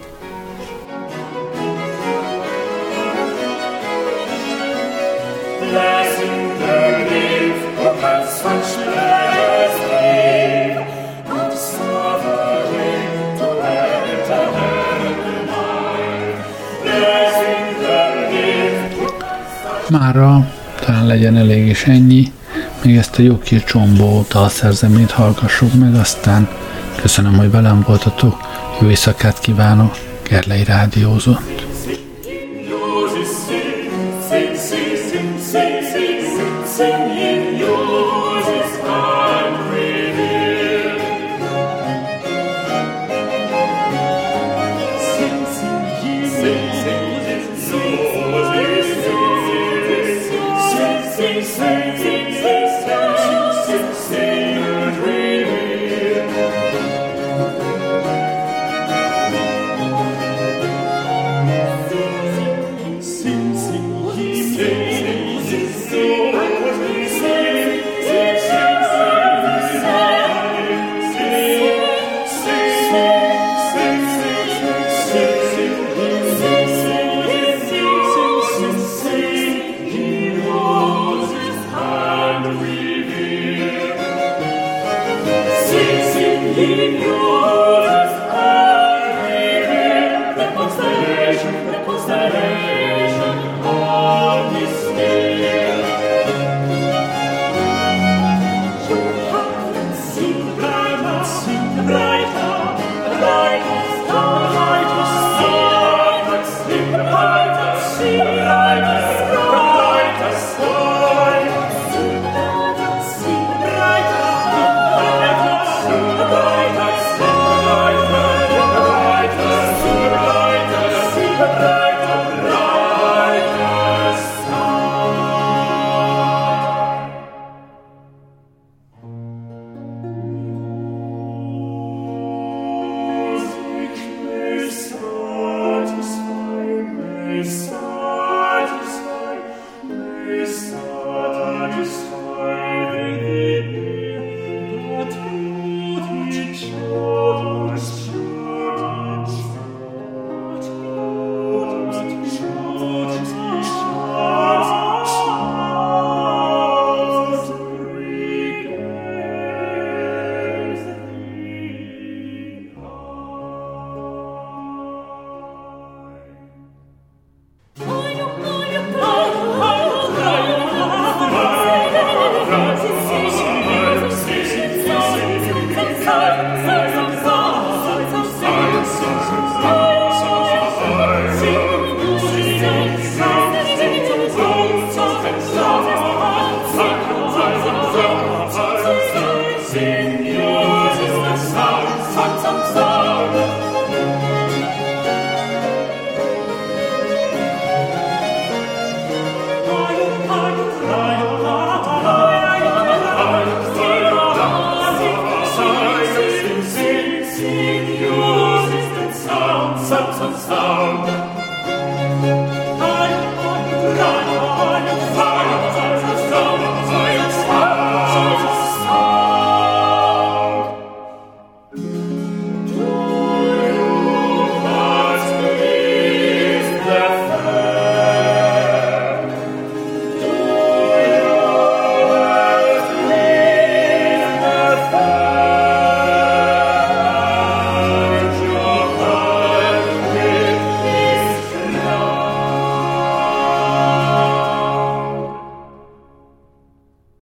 Mára 19.98 20.46
talán 20.80 21.06
legyen 21.06 21.36
elég 21.36 21.66
is 21.66 21.84
ennyi, 21.84 22.32
még 22.84 22.96
ezt 22.96 23.18
a 23.18 23.22
jó 23.22 23.38
kis 23.38 23.64
csombó 23.64 24.26
dalszerzemét 24.28 25.10
hallgassuk 25.10 25.74
meg, 25.74 25.94
aztán 25.94 26.48
köszönöm, 27.00 27.36
hogy 27.36 27.50
velem 27.50 27.84
voltatok, 27.86 28.36
jó 28.80 28.88
éjszakát 28.88 29.38
kívánok, 29.38 29.96
Gerlei 30.28 30.64
Rádiózott. 30.64 31.73